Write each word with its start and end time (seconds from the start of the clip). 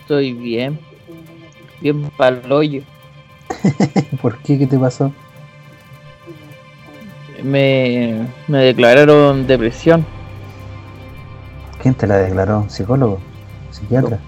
Estoy 0.00 0.32
bien. 0.32 0.78
Bien 1.80 2.02
para 2.16 2.40
hoyo. 2.54 2.82
¿Por 4.22 4.38
qué? 4.38 4.58
¿Qué 4.58 4.66
te 4.66 4.78
pasó? 4.78 5.12
Me, 7.42 8.26
me 8.48 8.58
declararon 8.58 9.46
depresión. 9.46 10.04
¿Quién 11.82 11.94
te 11.94 12.06
la 12.06 12.18
declaró? 12.18 12.60
¿Un 12.60 12.70
psicólogo? 12.70 13.18
¿Psiquiatra? 13.70 14.18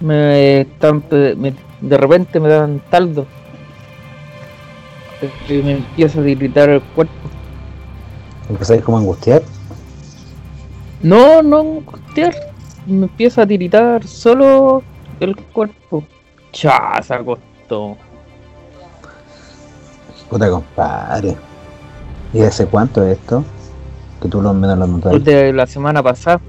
Me, 0.00 0.62
están, 0.62 1.02
me- 1.10 1.54
de 1.80 1.96
repente 1.96 2.40
me 2.40 2.48
dan 2.48 2.80
taldo. 2.90 3.26
Y 5.48 5.52
me 5.54 5.72
empieza 5.74 6.20
a 6.20 6.28
irritar 6.28 6.68
el 6.68 6.80
cuerpo. 6.82 7.12
¿Empezáis 8.50 8.82
como 8.82 8.96
a 8.98 9.00
angustiar? 9.00 9.42
No, 11.02 11.42
no 11.42 11.60
angustiar. 11.60 12.34
Me 12.86 13.06
empieza 13.06 13.42
a 13.42 13.46
tiritar 13.46 14.06
solo 14.06 14.82
el 15.20 15.36
cuerpo. 15.36 16.04
Cha, 16.52 17.02
se 17.02 17.14
acostó. 17.14 17.96
Puta 20.30 20.48
compadre. 20.48 21.36
¿Y 22.32 22.40
hace 22.42 22.66
cuánto 22.66 23.04
es 23.04 23.18
esto? 23.18 23.44
Que 24.20 24.28
tú 24.28 24.40
lo 24.40 24.54
menos 24.54 24.78
lo 24.78 24.86
notas. 24.86 25.24
De 25.24 25.52
la 25.52 25.66
semana 25.66 26.02
pasada. 26.02 26.40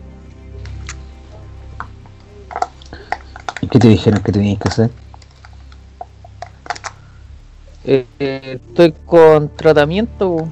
¿Y 3.62 3.68
qué 3.68 3.80
te 3.80 3.88
dijeron 3.88 4.22
que 4.22 4.32
tenías 4.32 4.60
que 4.60 4.70
hacer? 4.70 4.92
Eh, 7.86 8.06
estoy 8.20 8.94
con 9.06 9.50
tratamiento. 9.50 10.48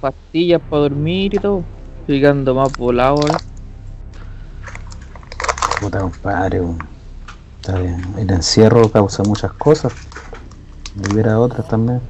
Pastillas 0.00 0.60
para 0.68 0.82
dormir 0.82 1.34
y 1.34 1.38
todo. 1.38 1.64
Quedando 2.06 2.54
más 2.54 2.76
volado 2.78 3.16
ahora. 3.16 3.38
Puta 5.80 5.98
compadre. 5.98 6.62
Está 7.60 7.80
bien. 7.80 8.00
El 8.16 8.30
encierro 8.30 8.88
causa 8.92 9.24
muchas 9.24 9.52
cosas. 9.54 9.92
Y 10.94 11.12
hubiera 11.12 11.40
otras 11.40 11.66
también. 11.66 12.00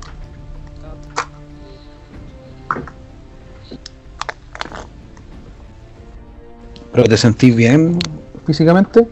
¿Pero 6.93 7.09
te 7.09 7.17
sentís 7.17 7.57
bien 7.57 7.99
físicamente? 8.45 9.09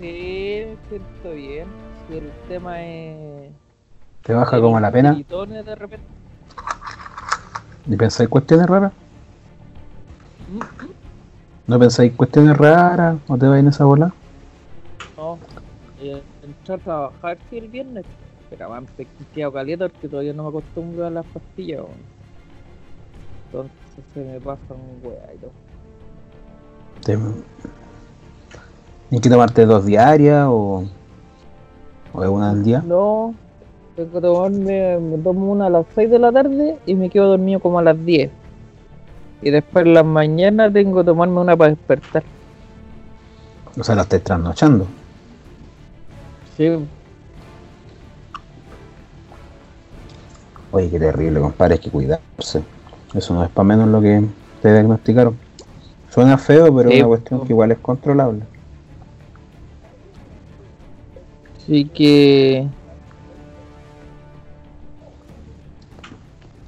Sí, 0.00 0.66
me 0.66 0.76
siento 0.88 1.30
bien. 1.34 1.66
Si 2.08 2.16
el 2.18 2.30
tema 2.48 2.80
es. 2.80 3.50
¿Te 4.22 4.34
baja 4.34 4.60
como 4.60 4.78
la 4.78 4.92
pena? 4.92 5.14
de 5.14 5.74
repente. 5.74 6.06
¿Y 7.86 7.96
pensáis 7.96 8.28
cuestiones 8.28 8.68
raras? 8.68 8.92
¿No 11.66 11.78
pensáis 11.78 12.12
cuestiones 12.12 12.56
raras? 12.56 13.16
¿O 13.26 13.38
te 13.38 13.46
vais 13.46 13.60
en 13.60 13.68
esa 13.68 13.84
bola? 13.84 14.12
No, 15.16 15.38
eh, 16.00 16.22
entré 16.42 16.74
a 16.74 16.78
trabajar 16.78 17.38
sí, 17.48 17.58
el 17.58 17.68
viernes, 17.68 18.04
pero 18.50 18.68
me 18.68 18.76
han 18.76 18.86
quedado 19.34 19.52
caliente 19.52 19.88
porque 19.88 20.08
todavía 20.08 20.34
no 20.34 20.42
me 20.42 20.48
acostumbro 20.50 21.06
a 21.06 21.10
las 21.10 21.24
pastillas. 21.26 21.84
Entonces 23.46 23.72
se 24.12 24.20
me 24.20 24.40
pasan 24.40 24.76
weá 25.02 25.34
y 25.34 25.38
todo. 25.38 25.52
¿Tienes 29.08 29.22
que 29.22 29.30
tomarte 29.30 29.64
dos 29.64 29.86
diarias 29.86 30.46
o, 30.48 30.84
o 32.12 32.30
una 32.30 32.50
al 32.50 32.62
día? 32.62 32.82
No, 32.86 33.34
tengo 33.96 34.10
que 34.12 34.20
tomarme, 34.20 34.98
me 34.98 35.18
tomo 35.18 35.52
una 35.52 35.66
a 35.66 35.70
las 35.70 35.86
6 35.94 36.10
de 36.10 36.18
la 36.18 36.32
tarde 36.32 36.78
y 36.84 36.94
me 36.94 37.08
quedo 37.08 37.28
dormido 37.28 37.60
como 37.60 37.78
a 37.78 37.82
las 37.82 38.04
10. 38.04 38.30
Y 39.44 39.50
después 39.50 39.84
en 39.84 39.92
las 39.92 40.06
mañanas 40.06 40.72
tengo 40.72 41.00
que 41.00 41.04
tomarme 41.04 41.38
una 41.38 41.54
para 41.54 41.70
despertar. 41.70 42.24
O 43.78 43.84
sea, 43.84 43.94
la 43.94 44.02
estás 44.02 44.22
trasnochando. 44.22 44.86
Sí, 46.56 46.70
Oye, 50.72 50.90
qué 50.90 50.98
terrible, 50.98 51.38
compadre, 51.38 51.74
hay 51.74 51.78
que 51.78 51.90
cuidarse. 51.90 52.64
Eso 53.14 53.34
no 53.34 53.44
es 53.44 53.50
para 53.50 53.64
menos 53.64 53.88
lo 53.88 54.00
que 54.00 54.24
te 54.60 54.72
diagnosticaron. 54.72 55.36
Suena 56.10 56.36
feo, 56.36 56.74
pero 56.74 56.90
es 56.90 56.98
una 56.98 57.06
cuestión 57.06 57.46
que 57.46 57.52
igual 57.52 57.70
es 57.70 57.78
controlable. 57.78 58.40
Así 61.56 61.84
que. 61.84 62.66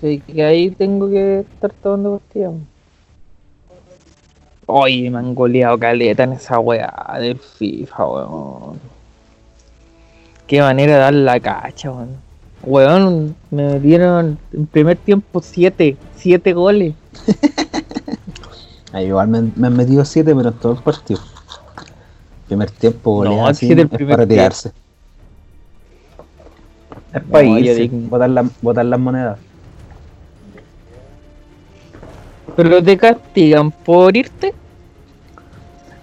Así 0.07 0.21
que 0.21 0.45
ahí 0.45 0.71
tengo 0.71 1.09
que 1.11 1.41
estar 1.41 1.73
tomando 1.83 2.19
pastillas. 2.19 2.53
Oye, 4.67 5.11
me 5.11 5.19
han 5.19 5.35
goleado 5.35 5.77
caleta 5.79 6.23
en 6.23 6.35
esa 6.35 6.61
weá 6.61 6.93
del 7.21 7.39
FIFA, 7.39 8.07
weón. 8.07 8.81
Qué 10.47 10.61
manera 10.61 10.93
de 10.95 10.99
dar 11.01 11.15
la 11.15 11.41
cacha, 11.41 11.91
weón. 11.91 12.09
Weón, 12.63 13.37
me 13.51 13.75
metieron 13.75 14.39
en 14.53 14.67
primer 14.67 14.97
tiempo 14.97 15.41
7, 15.43 15.97
7 16.15 16.53
goles. 16.53 16.95
Ahí 18.93 19.07
igual 19.07 19.27
me, 19.27 19.43
me 19.57 19.67
han 19.67 19.77
metido 19.77 20.05
siete, 20.05 20.35
pero 20.35 20.51
en 20.51 20.55
todo 20.55 20.73
el 20.75 20.79
partido. 20.79 21.21
Primer 22.47 22.71
tiempo, 22.71 23.25
No, 23.25 23.47
así, 23.49 23.67
siete 23.67 23.83
el 23.83 23.89
es 23.89 23.93
primer 23.93 24.15
para 24.15 24.25
retirarse. 24.25 24.71
Es 27.13 27.23
para 27.25 27.45
No, 27.45 27.59
irse, 27.59 27.89
botar, 27.93 28.31
la- 28.31 28.49
botar 28.63 28.85
las 28.87 29.01
monedas. 29.01 29.39
Pero 32.55 32.83
te 32.83 32.97
castigan 32.97 33.71
por 33.71 34.17
irte. 34.17 34.55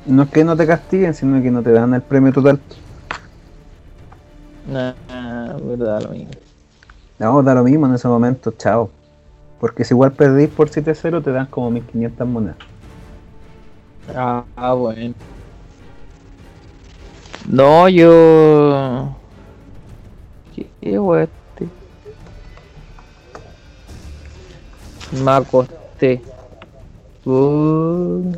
No 0.05 0.23
es 0.23 0.29
que 0.29 0.43
no 0.43 0.57
te 0.57 0.67
castiguen, 0.67 1.13
sino 1.13 1.41
que 1.41 1.49
no 1.49 1.63
te 1.63 1.71
dan 1.71 1.93
el 1.93 2.01
premio 2.01 2.33
total. 2.33 2.59
Nah, 4.67 4.93
verdad, 5.61 6.01
lo 6.03 6.09
mismo. 6.09 6.31
No, 7.19 7.41
da 7.41 7.53
lo 7.53 7.63
mismo 7.63 7.85
en 7.85 7.93
ese 7.93 8.07
momento, 8.07 8.51
chao. 8.57 8.89
Porque 9.59 9.85
si 9.85 9.93
igual 9.93 10.11
perdís 10.11 10.49
por 10.49 10.69
7-0, 10.69 11.23
te 11.23 11.31
dan 11.31 11.45
como 11.45 11.71
1500 11.71 12.27
monedas. 12.27 12.57
Ah, 14.13 14.43
ah, 14.57 14.73
bueno. 14.73 15.13
No, 17.47 17.87
yo. 17.87 19.15
¿Qué 20.53 20.67
este? 20.81 21.67
Me 25.23 25.31
acosté. 25.31 26.21
Uh. 27.25 28.33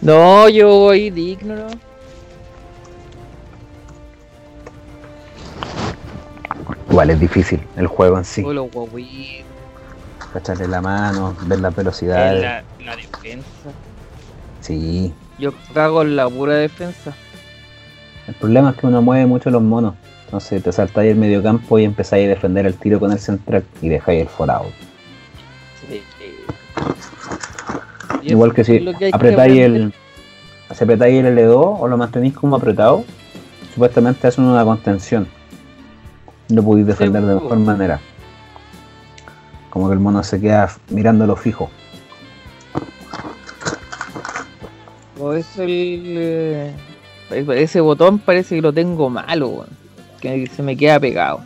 No, 0.00 0.48
yo 0.48 0.68
voy 0.68 1.10
digno, 1.10 1.54
¿no? 1.54 1.66
Igual 6.90 7.10
es 7.10 7.20
difícil 7.20 7.60
el 7.76 7.86
juego 7.86 8.18
en 8.18 8.24
sí. 8.24 8.44
Cacharle 10.32 10.66
la 10.66 10.80
mano, 10.80 11.36
ver 11.42 11.60
las 11.60 11.74
velocidades. 11.76 12.42
La, 12.42 12.64
la 12.84 12.96
defensa. 12.96 13.70
Sí. 14.60 15.12
Yo 15.38 15.52
cago 15.72 16.02
en 16.02 16.16
la 16.16 16.28
pura 16.28 16.54
defensa. 16.54 17.14
El 18.28 18.34
problema 18.34 18.70
es 18.70 18.76
que 18.76 18.86
uno 18.86 19.00
mueve 19.00 19.26
mucho 19.26 19.50
los 19.50 19.62
monos. 19.62 19.94
Entonces 20.26 20.62
te 20.62 20.70
saltáis 20.70 21.12
el 21.12 21.16
medio 21.16 21.42
campo 21.42 21.78
y 21.78 21.84
empezáis 21.84 22.26
a 22.26 22.28
defender 22.28 22.66
el 22.66 22.74
tiro 22.74 23.00
con 23.00 23.10
el 23.10 23.18
central 23.18 23.64
y 23.80 23.88
dejáis 23.88 24.20
el 24.20 24.28
forado. 24.28 24.66
Sí. 25.88 26.02
Y 28.22 28.32
Igual 28.32 28.52
que 28.52 28.64
si 28.64 28.84
que 28.98 29.10
apretáis 29.10 29.58
el. 29.58 29.94
Si 30.74 30.84
apretáis 30.84 31.24
el 31.24 31.38
L2 31.38 31.76
o 31.80 31.88
lo 31.88 31.96
mantenéis 31.96 32.34
como 32.34 32.56
apretado, 32.56 33.04
supuestamente 33.72 34.26
hacen 34.26 34.44
una 34.44 34.62
contención. 34.62 35.26
Lo 36.50 36.62
podéis 36.62 36.86
defender 36.86 37.22
de 37.22 37.34
po. 37.34 37.40
mejor 37.40 37.58
manera. 37.60 38.00
Como 39.70 39.88
que 39.88 39.94
el 39.94 40.00
mono 40.00 40.22
se 40.22 40.38
queda 40.38 40.70
mirándolo 40.90 41.34
fijo. 41.36 41.70
O 45.18 45.32
es 45.32 45.56
el. 45.56 45.70
eh, 45.70 46.74
ese 47.30 47.80
botón 47.80 48.18
parece 48.18 48.56
que 48.56 48.62
lo 48.62 48.72
tengo 48.72 49.10
malo, 49.10 49.48
weón. 49.48 49.68
Que 50.20 50.46
se 50.48 50.62
me 50.62 50.76
queda 50.76 50.98
pegado. 50.98 51.40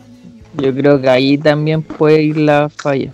Yo 0.55 0.73
creo 0.73 0.99
que 1.01 1.09
ahí 1.09 1.37
también 1.37 1.81
puede 1.81 2.21
ir 2.21 2.37
la 2.37 2.69
falla. 2.69 3.11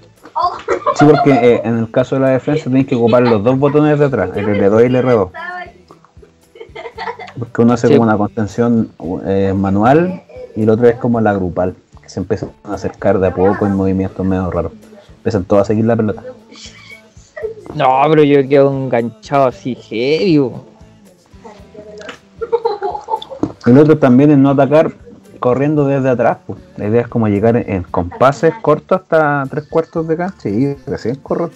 Sí, 0.95 1.05
porque 1.05 1.31
eh, 1.31 1.61
en 1.63 1.77
el 1.77 1.91
caso 1.91 2.15
de 2.15 2.21
la 2.21 2.29
defensa 2.29 2.65
tenéis 2.65 2.87
que 2.87 2.95
ocupar 2.95 3.23
los 3.23 3.43
dos 3.43 3.57
botones 3.59 3.99
de 3.99 4.05
atrás, 4.05 4.31
el 4.35 4.45
L2 4.47 4.81
y 4.83 4.85
el 4.85 4.95
R2. 4.95 5.29
Porque 7.37 7.61
uno 7.61 7.73
hace 7.73 7.87
Sí. 7.87 7.93
como 7.93 8.03
una 8.03 8.17
contención 8.17 8.89
eh, 9.25 9.53
manual 9.55 10.23
y 10.55 10.63
el 10.63 10.69
otro 10.69 10.87
es 10.87 10.95
como 10.95 11.21
la 11.21 11.33
grupal, 11.33 11.75
que 12.01 12.09
se 12.09 12.19
empiezan 12.19 12.51
a 12.63 12.73
acercar 12.73 13.19
de 13.19 13.27
a 13.27 13.33
poco 13.33 13.65
en 13.65 13.75
movimientos 13.75 14.25
medio 14.25 14.49
raros. 14.51 14.71
Empiezan 15.17 15.43
todos 15.45 15.63
a 15.63 15.65
seguir 15.65 15.85
la 15.85 15.95
pelota. 15.95 16.23
No, 17.75 18.01
pero 18.09 18.23
yo 18.23 18.47
quedo 18.47 18.71
enganchado 18.71 19.47
así 19.47 19.75
heavy. 19.75 20.41
El 23.69 23.77
otro 23.77 23.99
también 23.99 24.31
es 24.31 24.37
no 24.39 24.49
atacar 24.49 24.91
corriendo 25.39 25.85
desde 25.85 26.09
atrás. 26.09 26.39
Pues. 26.47 26.59
La 26.77 26.87
idea 26.87 27.01
es 27.01 27.07
como 27.07 27.27
llegar 27.27 27.55
en 27.55 27.83
compases 27.83 28.53
cortos 28.63 29.01
hasta 29.01 29.43
tres 29.47 29.67
cuartos 29.69 30.07
de 30.07 30.17
cancha 30.17 30.49
y 30.49 30.73
recién 30.87 31.15
correr. 31.17 31.51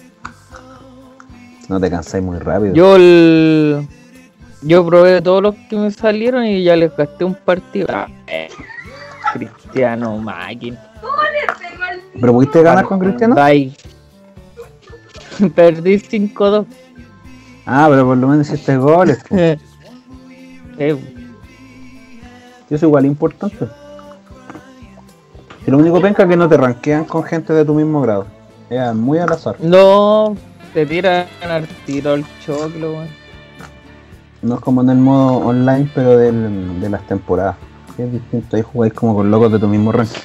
No 1.68 1.80
te 1.80 1.90
cansáis 1.90 2.22
muy 2.22 2.38
rápido. 2.38 2.72
Yo 2.74 2.94
el... 2.94 3.88
Yo 4.62 4.86
probé 4.86 5.20
todos 5.20 5.42
los 5.42 5.54
que 5.68 5.76
me 5.76 5.90
salieron 5.90 6.46
y 6.46 6.62
ya 6.62 6.76
les 6.76 6.96
gasté 6.96 7.24
un 7.24 7.34
partido. 7.34 7.88
Ah, 7.90 8.06
eh, 8.28 8.48
Cristiano 9.32 10.16
Máquina. 10.16 10.80
¿Pero 12.18 12.32
pudiste 12.32 12.62
ganar 12.62 12.84
con 12.84 13.00
Cristiano? 13.00 13.34
Bye. 13.34 13.74
Perdí 15.54 15.96
5-2. 15.98 16.64
Ah, 17.66 17.88
pero 17.90 18.06
por 18.06 18.16
lo 18.16 18.28
menos 18.28 18.48
hiciste 18.48 18.76
goles. 18.76 19.18
pues. 19.28 19.58
Eh, 20.76 21.13
Y 22.70 22.74
eso 22.74 22.86
igual 22.86 23.04
es 23.04 23.10
importante. 23.10 23.66
Y 25.66 25.70
lo 25.70 25.78
único 25.78 26.00
penca 26.00 26.22
es 26.24 26.28
que 26.28 26.36
no 26.36 26.48
te 26.48 26.56
rankean 26.56 27.04
con 27.04 27.22
gente 27.24 27.52
de 27.52 27.64
tu 27.64 27.74
mismo 27.74 28.00
grado. 28.02 28.26
Es 28.70 28.94
muy 28.94 29.18
al 29.18 29.32
azar. 29.32 29.56
no, 29.60 30.36
te 30.72 30.84
tiran 30.86 31.26
al 31.48 31.66
tiro 31.86 32.12
al 32.14 32.24
choclo, 32.44 32.92
weón. 32.92 33.08
No 34.42 34.56
es 34.56 34.60
como 34.60 34.82
en 34.82 34.90
el 34.90 34.98
modo 34.98 35.38
online, 35.46 35.88
pero 35.94 36.18
del- 36.18 36.80
de 36.80 36.90
las 36.90 37.06
temporadas. 37.06 37.56
Es 37.96 38.10
distinto, 38.12 38.56
ahí 38.56 38.62
jugáis 38.62 38.92
como 38.92 39.14
con 39.14 39.30
locos 39.30 39.52
de 39.52 39.58
tu 39.58 39.68
mismo 39.68 39.92
ranking. 39.92 40.20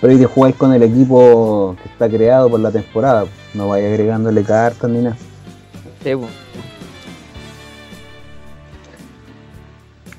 Pero 0.00 0.12
ahí 0.12 0.18
te 0.18 0.26
jugáis 0.26 0.54
con 0.56 0.72
el 0.72 0.82
equipo 0.82 1.74
que 1.82 1.88
está 1.88 2.08
creado 2.08 2.48
por 2.48 2.60
la 2.60 2.70
temporada. 2.70 3.24
No 3.52 3.68
vais 3.68 3.84
agregándole 3.84 4.42
cartas 4.44 4.88
ni 4.90 5.00
nada. 5.02 5.16
Sí, 6.02 6.14
po. 6.14 6.26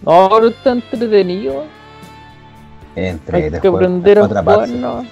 No, 0.05 0.29
pero 0.29 0.47
está 0.49 0.71
entretenido. 0.71 1.63
Entre 2.95 3.45
Hay 3.45 3.59
que 3.59 3.67
aprender 3.67 4.19
a 4.19 4.27
jugar. 4.27 4.69
¿no? 4.69 5.05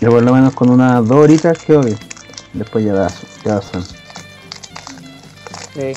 Yo 0.00 0.10
por 0.10 0.22
lo 0.22 0.32
menos 0.32 0.54
con 0.54 0.70
unas 0.70 1.06
dos 1.06 1.18
horitas 1.18 1.58
quedo 1.58 1.82
bien. 1.82 1.98
Después 2.54 2.84
ya 2.84 2.94
da, 2.94 3.08
ya 3.44 3.54
da 3.54 3.62
sueño. 3.62 3.86
Sí. 5.74 5.92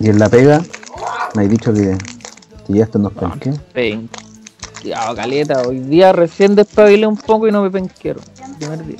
Y 0.00 0.10
en 0.10 0.18
la 0.18 0.28
pega, 0.28 0.62
me 1.34 1.44
has 1.44 1.50
dicho 1.50 1.72
que, 1.72 1.96
que 2.66 2.72
ya 2.72 2.84
esto 2.84 2.98
nos 2.98 3.12
penqué. 3.12 3.52
Pen. 3.72 4.08
Ya, 4.84 5.14
caleta, 5.14 5.62
hoy 5.62 5.78
día 5.78 6.12
recién 6.12 6.54
despabilé 6.54 7.06
un 7.06 7.16
poco 7.16 7.48
y 7.48 7.52
no 7.52 7.62
me 7.62 7.70
penquero. 7.70 8.20
Primer 8.58 8.84
día. 8.86 8.98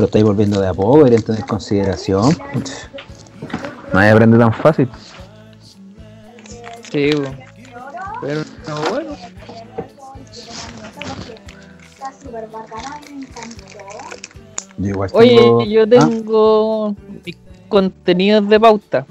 Pero 0.00 0.06
estáis 0.06 0.24
volviendo 0.24 0.58
de 0.62 0.66
a 0.66 0.72
poco, 0.72 0.96
deberían 0.96 1.20
tener 1.20 1.44
consideración. 1.44 2.34
Nadie 3.92 4.10
aprende 4.12 4.38
tan 4.38 4.50
fácil. 4.50 4.88
Sí, 6.90 7.10
po. 7.12 7.30
Pero 8.22 8.40
no, 8.66 8.90
bueno. 8.90 9.10
Yo 14.78 14.88
igual 14.88 15.10
Oye, 15.12 15.36
tengo- 15.36 15.64
yo 15.64 15.82
Ah, 15.82 15.86
tengo 15.88 16.96
mis 17.24 17.36
contenidos 17.68 18.48
de 18.48 18.60
pauta. 18.60 19.06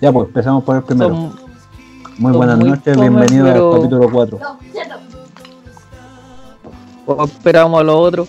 ya 0.00 0.12
pues, 0.12 0.28
empezamos 0.28 0.64
por 0.64 0.76
el 0.76 0.82
primero. 0.84 1.10
Son- 1.10 1.46
Muy 2.18 2.32
son 2.32 2.36
buenas 2.38 2.58
muy 2.58 2.70
noches, 2.70 2.98
bienvenidos 2.98 3.50
pero- 3.50 3.74
al 3.74 3.76
capítulo 3.80 4.10
4. 4.10 4.40
o 7.08 7.24
esperamos 7.24 7.80
a 7.80 7.84
los 7.84 7.94
otros. 7.96 8.28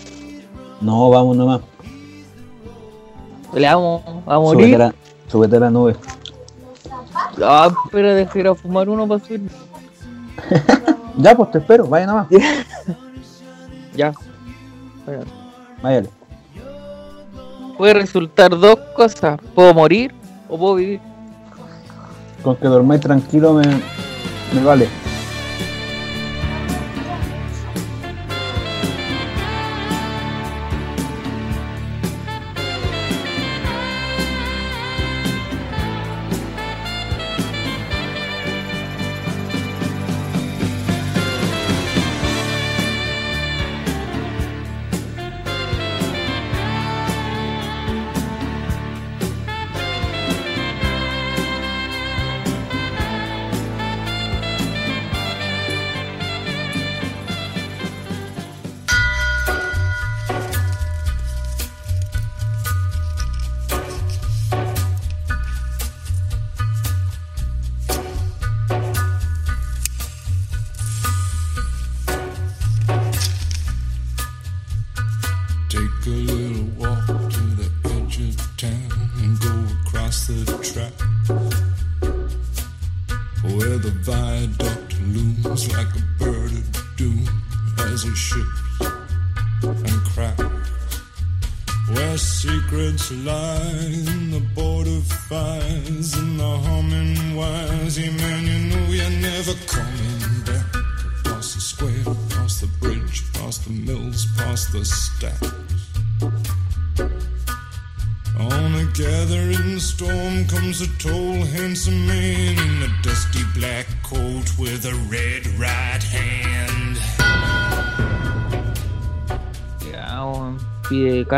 No, 0.80 1.10
vamos 1.10 1.36
nomás. 1.36 1.60
Le 3.54 3.66
vamos 3.66 4.02
a 4.04 4.10
Súbete 4.12 4.30
a 4.30 4.38
morir. 4.38 4.78
la, 4.78 4.94
súbete 5.28 5.56
a 5.56 5.60
la 5.60 5.70
nube. 5.70 5.96
Ah, 7.42 7.70
espera, 7.84 8.14
dejar 8.14 8.46
a 8.48 8.54
fumar 8.54 8.88
uno 8.88 9.06
para 9.06 9.24
subir. 9.24 9.42
Ya 11.20 11.34
pues, 11.36 11.50
te 11.50 11.58
espero, 11.58 11.86
vaya 11.88 12.06
nomás. 12.06 12.28
Ya. 13.96 14.12
Espera. 15.00 15.22
Váyale. 15.82 16.08
Puede 17.76 17.94
resultar 17.94 18.50
dos 18.56 18.78
cosas. 18.94 19.40
Puedo 19.54 19.74
morir 19.74 20.14
o 20.48 20.56
puedo 20.56 20.76
vivir. 20.76 21.00
Con 22.44 22.54
que 22.56 22.68
dormáis 22.68 23.00
tranquilo 23.00 23.52
me, 23.54 23.64
me 24.54 24.62
vale. 24.64 24.88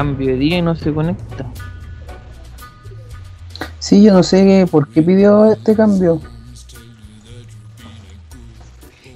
Cambio 0.00 0.28
de 0.28 0.36
día 0.36 0.56
y 0.56 0.62
no 0.62 0.74
se 0.74 0.94
conecta. 0.94 1.44
Sí, 3.78 4.02
yo 4.02 4.14
no 4.14 4.22
sé 4.22 4.66
por 4.70 4.88
qué 4.88 5.02
pidió 5.02 5.52
este 5.52 5.76
cambio. 5.76 6.22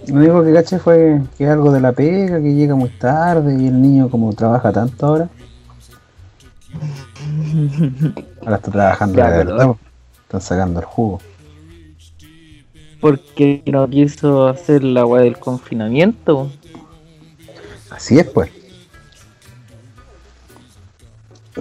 Lo 0.06 0.14
único 0.16 0.44
que 0.44 0.52
caché 0.52 0.78
fue 0.78 1.22
que 1.38 1.44
es 1.44 1.50
algo 1.50 1.72
de 1.72 1.80
la 1.80 1.92
pega, 1.92 2.38
que 2.38 2.52
llega 2.52 2.74
muy 2.74 2.90
tarde 2.90 3.56
y 3.58 3.68
el 3.68 3.80
niño 3.80 4.10
como 4.10 4.34
trabaja 4.34 4.72
tanto 4.72 5.06
ahora. 5.06 5.30
Ahora 8.42 8.56
está 8.56 8.70
trabajando 8.70 9.16
Ya, 9.16 9.30
de 9.30 9.38
verdad. 9.38 9.76
Están 10.24 10.40
sacando 10.42 10.80
el 10.80 10.86
jugo. 10.86 11.20
Porque 13.00 13.62
no 13.64 13.88
quiso 13.88 14.48
hacer 14.48 14.84
la 14.84 15.06
weá 15.06 15.22
del 15.22 15.38
confinamiento. 15.38 16.50
Así 17.90 18.18
es 18.18 18.26
pues. 18.26 18.63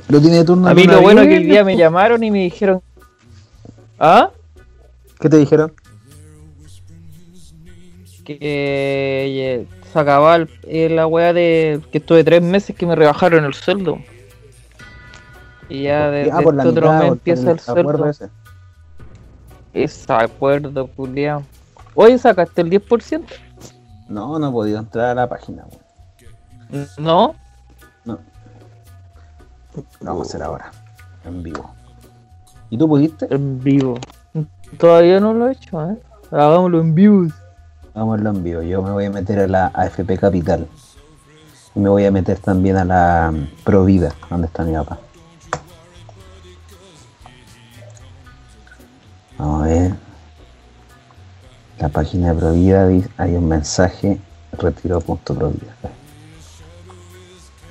Pero 0.07 0.21
tiene 0.21 0.43
turno 0.43 0.67
A 0.67 0.73
mí 0.73 0.85
lo 0.85 1.01
bueno 1.01 1.21
es 1.21 1.27
que 1.27 1.37
el 1.37 1.43
día 1.45 1.63
me 1.63 1.77
llamaron 1.77 2.23
y 2.23 2.31
me 2.31 2.39
dijeron. 2.39 2.81
¿Ah? 3.99 4.31
¿Qué 5.19 5.29
te 5.29 5.37
dijeron? 5.37 5.71
Que 8.25 8.37
eh, 8.41 9.67
se 9.91 9.99
acababa 9.99 10.37
el- 10.37 10.49
eh, 10.63 10.89
la 10.89 11.07
weá 11.07 11.33
de 11.33 11.81
que 11.91 11.97
estuve 11.99 12.23
tres 12.23 12.41
meses 12.41 12.75
que 12.75 12.85
me 12.85 12.95
rebajaron 12.95 13.43
el 13.45 13.53
sueldo. 13.53 13.99
Y 15.69 15.83
ya 15.83 16.09
desde 16.09 16.31
Ah, 16.31 16.39
este 16.39 16.49
otro 16.67 16.71
mitad, 16.87 16.99
mes 16.99 17.11
empieza 17.11 17.51
el 17.51 17.59
sueldo. 17.59 18.09
ese. 18.09 18.29
Ese 19.73 20.13
acuerdo, 20.13 20.87
culiao. 20.87 21.43
Oye, 21.95 22.17
sacaste 22.17 22.61
el 22.61 22.69
10%. 22.69 23.25
No, 24.07 24.37
no 24.39 24.49
he 24.49 24.51
podido 24.51 24.79
entrar 24.79 25.05
a 25.09 25.15
la 25.15 25.27
página. 25.29 25.65
weón. 26.71 26.87
No. 26.97 27.35
Lo 29.75 29.83
vamos 30.11 30.27
a 30.27 30.29
hacer 30.29 30.43
ahora, 30.43 30.71
en 31.25 31.41
vivo. 31.43 31.71
¿Y 32.69 32.77
tú 32.77 32.87
pudiste? 32.87 33.27
En 33.33 33.59
vivo. 33.63 33.95
Todavía 34.77 35.19
no 35.19 35.33
lo 35.33 35.47
he 35.47 35.53
hecho, 35.53 35.89
¿eh? 35.91 35.97
Hagámoslo 36.31 36.81
en 36.81 36.95
vivo. 36.95 37.27
Vámonos 37.93 38.35
en 38.35 38.43
vivo. 38.43 38.61
Yo 38.63 38.81
me 38.81 38.91
voy 38.91 39.05
a 39.05 39.09
meter 39.11 39.39
a 39.39 39.47
la 39.47 39.67
AFP 39.67 40.17
Capital. 40.17 40.67
Y 41.75 41.79
me 41.79 41.89
voy 41.89 42.05
a 42.05 42.11
meter 42.11 42.37
también 42.39 42.77
a 42.77 42.85
la 42.85 43.31
mm, 43.31 43.63
Provida, 43.63 44.13
donde 44.29 44.47
está 44.47 44.63
mi 44.63 44.73
papá. 44.73 44.97
Vamos 49.37 49.61
a 49.63 49.65
ver. 49.67 49.93
La 51.79 51.89
página 51.89 52.33
de 52.33 52.39
Provida 52.39 52.87
dice- 52.87 53.09
hay 53.17 53.35
un 53.35 53.47
mensaje 53.47 54.19
retiro.provida. 54.53 55.73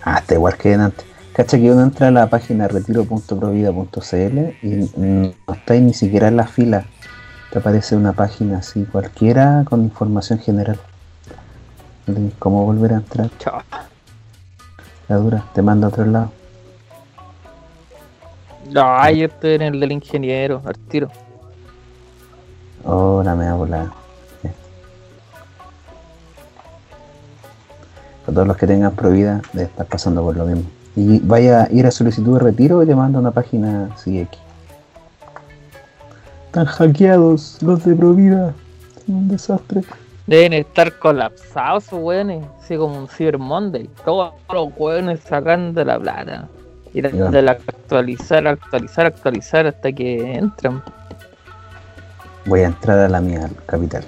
Ah, 0.04 0.18
está 0.18 0.34
igual 0.34 0.56
que 0.56 0.72
en 0.72 0.80
antes. 0.82 1.06
Cacha 1.32 1.56
que 1.56 1.70
uno 1.70 1.82
entra 1.82 2.08
a 2.08 2.10
la 2.10 2.28
página 2.28 2.68
retiro.provida.cl 2.68 4.38
y 4.62 4.90
no 4.96 5.32
está 5.54 5.74
ni 5.74 5.94
siquiera 5.94 6.28
en 6.28 6.36
la 6.36 6.46
fila. 6.46 6.84
Te 7.50 7.58
aparece 7.58 7.96
una 7.96 8.12
página 8.12 8.58
así 8.58 8.84
cualquiera 8.84 9.64
con 9.66 9.82
información 9.82 10.38
general. 10.38 10.78
Cómo 12.38 12.66
volver 12.66 12.92
a 12.92 12.96
entrar. 12.96 13.30
Chao. 13.38 13.62
La 15.08 15.16
dura, 15.16 15.44
te 15.54 15.62
manda 15.62 15.86
a 15.86 15.90
otro 15.90 16.04
lado. 16.04 16.32
No, 18.70 19.10
yo 19.10 19.26
estoy 19.26 19.54
en 19.54 19.62
el 19.62 19.80
del 19.80 19.92
ingeniero, 19.92 20.60
al 20.66 20.78
tiro. 20.78 21.10
Oh, 22.84 23.22
la 23.24 23.34
mea 23.34 23.54
volada. 23.54 23.92
Sí. 24.42 24.48
A 28.28 28.32
todos 28.32 28.46
los 28.46 28.56
que 28.56 28.66
tengan 28.66 28.94
prohibida 28.94 29.40
de 29.54 29.64
estar 29.64 29.86
pasando 29.86 30.22
por 30.22 30.36
lo 30.36 30.44
mismo. 30.44 30.81
Y 30.94 31.20
vaya 31.20 31.64
a 31.64 31.72
ir 31.72 31.86
a 31.86 31.90
solicitud 31.90 32.34
de 32.34 32.44
retiro 32.44 32.82
y 32.82 32.86
te 32.86 32.94
manda 32.94 33.18
una 33.18 33.30
página 33.30 33.90
así 33.94 34.20
X. 34.20 34.38
Están 36.46 36.66
hackeados 36.66 37.58
los 37.62 37.84
de 37.84 37.94
Provida. 37.94 38.54
Es 38.96 39.08
un 39.08 39.28
desastre. 39.28 39.82
Deben 40.26 40.52
estar 40.52 40.98
colapsados 40.98 41.90
weones, 41.92 42.44
así 42.60 42.76
como 42.76 42.98
un 42.98 43.08
Cyber 43.08 43.38
Monday. 43.38 43.88
Todos 44.04 44.34
los 44.52 44.68
weones 44.76 45.20
sacando 45.20 45.84
la 45.84 45.98
plata. 45.98 46.48
Y 46.94 47.00
de 47.00 47.42
la 47.42 47.52
actualizar, 47.52 48.46
actualizar, 48.46 49.06
actualizar 49.06 49.66
hasta 49.66 49.92
que 49.92 50.34
entran. 50.34 50.82
Voy 52.44 52.60
a 52.60 52.66
entrar 52.66 52.98
a 52.98 53.08
la 53.08 53.20
mía, 53.20 53.44
al 53.44 53.64
capital. 53.64 54.04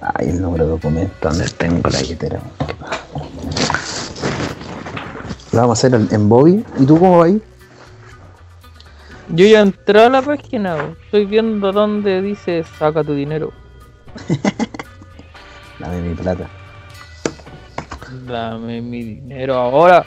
Ay, 0.00 0.28
el 0.28 0.40
número 0.40 0.64
de 0.64 0.70
documento, 0.70 1.14
¿dónde 1.20 1.46
tengo 1.56 1.88
la 1.90 1.98
billetera? 1.98 2.38
Lo 5.54 5.60
vamos 5.60 5.78
a 5.84 5.86
hacer 5.86 6.08
en- 6.12 6.28
Bobby. 6.28 6.64
¿Y 6.80 6.84
tú 6.84 6.98
cómo 6.98 7.18
vas 7.18 7.26
ahí? 7.28 7.42
Yo 9.28 9.46
ya 9.46 9.60
entré 9.60 10.02
a 10.04 10.08
la 10.10 10.20
página, 10.20 10.94
estoy 11.04 11.26
viendo 11.26 11.70
dónde 11.70 12.20
dice 12.20 12.64
saca 12.78 13.04
tu 13.04 13.14
dinero. 13.14 13.52
Dame 15.78 16.00
mi 16.00 16.14
plata. 16.14 16.48
Dame 18.26 18.80
mi 18.80 19.02
dinero 19.04 19.54
ahora. 19.54 20.04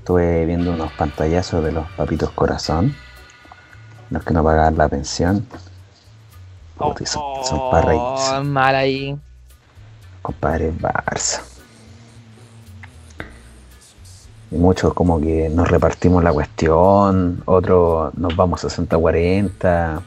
Estuve 0.00 0.44
viendo 0.44 0.72
unos 0.72 0.90
pantallazos 0.92 1.62
de 1.64 1.70
los 1.70 1.88
papitos 1.92 2.30
corazón. 2.32 2.96
Los 4.10 4.24
que 4.24 4.34
no 4.34 4.42
pagan 4.42 4.76
la 4.76 4.88
pensión. 4.88 5.46
Son, 7.04 7.22
son 7.44 7.70
para 7.70 7.86
reírse. 7.86 8.36
Oh, 8.36 8.42
mal 8.44 8.74
ahí. 8.74 9.16
Compadre 10.22 10.72
Barça. 10.72 11.42
Y 14.50 14.56
muchos 14.56 14.92
como 14.94 15.20
que 15.20 15.48
nos 15.48 15.68
repartimos 15.68 16.24
la 16.24 16.32
cuestión, 16.32 17.42
otro 17.46 18.10
nos 18.16 18.34
vamos 18.34 18.60
60-40, 18.62 20.02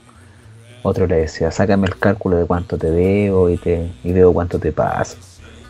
otro 0.83 1.07
le 1.07 1.15
decía, 1.17 1.49
sácame 1.51 1.87
el 1.87 1.97
cálculo 1.97 2.35
de 2.37 2.45
cuánto 2.45 2.77
te 2.77 2.91
debo 2.91 3.49
y 3.49 3.57
te 3.57 3.87
y 4.03 4.11
veo 4.11 4.33
cuánto 4.33 4.59
te 4.59 4.71
pasa. 4.73 5.15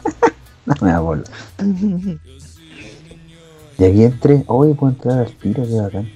no 0.65 0.73
me 0.81 0.91
da 0.91 0.99
bola. 0.99 1.23
Y 3.75 3.85
aquí 3.85 4.03
entré, 4.03 4.43
hoy 4.45 4.73
puedo 4.75 4.93
entrar 4.93 5.19
al 5.21 5.31
tiro, 5.33 5.63
qué 5.67 5.81
bacán. 5.81 6.07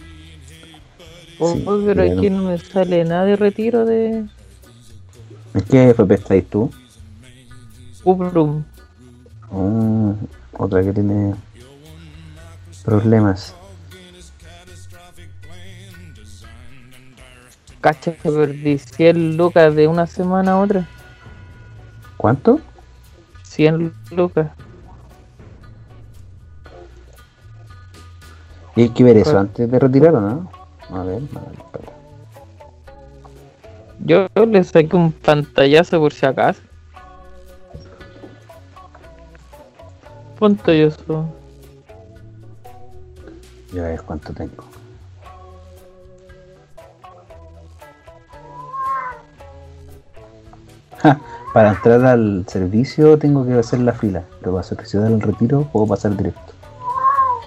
Oh, 1.39 1.53
Sí, 1.53 1.63
pero 1.85 2.05
ya 2.05 2.13
aquí 2.13 2.29
no- 2.29 2.41
no 2.43 2.49
me 2.49 2.57
sale 2.59 3.03
nada 3.03 3.25
de 3.25 3.35
retiro 3.35 3.83
de 3.83 4.25
¿En 5.55 5.61
qué 5.67 5.89
FP 5.89 6.13
estáis 6.13 6.45
tú? 6.49 6.69
Uprum. 8.03 8.63
Mm, 9.51 10.11
otra 10.59 10.83
que 10.83 10.93
tiene 10.93 11.33
problemas. 12.87 13.53
Cacha 17.81 18.13
que 18.13 18.31
perdí 18.31 18.77
100 18.77 19.35
lucas 19.35 19.75
de 19.75 19.89
una 19.89 20.07
semana 20.07 20.53
a 20.53 20.59
otra. 20.59 20.87
¿Cuánto? 22.15 22.61
100 23.43 23.93
lucas. 24.11 24.47
¿Y 28.77 28.83
hay 28.83 28.89
que 28.89 29.03
ver 29.03 29.17
eso 29.17 29.31
Pues- 29.31 29.41
antes 29.41 29.69
de 29.69 29.79
retirar 29.79 30.15
o 30.15 30.21
no? 30.21 30.49
A 30.89 31.03
ver, 31.03 31.21
a 31.35 31.39
ver, 31.41 31.55
espera. 31.57 31.91
Yo 33.99 34.27
le 34.45 34.63
saqué 34.63 34.95
un 34.95 35.11
pantallazo 35.11 35.99
por 35.99 36.13
si 36.13 36.25
acaso. 36.25 36.61
¿Cuánto 40.39 40.71
yo 43.67 43.73
soy? 43.73 43.77
Yo 43.77 43.85
a 43.85 43.87
ver 43.87 44.01
cuánto 44.01 44.33
tengo. 44.33 44.63
Ja, 50.99 51.19
para 51.53 51.69
entrar 51.69 52.05
al 52.05 52.45
servicio 52.47 53.17
tengo 53.17 53.45
que 53.45 53.53
hacer 53.53 53.79
la 53.79 53.93
fila, 53.93 54.23
pero 54.39 54.53
para 54.53 54.63
solicitar 54.63 55.11
el 55.11 55.21
retiro 55.21 55.63
puedo 55.71 55.87
pasar 55.87 56.15
directo. 56.15 56.53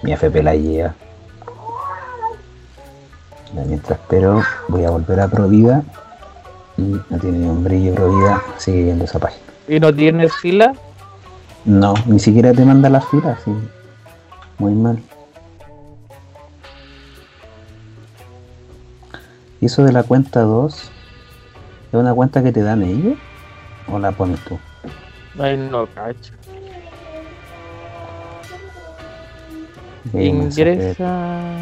Mi 0.03 0.13
FP 0.13 0.41
la 0.41 0.55
lleva. 0.55 0.95
Ya, 3.53 3.63
Mientras 3.65 3.99
espero, 3.99 4.41
voy 4.69 4.85
a 4.85 4.89
volver 4.89 5.19
a 5.19 5.27
Provida. 5.27 5.83
Y 6.77 6.81
no 7.09 7.19
tiene 7.19 7.39
ni 7.39 7.47
un 7.47 7.63
brillo 7.63 7.93
Provida, 7.93 8.41
sigue 8.57 8.83
viendo 8.83 9.03
esa 9.03 9.19
página. 9.19 9.43
¿Y 9.67 9.79
no 9.79 9.93
tienes 9.93 10.33
fila? 10.33 10.73
No, 11.65 11.93
ni 12.07 12.19
siquiera 12.19 12.53
te 12.53 12.65
manda 12.65 12.89
la 12.89 13.01
fila, 13.01 13.37
sí. 13.43 13.51
Muy 14.57 14.73
mal. 14.73 15.01
¿Y 19.61 19.67
eso 19.67 19.83
de 19.83 19.91
la 19.91 20.01
cuenta 20.01 20.41
2? 20.41 20.73
¿Es 20.73 20.91
una 21.93 22.13
cuenta 22.15 22.41
que 22.41 22.51
te 22.51 22.63
dan 22.63 22.81
ellos? 22.81 23.15
¿O 23.87 23.99
la 23.99 24.11
pones 24.11 24.39
tú? 24.41 24.57
Ay, 25.39 25.55
no, 25.55 25.85
cacho. 25.85 26.33
Ingresa. 30.13 31.53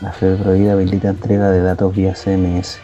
La 0.00 0.12
FED 0.12 0.40
prohibida 0.40 0.72
habilita 0.74 1.08
entrega 1.08 1.50
de 1.50 1.62
datos 1.62 1.94
vía 1.94 2.14
CMS. 2.14 2.78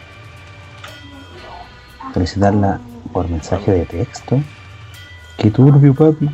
Solicitarla 2.13 2.81
por 3.13 3.29
mensaje 3.29 3.71
de 3.71 3.85
texto. 3.85 4.41
Qué 5.37 5.49
turbio, 5.51 5.93
papi. 5.93 6.29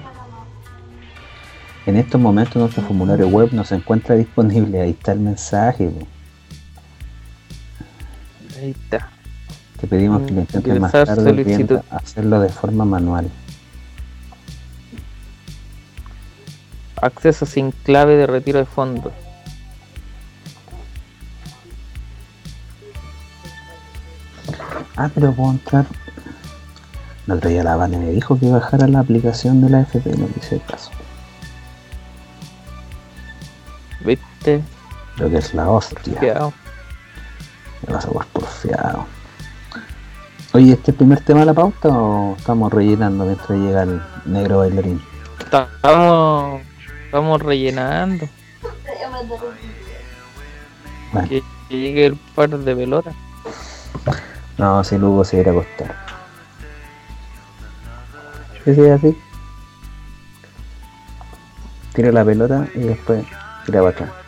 En 1.85 1.97
estos 1.97 2.19
momentos 2.19 2.55
nuestro 2.55 2.81
formulario 2.81 3.27
web 3.27 3.49
no 3.51 3.63
se 3.63 3.75
encuentra 3.75 4.15
disponible. 4.15 4.81
Ahí 4.81 4.91
está 4.91 5.11
el 5.11 5.19
mensaje. 5.19 5.89
po. 5.89 6.14
Ahí 8.65 8.71
está. 8.71 9.09
Te 9.79 9.85
pedimos 9.85 10.23
que 10.23 10.33
lo 10.33 10.39
intentes 10.41 10.79
más 10.79 10.91
tarde 10.91 11.83
hacerlo 11.91 12.39
de 12.39 12.49
forma 12.49 12.83
manual. 12.83 13.29
Acceso 16.99 17.45
sin 17.45 17.69
clave 17.69 18.15
de 18.15 18.25
retiro 18.25 18.57
de 18.57 18.65
fondos. 18.65 19.13
Ah, 24.95 25.11
pero 25.13 25.31
puedo 25.31 25.51
entrar. 25.51 25.85
El 27.27 27.33
otro 27.33 27.49
día 27.51 27.63
la 27.63 27.75
Vane 27.75 27.99
me 27.99 28.09
dijo 28.09 28.39
que 28.39 28.49
bajara 28.49 28.87
la 28.87 29.01
aplicación 29.01 29.61
de 29.61 29.69
la 29.69 29.81
FP, 29.81 30.09
no 30.17 30.27
hice 30.39 30.59
caso. 30.61 30.89
¿Viste? 34.03 34.63
Lo 35.17 35.29
que 35.29 35.37
es 35.37 35.53
la 35.53 35.69
hostia. 35.69 36.51
Me 37.87 37.93
vas 37.93 38.05
a 38.05 38.09
por 38.09 38.25
porfiado. 38.27 39.05
Oye, 40.53 40.71
¿este 40.71 40.83
es 40.83 40.87
el 40.89 40.95
primer 40.95 41.19
tema 41.21 41.41
de 41.41 41.45
la 41.47 41.53
pauta 41.53 41.89
o 41.89 42.35
estamos 42.37 42.71
rellenando 42.71 43.25
mientras 43.25 43.49
llega 43.59 43.83
el 43.83 44.01
negro 44.25 44.59
bailarín? 44.59 45.01
Estamos, 45.39 46.61
estamos 47.05 47.41
rellenando. 47.41 48.27
Bueno, 51.11 51.29
Que 51.29 51.43
que 51.69 51.77
llegue 51.77 52.05
el 52.07 52.15
par 52.15 52.49
de 52.49 52.75
pelotas. 52.75 53.15
no, 54.57 54.83
si 54.83 54.97
luego 54.97 55.23
se 55.23 55.39
irá 55.39 55.51
a 55.51 55.55
acostar. 55.55 55.95
¿Qué 58.63 58.91
así? 58.91 59.17
Tira 61.93 62.11
la 62.11 62.25
pelota 62.25 62.67
y 62.75 62.79
después 62.79 63.25
tira 63.65 63.79
para 63.81 63.89
atrás. 63.91 64.24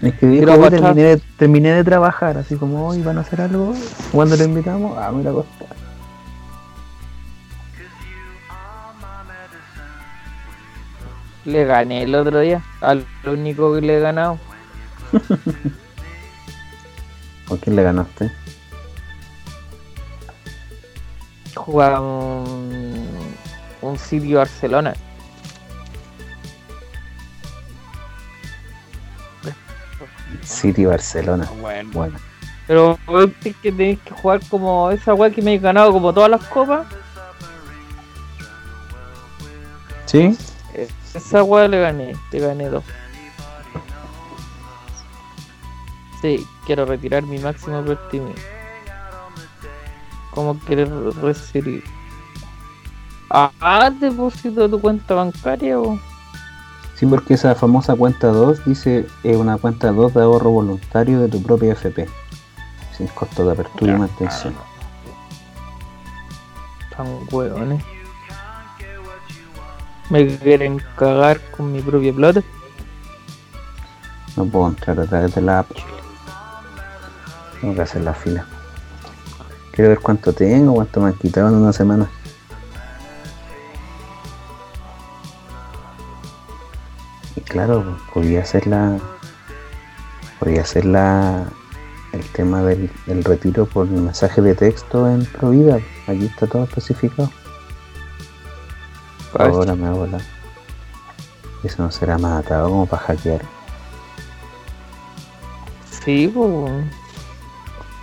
Es 0.00 0.14
que 0.14 0.26
dijo, 0.26 0.70
terminé, 0.70 1.02
de, 1.02 1.16
terminé 1.36 1.72
de 1.72 1.82
trabajar, 1.82 2.38
así 2.38 2.54
como 2.54 2.86
hoy 2.86 3.02
van 3.02 3.18
a 3.18 3.22
hacer 3.22 3.40
algo. 3.40 3.74
Cuando 4.12 4.36
lo 4.36 4.44
invitamos, 4.44 4.96
ah, 4.96 5.10
mira 5.12 5.32
Costa. 5.32 5.66
Le 11.44 11.64
gané 11.64 12.02
el 12.02 12.14
otro 12.14 12.38
día. 12.40 12.62
Al 12.80 13.04
único 13.26 13.74
que 13.74 13.80
le 13.80 13.96
he 13.96 14.00
ganado. 14.00 14.38
¿Con 17.48 17.58
quién 17.58 17.74
le 17.74 17.82
ganaste? 17.82 18.30
Jugamos 21.56 22.48
un, 22.48 23.08
un 23.82 23.98
City 23.98 24.34
Barcelona. 24.34 24.94
City 30.48 30.86
Barcelona. 30.86 31.48
Bueno. 31.60 31.90
Bueno, 31.92 32.18
Pero 32.66 32.98
es 33.44 33.56
que 33.56 33.72
tenéis 33.72 33.98
que 34.00 34.10
jugar 34.10 34.40
como 34.48 34.90
esa 34.90 35.14
weá 35.14 35.30
que 35.30 35.42
me 35.42 35.54
he 35.54 35.58
ganado 35.58 35.92
como 35.92 36.12
todas 36.12 36.30
las 36.30 36.44
copas. 36.46 36.86
¿sí? 40.08 40.36
Esa 41.14 41.42
weá 41.42 41.68
le 41.68 41.80
gané, 41.80 42.16
le 42.32 42.40
gané 42.40 42.68
dos. 42.68 42.84
Sí, 46.20 46.46
quiero 46.66 46.84
retirar 46.84 47.22
mi 47.22 47.38
máximo 47.38 47.82
pertinente. 47.84 48.40
¿Cómo 50.32 50.58
quieres 50.60 50.88
recibir? 51.16 51.84
Ah, 53.30 53.90
depósito 54.00 54.62
de 54.62 54.68
tu 54.68 54.80
cuenta 54.80 55.14
bancaria 55.14 55.78
o. 55.78 55.98
Sí, 56.98 57.06
porque 57.06 57.34
esa 57.34 57.54
famosa 57.54 57.94
cuenta 57.94 58.26
2 58.26 58.64
dice 58.64 59.06
es 59.22 59.36
una 59.36 59.56
cuenta 59.56 59.92
2 59.92 60.14
de 60.14 60.22
ahorro 60.22 60.50
voluntario 60.50 61.20
de 61.20 61.28
tu 61.28 61.40
propia 61.40 61.74
FP. 61.74 62.08
Sin 62.96 63.06
costo 63.06 63.46
de 63.46 63.52
apertura 63.52 63.92
y 63.92 63.98
mantención. 63.98 64.52
Tan 66.96 67.06
hueones. 67.30 67.84
Me 70.10 70.26
quieren 70.38 70.82
cagar 70.96 71.40
con 71.52 71.70
mi 71.70 71.80
propia 71.82 72.12
plata. 72.12 72.42
No 74.36 74.46
puedo 74.46 74.66
entrar 74.66 74.98
a 74.98 75.06
través 75.06 75.32
de 75.36 75.40
la 75.40 75.60
app. 75.60 75.70
Tengo 77.60 77.76
que 77.76 77.82
hacer 77.82 78.02
la 78.02 78.14
fila. 78.14 78.44
Quiero 79.70 79.90
ver 79.90 80.00
cuánto 80.00 80.32
tengo, 80.32 80.74
cuánto 80.74 81.00
me 81.00 81.08
han 81.10 81.14
quitado 81.14 81.48
en 81.48 81.54
una 81.54 81.72
semana. 81.72 82.10
Y 87.38 87.40
claro, 87.40 87.96
podía 88.12 88.40
hacer 88.42 88.66
la. 88.66 88.98
Podía 90.40 90.64
la. 90.82 91.44
El 92.12 92.24
tema 92.30 92.62
del, 92.62 92.90
del 93.06 93.22
retiro 93.22 93.64
por 93.66 93.86
mensaje 93.86 94.42
de 94.42 94.56
texto 94.56 95.08
en 95.08 95.24
Provida. 95.26 95.78
Aquí 96.08 96.26
está 96.26 96.48
todo 96.48 96.64
especificado. 96.64 97.30
Ahora 99.38 99.76
me 99.76 99.86
hago 99.86 100.06
la. 100.08 100.18
Eso 101.62 101.80
no 101.80 101.92
será 101.92 102.18
más 102.18 102.44
atado 102.44 102.70
como 102.70 102.86
para 102.86 103.02
hackear. 103.02 103.42
Sí, 106.04 106.26
pues. 106.34 106.72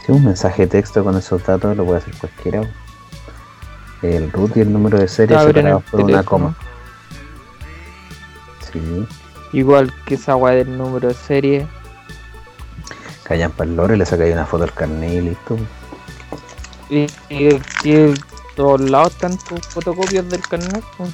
Si 0.05 0.13
un 0.13 0.23
mensaje 0.23 0.61
de 0.61 0.67
texto 0.67 1.03
con 1.03 1.17
esos 1.17 1.43
datos 1.43 1.75
lo 1.75 1.83
puede 1.83 1.97
hacer 1.97 2.15
cualquiera. 2.15 2.61
El 4.01 4.31
root 4.31 4.55
y 4.55 4.61
el 4.61 4.71
número 4.71 4.97
de 4.97 5.09
serie 5.09 5.37
separados 5.37 5.83
por 5.83 6.01
una 6.03 6.23
coma. 6.23 6.55
Sí, 8.71 9.07
Igual 9.55 9.93
que 10.05 10.15
esa 10.15 10.35
weá 10.35 10.53
del 10.53 10.77
número 10.77 11.07
de 11.07 11.13
serie. 11.13 11.65
callan 13.23 13.51
para 13.51 13.69
el 13.69 13.77
lore, 13.77 13.95
le 13.95 14.05
sacáis 14.05 14.33
una 14.33 14.45
foto 14.45 14.65
al 14.65 14.73
carnet 14.73 15.13
y 15.13 15.21
listo. 15.21 15.57
Y, 16.89 17.07
y 17.29 17.91
en 17.93 18.15
todos 18.57 18.81
lados 18.81 19.13
están 19.13 19.37
tus 19.37 19.65
fotocopias 19.67 20.27
del 20.29 20.41
carnet. 20.41 20.83
pues. 20.97 21.09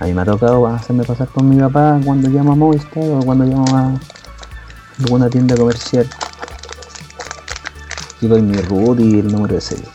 A 0.00 0.06
mí 0.06 0.14
me 0.14 0.22
ha 0.22 0.24
tocado 0.24 0.66
hacerme 0.66 1.04
pasar 1.04 1.28
con 1.28 1.46
mi 1.46 1.60
papá 1.60 2.00
cuando 2.02 2.30
llamo 2.30 2.52
a 2.52 2.56
Movistar 2.56 3.04
o 3.04 3.20
cuando 3.20 3.44
llamo 3.44 3.76
a 3.76 4.00
alguna 5.04 5.28
tienda 5.28 5.54
comercial. 5.54 6.08
Y 8.22 8.28
doy 8.28 8.40
mi 8.40 8.56
root 8.62 8.98
y 8.98 9.18
el 9.18 9.30
número 9.30 9.56
de 9.56 9.60
serie. 9.60 9.88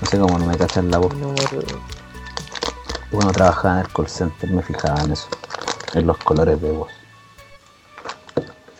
No 0.00 0.10
sé 0.10 0.18
cómo 0.18 0.36
no 0.36 0.46
me 0.46 0.58
cachan 0.58 0.90
la 0.90 0.98
voz. 0.98 1.14
Y 1.14 1.93
Cuando 3.14 3.32
trabajaba 3.32 3.74
en 3.74 3.80
el 3.86 3.92
call 3.92 4.08
center 4.08 4.50
me 4.50 4.60
fijaba 4.60 5.00
en 5.04 5.12
eso. 5.12 5.28
En 5.94 6.04
los 6.04 6.18
colores 6.18 6.60
de 6.60 6.72
voz. 6.72 6.90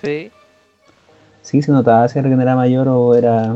Sí. 0.02 0.32
Sí, 1.40 1.62
se 1.62 1.70
notaba 1.70 2.08
si 2.08 2.18
alguien 2.18 2.40
era 2.40 2.56
mayor 2.56 2.88
o 2.88 3.14
era, 3.14 3.54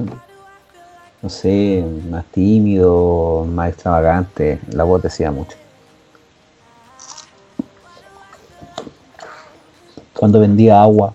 no 1.20 1.28
sé, 1.28 1.84
más 2.08 2.24
tímido, 2.26 3.44
más 3.50 3.70
extravagante. 3.70 4.60
La 4.70 4.84
voz 4.84 5.02
decía 5.02 5.32
mucho. 5.32 5.56
Cuando 10.14 10.38
vendía 10.38 10.80
agua 10.80 11.12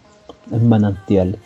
en 0.51 0.67
manantial. 0.67 1.39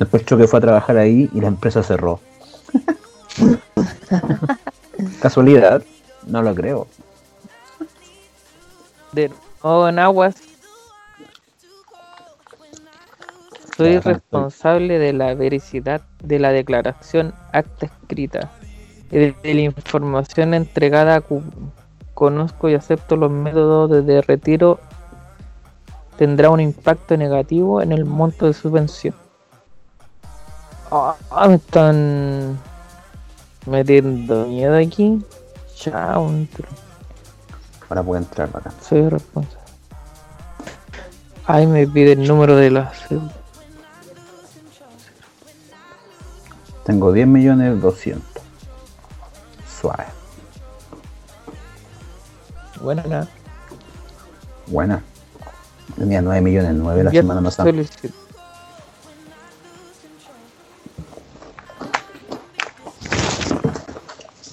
Después 0.00 0.24
que 0.24 0.48
fue 0.48 0.58
a 0.58 0.62
trabajar 0.62 0.96
ahí 0.96 1.30
y 1.32 1.40
la 1.40 1.46
empresa 1.46 1.84
cerró. 1.84 2.18
Casualidad, 5.20 5.82
no 6.26 6.42
lo 6.42 6.54
creo. 6.54 6.86
De 9.12 9.30
nuevo 9.62 9.88
en 9.88 9.98
aguas. 9.98 10.36
Soy 13.76 13.94
estoy. 13.94 14.14
responsable 14.14 14.98
de 14.98 15.12
la 15.12 15.34
veracidad 15.34 16.02
de 16.22 16.38
la 16.38 16.50
declaración 16.50 17.32
acta 17.52 17.86
escrita 17.86 18.50
y 19.10 19.18
de, 19.18 19.34
de 19.42 19.54
la 19.54 19.60
información 19.60 20.54
entregada. 20.54 21.22
Conozco 22.14 22.68
y 22.68 22.74
acepto 22.74 23.16
los 23.16 23.30
métodos 23.30 24.04
de, 24.04 24.20
retiro. 24.22 24.80
Tendrá 26.16 26.50
un 26.50 26.60
impacto 26.60 27.16
negativo 27.16 27.80
en 27.80 27.92
el 27.92 28.04
monto 28.04 28.46
de 28.46 28.52
subvención. 28.52 29.14
Ah, 30.90 31.14
me 31.46 31.54
están 31.54 32.58
metiendo 33.68 34.46
miedo 34.46 34.76
aquí. 34.76 35.24
Chao, 35.74 36.30
Ahora 37.88 38.02
puedo 38.02 38.20
entrar 38.20 38.48
acá. 38.52 38.72
soy 38.82 39.08
responsable. 39.08 39.58
Ay, 41.46 41.66
me 41.66 41.86
pide 41.86 42.12
el 42.12 42.26
número 42.26 42.56
de 42.56 42.70
la. 42.70 42.92
Tengo 46.84 47.12
10 47.12 47.26
millones 47.26 47.80
200. 47.80 48.42
Suave. 49.80 50.04
Bueno, 52.80 53.02
nada. 53.06 53.28
Buena. 54.66 55.02
Tenía 55.96 56.20
9 56.20 56.40
millones 56.42 56.74
9 56.74 57.04
la 57.04 57.10
semana 57.10 57.42
pasada. 57.42 57.70
solicito. 57.70 58.27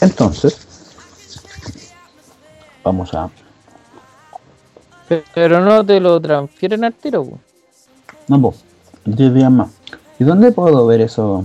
Entonces, 0.05 0.55
vamos 2.83 3.11
a. 3.15 3.27
Pero 5.33 5.61
no 5.61 5.83
te 5.83 5.99
lo 5.99 6.21
transfieren 6.21 6.83
al 6.83 6.93
tiro, 6.93 7.25
po. 7.25 7.39
No, 8.27 8.39
pues, 8.39 8.63
10 9.05 9.33
días 9.33 9.51
más. 9.51 9.69
¿Y 10.19 10.23
dónde 10.23 10.51
puedo 10.51 10.85
ver 10.85 11.01
eso? 11.01 11.43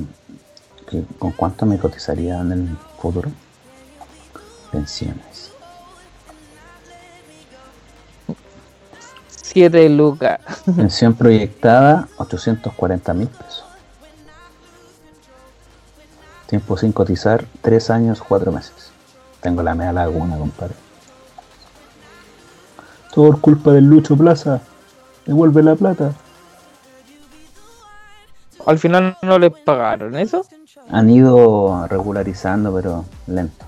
¿Con 1.19 1.33
cuánto 1.33 1.65
me 1.65 1.79
cotizaría 1.79 2.39
en 2.41 2.53
el 2.53 2.69
futuro? 3.01 3.31
Pensiones. 4.71 5.53
7 9.29 9.89
lucas. 9.89 10.39
Pensión 10.77 11.15
proyectada, 11.15 12.09
840 12.19 13.15
mil 13.15 13.29
pesos. 13.29 13.70
Tiempo 16.51 16.77
sin 16.77 16.91
cotizar, 16.91 17.45
3 17.63 17.91
años, 17.91 18.21
4 18.27 18.51
meses. 18.51 18.91
Tengo 19.41 19.63
la 19.63 19.77
media 19.77 19.93
laguna, 19.93 20.37
compadre. 20.37 20.75
Todo 23.15 23.27
por 23.27 23.41
culpa 23.41 23.71
del 23.71 23.85
Lucho 23.85 24.17
Plaza. 24.17 24.61
Devuelve 25.27 25.63
la 25.63 25.77
plata. 25.77 26.13
Al 28.67 28.81
final 28.81 29.17
no 29.23 29.39
les 29.39 29.53
pagaron 29.65 30.17
eso. 30.17 30.45
Han 30.91 31.09
ido 31.09 31.87
regularizando, 31.87 32.75
pero 32.75 33.05
lento. 33.29 33.65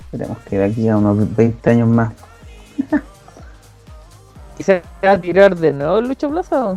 Esperemos 0.00 0.38
que 0.48 0.56
de 0.56 0.64
aquí 0.64 0.88
a 0.88 0.96
unos 0.96 1.36
20 1.36 1.70
años 1.70 1.88
más. 1.88 2.14
¿Y 4.58 4.62
se 4.62 4.82
va 5.04 5.10
a 5.10 5.20
tirar 5.20 5.54
de 5.54 5.74
nuevo 5.74 5.98
el 5.98 6.08
Lucho 6.08 6.30
Plaza? 6.30 6.76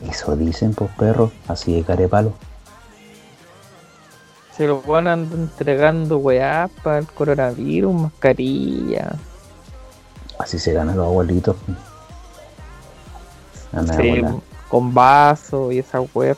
Eso 0.00 0.34
dicen, 0.34 0.74
pues 0.74 0.90
perros, 0.98 1.30
así 1.46 1.72
de 1.72 1.84
carepalo. 1.84 2.32
Se 4.58 4.66
lo 4.66 4.82
van 4.82 5.06
entregando 5.06 6.18
weá 6.18 6.68
para 6.82 6.98
el 6.98 7.06
coronavirus, 7.06 7.94
mascarilla. 7.94 9.12
Así 10.36 10.58
se 10.58 10.72
ganan 10.72 10.96
los 10.96 11.06
abuelitos. 11.06 11.56
Sí, 13.96 14.24
con 14.68 14.92
vaso 14.92 15.70
y 15.70 15.78
esa 15.78 16.00
web. 16.00 16.36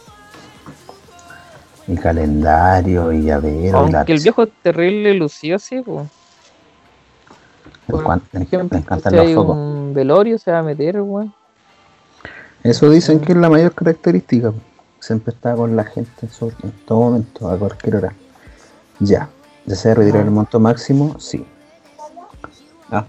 Y 1.88 1.96
calendario 1.96 3.11
y 3.11 3.22
llavero. 3.22 3.88
y 3.88 3.90
la- 3.90 3.98
Aunque 4.00 4.12
el 4.12 4.20
viejo 4.20 4.42
es 4.42 4.50
terrible 4.62 5.14
lucido, 5.14 5.59
sí, 5.59 5.80
pues. 5.80 6.06
le, 7.88 8.78
encantan 8.78 9.16
los 9.16 9.33
focos. 9.33 9.56
un 9.56 9.92
velorio, 9.94 10.38
se 10.38 10.52
va 10.52 10.59
a 10.59 10.62
meter, 10.62 11.00
weón. 11.00 11.33
Eso 12.62 12.90
dicen 12.90 13.18
que 13.20 13.33
es 13.33 13.38
la 13.38 13.48
mayor 13.48 13.74
característica. 13.74 14.52
Siempre 15.00 15.34
está 15.34 15.54
con 15.54 15.74
la 15.76 15.84
gente 15.84 16.28
en, 16.62 16.72
todo 16.86 17.00
momento, 17.00 17.48
a 17.48 17.58
cualquier 17.58 17.96
hora. 17.96 18.14
Ya. 18.98 19.30
¿Desea 19.64 19.94
retirar 19.94 20.24
el 20.24 20.30
monto 20.30 20.60
máximo? 20.60 21.18
Sí. 21.18 21.46
Ah. 22.90 23.06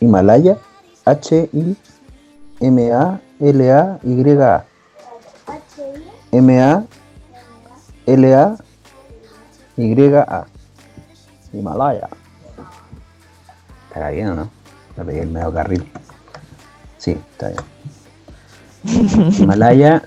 Himalaya. 0.00 0.58
H-I-M-A-L-A-Y-A. 1.04 1.74
M-A-L-A-Y-A. 6.30 6.86
Himalaya. 11.52 12.08
¿Está 13.88 14.10
bien 14.10 14.28
o 14.28 14.34
no? 14.34 14.50
Le 14.96 15.04
pegué 15.04 15.20
el 15.22 15.30
medio 15.30 15.52
carril. 15.52 15.90
Sí, 16.98 17.12
está 17.32 17.48
bien. 17.48 17.60
Himalaya 18.84 20.02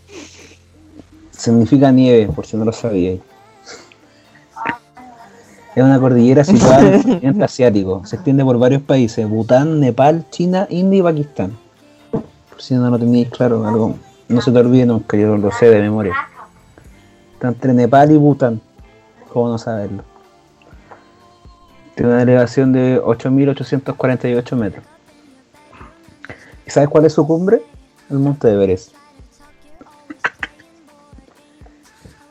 significa 1.32 1.92
nieve, 1.92 2.32
por 2.34 2.46
si 2.46 2.58
no 2.58 2.66
lo 2.66 2.72
sabíais. 2.72 3.22
Es 5.76 5.84
una 5.84 6.00
cordillera 6.00 6.44
situada 6.44 6.82
en 6.82 6.94
el 6.94 7.02
continente 7.04 7.44
asiático. 7.44 8.06
Se 8.06 8.16
extiende 8.16 8.44
por 8.44 8.58
varios 8.58 8.82
países: 8.82 9.28
Bután, 9.30 9.80
Nepal, 9.80 10.26
China, 10.32 10.68
India 10.70 11.00
y 11.00 11.04
Pakistán. 11.04 11.58
Por 12.12 12.62
si 12.62 12.74
no 12.74 12.90
lo 12.90 12.98
teníais 12.98 13.30
claro, 13.30 13.68
algo 13.68 13.96
no 14.28 14.42
se 14.42 14.52
te 14.52 14.58
olvide 14.58 14.86
nunca, 14.86 15.16
yo 15.16 15.38
lo 15.38 15.52
sé 15.52 15.70
de 15.70 15.80
memoria. 15.82 16.14
Está 17.34 17.50
entre 17.50 17.74
Nepal 17.74 18.12
y 18.12 18.18
Bután. 18.18 18.60
¿Cómo 19.32 19.50
no 19.50 19.58
saberlo? 19.58 20.04
Tiene 21.96 22.12
una 22.12 22.22
elevación 22.24 22.74
de 22.74 23.02
8.848 23.02 24.56
metros. 24.56 24.84
¿Y 26.66 26.72
sabes 26.72 26.90
cuál 26.90 27.06
es 27.06 27.14
su 27.14 27.26
cumbre? 27.26 27.62
El 28.10 28.20
monte 28.20 28.52
Everest. 28.52 28.94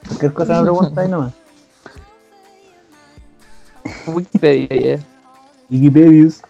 Cualquier 0.06 0.32
cosa 0.32 0.62
me 0.62 0.62
preguntáis 0.62 1.10
nomás. 1.10 1.34
Wikipedia, 4.06 4.96
ya. 4.96 5.04
Wikipedias. 5.70 6.42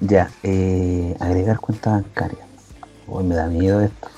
Ya, 0.00 0.30
eh, 0.42 1.16
agregar 1.20 1.58
cuenta 1.58 1.90
bancaria. 1.90 2.44
Uy, 3.06 3.24
me 3.24 3.34
da 3.34 3.46
miedo 3.46 3.80
esto. 3.80 4.08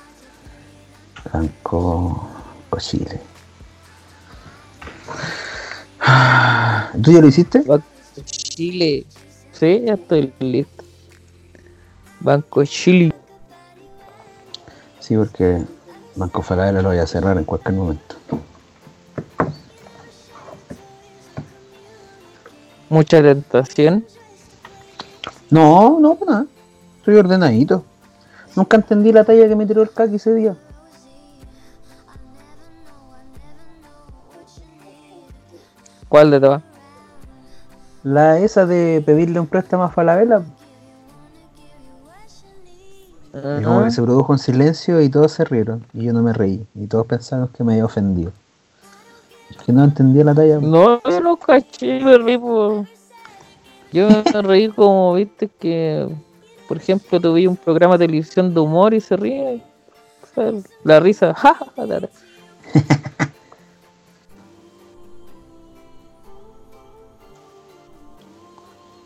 Banco 1.33 2.29
Banco 2.71 2.81
Chile. 2.81 3.21
¿Tú 7.03 7.13
ya 7.13 7.21
lo 7.21 7.29
hiciste? 7.29 7.61
Banco 7.63 7.85
Chile. 8.25 9.07
Sí, 9.53 9.83
ya 9.85 9.95
estoy 9.95 10.33
listo. 10.39 10.85
Banco 12.21 12.65
Chile. 12.65 13.15
Sí, 15.09 15.17
porque 15.17 15.65
Banco 16.17 16.43
Falabella 16.43 16.83
lo 16.83 16.91
voy 16.91 16.99
a 16.99 17.07
cerrar 17.07 17.39
en 17.39 17.45
cualquier 17.45 17.75
momento. 17.75 18.17
Mucha 22.91 23.23
tentación. 23.23 24.05
No, 25.49 25.99
no, 25.99 26.15
pues 26.15 26.29
nada. 26.29 26.47
Soy 27.07 27.17
ordenadito. 27.17 27.85
Nunca 28.55 28.77
entendí 28.77 29.11
la 29.11 29.25
talla 29.25 29.49
que 29.49 29.57
me 29.57 29.65
tiró 29.65 29.81
el 29.81 29.91
caqui 29.91 30.17
ese 30.17 30.35
día. 30.35 30.55
¿Cuál 36.11 36.31
de 36.33 36.41
todas? 36.41 36.63
La 38.03 38.39
esa 38.41 38.67
de 38.67 39.03
pedirle 39.07 39.41
un 39.41 39.47
préstamo 39.47 39.85
a 39.85 39.89
Falabella. 39.89 40.43
Y 43.61 43.65
como 43.65 43.85
que 43.85 43.91
se 43.91 44.03
produjo 44.03 44.33
en 44.33 44.39
silencio 44.39 45.01
y 45.01 45.09
todos 45.09 45.33
se 45.33 45.45
rieron. 45.45 45.85
Y 45.95 46.05
yo 46.05 46.13
no 46.13 46.23
me 46.23 46.33
reí. 46.33 46.67
Y 46.75 46.87
todos 46.87 47.07
pensaron 47.07 47.49
que 47.49 47.65
me 47.65 47.73
había 47.73 47.85
ofendido. 47.85 48.33
Es 49.51 49.57
que 49.59 49.73
no 49.73 49.85
entendía 49.85 50.25
la 50.25 50.35
talla. 50.35 50.59
No, 50.59 51.01
yo 51.03 51.21
no 51.21 51.37
caché, 51.37 52.01
me 52.01 52.19
reí 52.19 52.39
por... 52.39 52.87
Yo 53.93 54.09
me 54.33 54.43
reí 54.43 54.69
como, 54.69 55.15
viste, 55.15 55.49
que... 55.49 56.09
Por 56.69 56.77
ejemplo, 56.77 57.19
tuve 57.21 57.49
un 57.49 57.57
programa 57.57 57.97
de 57.97 58.07
televisión 58.07 58.53
de 58.53 58.61
humor 58.61 58.93
y 58.93 59.01
se 59.01 59.17
ríe. 59.17 59.63
La 60.85 61.01
risa, 61.01 61.35
ja, 61.37 61.55
ja, 61.55 61.67
ja, 61.75 61.87
la- 61.87 62.01
la- 62.01 62.09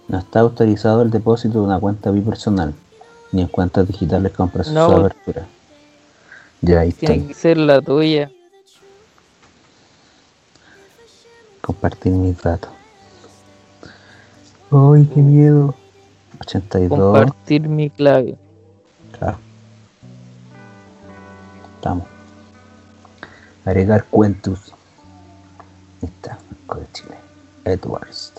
No 0.08 0.18
está 0.18 0.40
autorizado 0.40 1.02
el 1.02 1.10
depósito 1.10 1.60
de 1.60 1.64
una 1.64 1.78
cuenta 1.80 2.10
bipersonal. 2.10 2.74
Ni 3.32 3.42
en 3.42 3.48
cuentas 3.48 3.86
digitales 3.88 4.32
con 4.32 4.50
proceso 4.50 4.74
No. 4.74 4.90
de 5.00 5.06
apertura. 5.06 5.46
Ya 6.60 6.80
ahí 6.80 6.92
tiene 6.92 7.14
estoy. 7.16 7.28
que 7.28 7.34
ser 7.34 7.56
la 7.56 7.80
tuya. 7.80 8.30
Compartir 11.60 12.12
mis 12.12 12.40
datos. 12.42 12.70
¡Ay, 14.70 15.08
qué 15.14 15.20
miedo! 15.20 15.74
82. 16.40 16.98
Compartir 16.98 17.68
mi 17.68 17.88
clave. 17.90 18.36
Claro. 19.18 19.38
Estamos. 21.76 22.06
Agregar 23.64 24.04
cuentos. 24.06 24.72
Ahí 26.02 26.08
está, 26.08 26.38
Banco 26.50 26.80
de 26.80 26.86
Chile. 26.92 27.14
Edwards. 27.64 28.32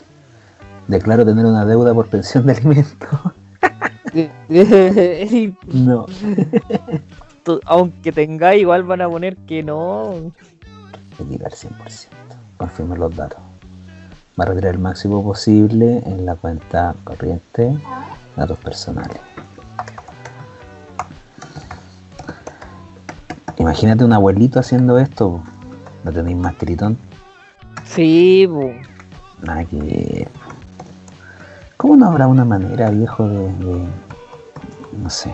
Declaro 0.87 1.25
tener 1.25 1.45
una 1.45 1.65
deuda 1.65 1.93
por 1.93 2.07
pensión 2.09 2.45
de 2.45 2.53
alimentos. 2.53 3.09
no. 5.67 6.05
Aunque 7.65 8.11
tengáis, 8.11 8.61
igual 8.61 8.83
van 8.83 9.01
a 9.01 9.09
poner 9.09 9.35
que 9.37 9.63
no. 9.63 10.31
Retirar 11.17 11.51
100%. 11.51 11.69
Confirmar 12.57 12.99
los 12.99 13.15
datos. 13.15 13.39
Va 14.39 14.45
a 14.45 14.47
retirar 14.47 14.73
el 14.75 14.79
máximo 14.79 15.23
posible 15.23 16.01
en 16.05 16.25
la 16.25 16.35
cuenta 16.35 16.95
corriente. 17.03 17.77
Datos 18.35 18.57
personales. 18.59 19.17
Imagínate 23.57 24.03
un 24.03 24.13
abuelito 24.13 24.59
haciendo 24.59 24.97
esto. 24.97 25.43
¿No 26.03 26.11
tenéis 26.11 26.37
más 26.37 26.57
tiritón? 26.57 26.97
Sí, 27.85 28.47
po. 28.47 28.71
Nada 29.41 29.65
que. 29.65 30.27
¿Cómo 31.77 31.95
no 31.97 32.07
habrá 32.07 32.27
una 32.27 32.45
manera, 32.45 32.89
viejo, 32.89 33.27
de, 33.27 33.37
de- 33.53 33.87
no 35.01 35.09
sé, 35.09 35.33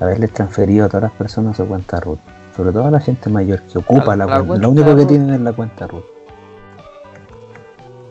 haberles 0.00 0.32
transferido 0.32 0.86
a 0.86 0.88
todas 0.88 1.04
las 1.04 1.12
personas 1.12 1.56
su 1.56 1.66
cuenta 1.66 1.98
RUT? 2.00 2.18
Sobre 2.56 2.72
todo 2.72 2.86
a 2.86 2.90
la 2.90 3.00
gente 3.00 3.30
mayor 3.30 3.62
que 3.62 3.78
ocupa 3.78 4.12
A 4.12 4.16
la, 4.16 4.26
la 4.26 4.36
cuenta. 4.42 4.56
Lo 4.62 4.70
único 4.70 4.94
que 4.96 5.06
tienen 5.06 5.30
es 5.30 5.40
la 5.40 5.52
cuenta 5.52 5.86
RUT. 5.86 6.04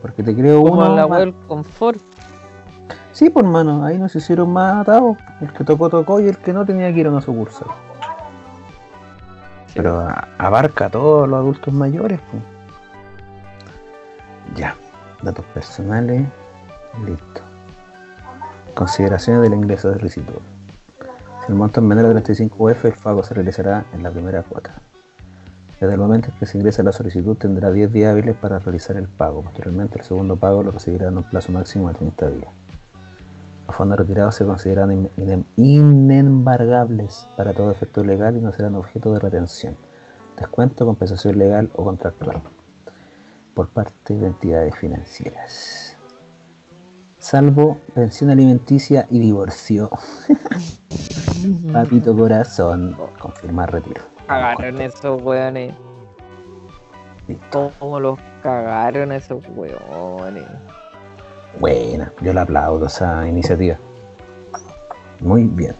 Porque 0.02 0.22
te 0.22 0.34
creo 0.34 0.62
como 0.62 0.74
uno. 0.82 0.96
la 0.96 1.06
web 1.06 1.34
confort. 1.46 1.98
Sí, 3.12 3.28
por 3.30 3.44
mano, 3.44 3.84
ahí 3.84 3.98
nos 3.98 4.14
hicieron 4.16 4.50
más 4.52 4.80
atados. 4.80 5.16
El 5.40 5.52
que 5.52 5.62
tocó, 5.64 5.88
tocó 5.90 6.20
y 6.20 6.28
el 6.28 6.38
que 6.38 6.52
no 6.52 6.64
tenía 6.64 6.92
que 6.92 7.00
ir 7.00 7.06
a 7.06 7.10
una 7.10 7.20
sucursal. 7.20 7.68
Pero 9.74 10.00
a- 10.00 10.28
abarca 10.38 10.86
a 10.86 10.90
todos 10.90 11.28
los 11.28 11.38
adultos 11.38 11.72
mayores. 11.72 12.18
pues. 12.30 12.42
Ya, 14.56 14.74
datos 15.22 15.44
personales, 15.54 16.26
listo. 17.06 17.40
Consideraciones 18.74 19.42
del 19.42 19.54
ingreso 19.54 19.90
de 19.90 19.98
solicitud. 19.98 20.34
Si 21.46 21.52
el 21.52 21.54
monto 21.54 21.80
es 21.80 21.86
menor 21.86 22.06
a 22.06 22.10
35 22.10 22.64
UF, 22.64 22.84
el 22.84 22.92
pago 22.92 23.22
se 23.24 23.34
realizará 23.34 23.84
en 23.92 24.02
la 24.02 24.10
primera 24.10 24.42
cuota. 24.42 24.70
Desde 25.80 25.94
el 25.94 26.00
momento 26.00 26.28
en 26.30 26.38
que 26.38 26.46
se 26.46 26.58
ingresa 26.58 26.82
la 26.82 26.92
solicitud 26.92 27.36
tendrá 27.36 27.70
10 27.72 27.92
días 27.92 28.12
hábiles 28.12 28.36
para 28.36 28.58
realizar 28.58 28.96
el 28.96 29.06
pago. 29.08 29.42
Posteriormente 29.42 29.98
el 29.98 30.04
segundo 30.04 30.36
pago 30.36 30.62
lo 30.62 30.70
recibirá 30.70 31.08
en 31.08 31.16
un 31.16 31.24
plazo 31.24 31.52
máximo 31.52 31.88
de 31.88 31.94
30 31.94 32.30
días. 32.30 32.48
Los 33.66 33.76
fondos 33.76 33.98
retirados 33.98 34.34
se 34.34 34.44
consideran 34.44 34.92
in- 34.92 35.10
in- 35.16 35.46
inembargables 35.56 37.26
para 37.36 37.54
todo 37.54 37.70
efecto 37.70 38.04
legal 38.04 38.36
y 38.36 38.40
no 38.40 38.52
serán 38.52 38.74
objeto 38.74 39.14
de 39.14 39.20
retención, 39.20 39.74
descuento, 40.38 40.84
compensación 40.84 41.38
legal 41.38 41.70
o 41.74 41.84
contractual 41.84 42.42
por 43.54 43.68
parte 43.68 44.16
de 44.16 44.26
entidades 44.26 44.74
financieras. 44.76 45.89
Salvo 47.20 47.78
pensión 47.94 48.30
alimenticia 48.30 49.06
y 49.10 49.18
divorcio. 49.18 49.90
Papito 51.72 52.16
corazón, 52.16 52.96
confirmar 53.18 53.70
retiro. 53.72 54.02
Cagaron 54.26 54.80
esos 54.80 55.22
weones. 55.22 55.74
Listo. 57.28 57.70
Cómo 57.78 58.00
los 58.00 58.18
cagaron 58.42 59.12
esos 59.12 59.44
weones. 59.54 60.44
Buena, 61.60 62.10
yo 62.22 62.32
la 62.32 62.42
aplaudo 62.42 62.86
esa 62.86 63.28
iniciativa. 63.28 63.76
Muy 65.20 65.44
bien. 65.44 65.74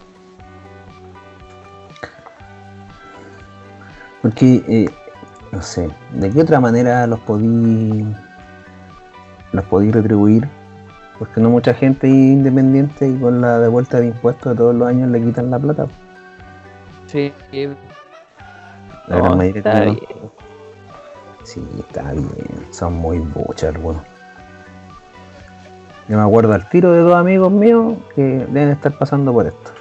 Porque, 4.21 4.63
eh, 4.67 4.89
no 5.51 5.61
sé, 5.63 5.89
¿de 6.13 6.29
qué 6.29 6.41
otra 6.41 6.59
manera 6.59 7.07
los 7.07 7.19
podí, 7.21 8.05
los 9.51 9.65
podí 9.65 9.89
retribuir? 9.91 10.47
Porque 11.21 11.39
no 11.39 11.51
mucha 11.51 11.75
gente 11.75 12.07
es 12.07 12.13
independiente 12.13 13.07
y 13.07 13.15
con 13.15 13.41
la 13.41 13.59
devuelta 13.59 13.99
de 13.99 14.07
impuestos 14.07 14.53
de 14.53 14.57
todos 14.57 14.73
los 14.73 14.87
años 14.87 15.07
le 15.11 15.23
quitan 15.23 15.51
la 15.51 15.59
plata. 15.59 15.85
Sí, 17.05 17.31
La 19.07 19.17
gran 19.17 19.29
No, 19.29 19.37
mayoría 19.37 19.59
está 19.59 19.79
bien. 19.81 19.99
Sí, 21.43 21.63
está 21.77 22.11
bien. 22.13 22.25
Son 22.71 22.95
muy 22.95 23.19
buchas 23.19 23.75
algunos. 23.75 24.01
Yo 26.09 26.17
me 26.17 26.23
acuerdo 26.23 26.55
al 26.55 26.67
tiro 26.69 26.91
de 26.91 27.01
dos 27.01 27.13
amigos 27.13 27.51
míos 27.51 27.99
que 28.15 28.23
deben 28.23 28.69
estar 28.69 28.91
pasando 28.97 29.31
por 29.31 29.45
esto. 29.45 29.71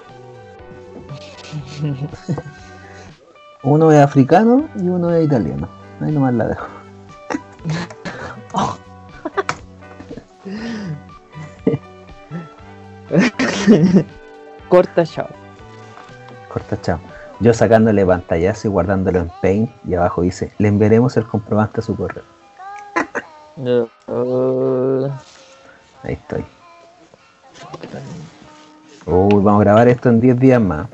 uno 3.63 3.91
es 3.93 3.99
africano 3.99 4.69
y 4.77 4.91
uno 4.91 5.11
es 5.15 5.25
italiano. 5.25 5.71
Ahí 6.03 6.13
nomás 6.13 6.35
la 6.35 6.49
dejo. 6.49 6.67
corta 14.69 15.05
chao. 15.05 15.29
Corta 16.49 16.81
chao. 16.81 17.01
Yo 17.41 17.55
sacándole 17.55 18.05
pantallazo 18.05 18.69
y 18.69 18.71
guardándolo 18.71 19.21
en 19.21 19.33
Paint 19.41 19.71
y 19.87 19.95
abajo 19.95 20.23
dice, 20.23 20.53
le 20.59 20.69
enviaremos 20.69 21.17
el 21.17 21.27
comprobante 21.27 21.81
a 21.81 21.83
su 21.83 21.97
correo. 21.97 22.25
Uh, 23.57 25.09
Ahí 26.03 26.15
estoy. 26.15 26.45
Uy, 29.07 29.43
vamos 29.43 29.61
a 29.61 29.65
grabar 29.65 29.89
esto 29.89 30.09
en 30.09 30.21
10 30.21 30.39
días 30.39 30.61
más. 30.61 30.87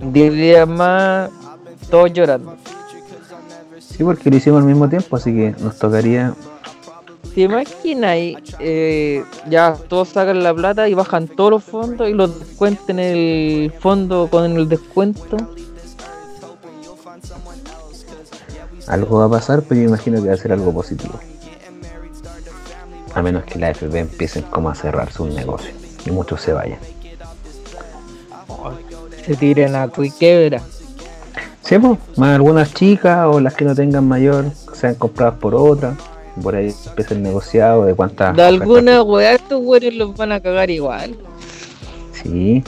en 0.00 0.12
10 0.12 0.32
días 0.32 0.68
más, 0.68 1.30
todos 1.90 2.12
llorando. 2.12 2.56
Sí, 3.78 4.04
porque 4.04 4.30
lo 4.30 4.36
hicimos 4.36 4.60
al 4.60 4.66
mismo 4.66 4.88
tiempo, 4.88 5.16
así 5.16 5.32
que 5.32 5.54
nos 5.58 5.78
tocaría 5.78 6.34
¿Te 7.36 7.42
imaginas 7.42 8.10
ahí? 8.12 8.34
eh, 8.60 9.22
ya 9.50 9.76
todos 9.88 10.08
sacan 10.08 10.42
la 10.42 10.54
plata 10.54 10.88
y 10.88 10.94
bajan 10.94 11.28
todos 11.28 11.50
los 11.50 11.64
fondos 11.64 12.08
y 12.08 12.14
los 12.14 12.38
descuenten 12.38 12.98
el 12.98 13.70
fondo 13.78 14.28
con 14.30 14.56
el 14.56 14.66
descuento? 14.66 15.36
Algo 18.86 19.18
va 19.18 19.26
a 19.26 19.28
pasar, 19.28 19.60
pero 19.68 19.82
yo 19.82 19.88
imagino 19.88 20.22
que 20.22 20.28
va 20.28 20.32
a 20.32 20.38
ser 20.38 20.50
algo 20.50 20.72
positivo. 20.72 21.20
A 23.12 23.20
menos 23.20 23.44
que 23.44 23.58
la 23.58 23.68
FP 23.68 23.98
empiecen 23.98 24.44
como 24.44 24.70
a 24.70 24.74
cerrar 24.74 25.12
sus 25.12 25.28
negocios 25.28 25.74
y 26.06 26.10
muchos 26.12 26.40
se 26.40 26.54
vayan. 26.54 26.78
Se 29.26 29.36
tiren 29.36 29.76
a 29.76 29.90
quiebra. 29.90 30.62
Sí, 31.60 31.78
pues, 31.78 31.98
más 32.16 32.34
algunas 32.34 32.72
chicas 32.72 33.26
o 33.26 33.40
las 33.40 33.52
que 33.52 33.66
no 33.66 33.74
tengan 33.74 34.08
mayor, 34.08 34.46
sean 34.72 34.94
compradas 34.94 35.34
por 35.34 35.54
otras. 35.54 35.98
Por 36.42 36.54
ahí 36.54 36.74
empieza 36.86 37.14
el 37.14 37.22
negociado 37.22 37.84
de 37.84 37.94
cuántas. 37.94 38.36
De 38.36 38.42
alguna 38.42 39.02
weá, 39.02 39.34
estos 39.34 39.62
güeyes 39.62 39.94
los 39.94 40.16
van 40.16 40.32
a 40.32 40.40
cagar 40.40 40.70
igual. 40.70 41.16
Sí. 42.12 42.62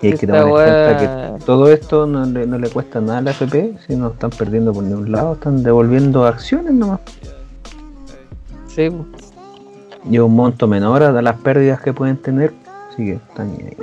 Y 0.00 0.06
hay 0.08 0.18
que 0.18 0.26
tomar 0.26 0.42
en 0.42 0.50
cuenta 0.50 0.96
que 1.38 1.44
todo 1.44 1.72
esto 1.72 2.06
no 2.06 2.24
le, 2.26 2.46
no 2.46 2.58
le 2.58 2.68
cuesta 2.68 3.00
nada 3.00 3.18
a 3.18 3.22
la 3.22 3.30
FP, 3.30 3.76
si 3.86 3.94
no 3.94 4.08
están 4.08 4.30
perdiendo 4.30 4.72
por 4.72 4.82
ningún 4.82 5.12
lado, 5.12 5.34
están 5.34 5.62
devolviendo 5.62 6.26
acciones 6.26 6.72
nomás. 6.72 7.00
Sí. 8.66 8.88
Y 10.10 10.18
un 10.18 10.34
monto 10.34 10.66
menor 10.66 11.04
a 11.04 11.22
las 11.22 11.36
pérdidas 11.38 11.80
que 11.80 11.92
pueden 11.92 12.16
tener, 12.16 12.52
así 12.90 13.04
que 13.04 13.12
están 13.12 13.50
ahí. 13.50 13.76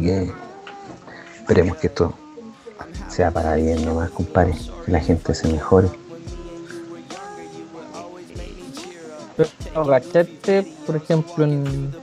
Que 0.00 0.32
esperemos 1.38 1.76
que 1.76 1.86
esto 1.86 2.14
sea 3.14 3.30
para 3.30 3.54
bien 3.54 3.84
nomás, 3.84 4.10
compadre, 4.10 4.54
que 4.84 4.90
la 4.90 4.98
gente 4.98 5.34
se 5.34 5.46
mejore. 5.46 5.88
Pero, 9.36 9.86
¿cachaste? 9.86 10.74
Por 10.84 10.96
ejemplo, 10.96 11.44
en 11.44 11.94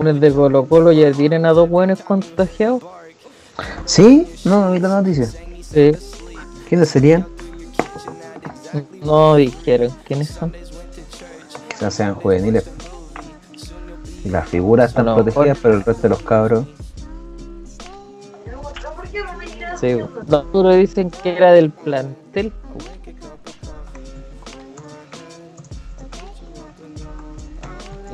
los 0.00 0.20
de 0.20 0.32
Colo 0.32 0.66
Colo 0.66 0.90
ya 0.90 1.12
tienen 1.12 1.46
a 1.46 1.52
dos 1.52 1.68
buenos 1.68 2.00
contagiados. 2.00 2.82
¿Sí? 3.84 4.26
No, 4.44 4.66
no 4.66 4.72
vi 4.72 4.80
la 4.80 4.88
noticia. 4.88 5.26
Sí. 5.62 5.92
¿Quiénes 6.68 6.88
serían? 6.88 7.26
No 9.04 9.36
dijeron 9.36 9.92
quiénes 10.04 10.30
son. 10.30 10.52
Quizás 11.68 11.94
sean 11.94 12.14
juveniles. 12.16 12.64
Las 14.24 14.48
figuras 14.48 14.90
están 14.90 15.06
protegidas, 15.06 15.46
mejor. 15.46 15.62
pero 15.62 15.74
el 15.74 15.84
resto 15.84 16.02
de 16.02 16.08
los 16.08 16.22
cabros. 16.22 16.66
Sí, 19.80 19.94
po. 19.96 20.08
los 20.28 20.44
otros 20.52 20.76
dicen 20.76 21.10
que 21.10 21.36
era 21.36 21.52
del 21.52 21.70
plantel. 21.70 22.52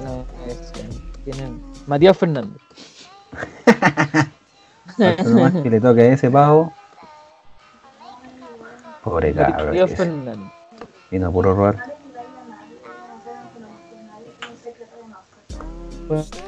No, 0.04 0.24
es- 0.46 0.72
tienen 1.24 1.60
Matías 1.86 2.16
Fernández. 2.16 2.60
Nomás 5.24 5.52
que 5.62 5.70
le 5.70 5.80
toque 5.80 6.02
a 6.02 6.12
ese 6.14 6.30
pavo. 6.30 6.72
Pobre 9.02 9.32
cabro. 9.34 9.66
Matías. 9.66 9.90
Fernández. 9.92 10.52
Vino 11.10 11.28
a 11.28 11.30
puro 11.30 11.54
robar. 11.54 11.96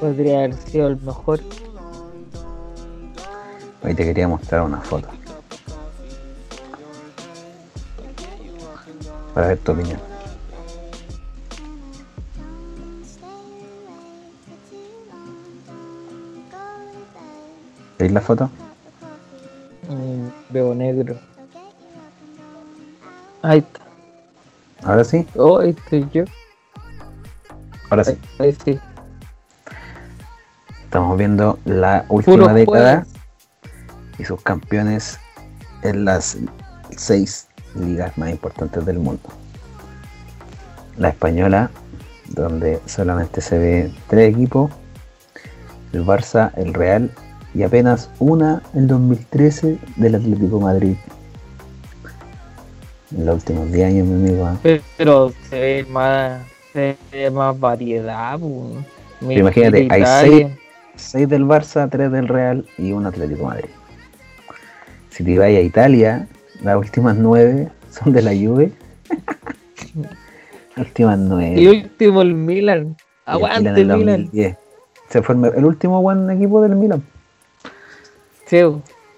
Podría 0.00 0.38
haber 0.38 0.54
sido 0.54 0.88
el 0.88 0.96
mejor. 1.00 1.40
Hoy 3.82 3.94
te 3.94 4.04
quería 4.04 4.28
mostrar 4.28 4.62
una 4.62 4.80
foto. 4.80 5.08
Para 9.34 9.48
ver 9.48 9.58
tu 9.58 9.72
opinión. 9.72 9.98
¿Veis 17.98 18.12
la 18.12 18.20
foto? 18.20 18.50
Mm, 19.88 20.28
veo 20.50 20.74
negro. 20.74 21.16
Ahí 23.42 23.58
está. 23.58 23.80
Ahora 24.84 25.04
sí, 25.04 25.26
Oh, 25.36 25.58
ahí 25.58 25.70
estoy 25.70 26.08
yo. 26.12 26.24
ahora 27.90 28.04
sí. 28.04 28.16
Ahí 28.38 28.56
sí. 28.64 28.78
Estamos 30.84 31.18
viendo 31.18 31.58
la 31.64 32.04
última 32.08 32.36
Puro 32.36 32.54
década 32.54 33.04
jueves. 33.04 33.17
Y 34.18 34.24
sus 34.24 34.40
campeones 34.42 35.18
en 35.82 36.04
las 36.04 36.36
seis 36.96 37.48
ligas 37.74 38.16
más 38.18 38.30
importantes 38.30 38.84
del 38.84 38.98
mundo. 38.98 39.28
La 40.96 41.10
española, 41.10 41.70
donde 42.28 42.80
solamente 42.86 43.40
se 43.40 43.58
ve 43.58 43.92
tres 44.08 44.34
equipos, 44.34 44.70
el 45.92 46.04
Barça, 46.04 46.52
el 46.56 46.74
Real 46.74 47.10
y 47.54 47.62
apenas 47.62 48.10
una, 48.18 48.62
el 48.74 48.86
2013, 48.86 49.78
del 49.96 50.14
Atlético 50.14 50.60
Madrid. 50.60 50.96
En 53.16 53.24
los 53.24 53.36
últimos 53.36 53.72
10 53.72 53.86
años, 53.86 54.06
mi 54.06 54.28
amigo. 54.28 54.50
¿eh? 54.64 54.82
Pero 54.98 55.32
se 55.48 55.58
ve 55.58 55.86
más, 55.88 56.42
se 56.72 56.96
ve 57.10 57.30
más 57.30 57.58
variedad. 57.58 58.38
imagínate, 59.22 59.88
hay 59.90 60.00
Italia. 60.00 60.58
6 60.96 61.28
del 61.28 61.44
Barça, 61.44 61.88
3 61.88 62.10
del 62.12 62.28
Real 62.28 62.66
y 62.76 62.92
un 62.92 63.06
Atlético 63.06 63.44
Madrid. 63.44 63.70
Si 65.10 65.24
te 65.24 65.38
vas 65.38 65.46
a 65.46 65.60
Italia, 65.60 66.28
las 66.62 66.76
últimas 66.76 67.16
9 67.16 67.68
son 67.90 68.12
de 68.12 68.22
la 68.22 68.30
Juve. 68.30 68.72
las 70.76 70.86
últimas 70.86 71.18
9. 71.18 71.60
Y 71.60 71.68
último 71.68 72.22
el 72.22 72.34
Milan. 72.34 72.96
Aguante 73.24 73.68
el 73.68 73.86
Milan. 73.86 74.22
2010. 74.22 74.56
Se 75.08 75.22
fue 75.22 75.34
el, 75.34 75.64
último 75.64 76.02
buen 76.02 76.30
equipo 76.30 76.60
del 76.60 76.76
Milan. 76.76 77.02
Sí, 78.46 78.60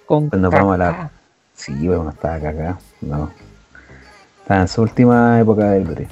con 0.06 0.30
nos 0.32 0.52
vamos 0.52 0.74
a 0.74 0.78
la-. 0.78 1.10
Sí, 1.54 1.72
bueno, 1.86 2.04
no 2.04 2.10
estaba 2.10 2.38
cagado. 2.38 2.78
No. 3.00 3.30
Estaba 4.42 4.62
en 4.62 4.68
su 4.68 4.82
última 4.82 5.40
época 5.40 5.70
del 5.70 5.84
Brete. 5.84 6.08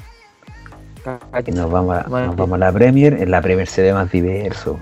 Nos 1.54 1.70
vamos, 1.70 1.96
a, 1.96 2.08
nos 2.08 2.36
vamos 2.36 2.56
a 2.56 2.58
la 2.58 2.72
Premier. 2.72 3.14
En 3.14 3.30
la 3.30 3.40
Premier 3.40 3.66
se 3.66 3.82
ve 3.82 3.92
más 3.92 4.10
diverso. 4.10 4.78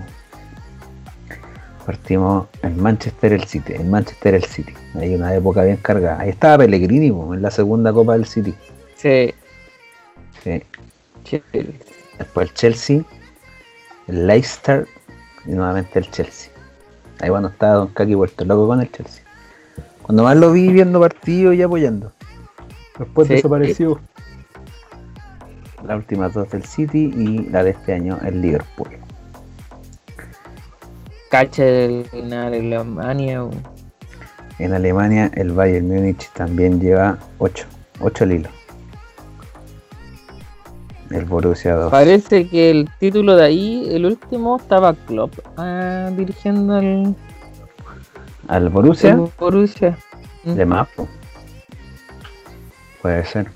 Partimos 1.87 2.49
en 2.63 2.83
Manchester 2.83 3.33
el 3.33 3.45
City. 3.45 3.75
En 3.75 3.89
Manchester 3.91 4.35
el 4.35 4.45
City. 4.45 4.75
Hay 4.97 5.15
una 5.15 5.33
época 5.35 5.63
bien 5.63 5.77
cargada. 5.77 6.19
Ahí 6.21 6.31
estaba 6.31 6.59
Pellegrini 6.59 7.13
po, 7.13 7.33
en 7.33 7.43
la 7.43 7.51
segunda 7.53 7.93
Copa 7.93 8.15
del 8.15 8.27
City. 8.27 8.53
Sí, 8.97 9.33
Sí. 10.43 10.63
sí. 11.25 11.43
Después 12.19 12.49
el 12.49 12.55
Chelsea, 12.55 13.01
el 14.09 14.27
Leicester 14.27 14.87
y 15.45 15.51
nuevamente 15.51 15.99
el 16.01 16.11
Chelsea. 16.11 16.51
Ahí 17.21 17.31
cuando 17.31 17.49
estaba 17.51 17.75
Don 17.75 17.89
Kaki 17.89 18.15
vuelto 18.15 18.45
loco 18.45 18.67
con 18.67 18.81
el 18.81 18.91
Chelsea. 18.91 19.23
Cuando 20.03 20.23
más 20.25 20.37
lo 20.37 20.51
vi 20.53 20.69
viendo 20.73 20.99
partidos 21.01 21.55
y 21.55 21.63
apoyando. 21.63 22.13
Después 22.99 23.29
Sí. 23.29 23.35
desapareció. 23.35 24.01
Las 25.87 25.97
últimas 25.99 26.33
dos 26.35 26.51
del 26.51 26.65
City 26.65 27.13
y 27.17 27.49
la 27.51 27.63
de 27.63 27.71
este 27.71 27.93
año 27.93 28.19
el 28.25 28.41
Liverpool. 28.41 28.89
Cacha 31.31 31.65
del- 31.65 32.07
en 32.13 32.33
Alemania. 32.33 33.45
En 34.59 34.73
Alemania 34.73 35.31
el 35.35 35.53
Bayern 35.53 35.89
Múnich 35.89 36.31
también 36.33 36.81
lleva 36.81 37.19
8. 37.39 37.67
8 38.01 38.25
al 38.25 38.33
hilo. 38.33 38.49
El 41.11 41.25
Borussia 41.25 41.75
2. 41.75 41.91
Parece 41.91 42.49
que 42.49 42.71
el 42.71 42.89
título 42.99 43.37
de 43.37 43.45
ahí, 43.45 43.89
el 43.93 44.07
último, 44.07 44.57
estaba 44.57 44.95
Klopp 44.95 45.35
ah, 45.57 46.11
dirigiendo 46.17 46.79
el, 46.79 47.15
Al 48.49 48.69
Borussia 48.71 49.11
el 49.13 49.29
Borussia. 49.39 49.97
de 50.45 50.67
más. 50.67 50.89
po. 50.97 51.07
Puede 53.03 53.25
ser. 53.25 53.51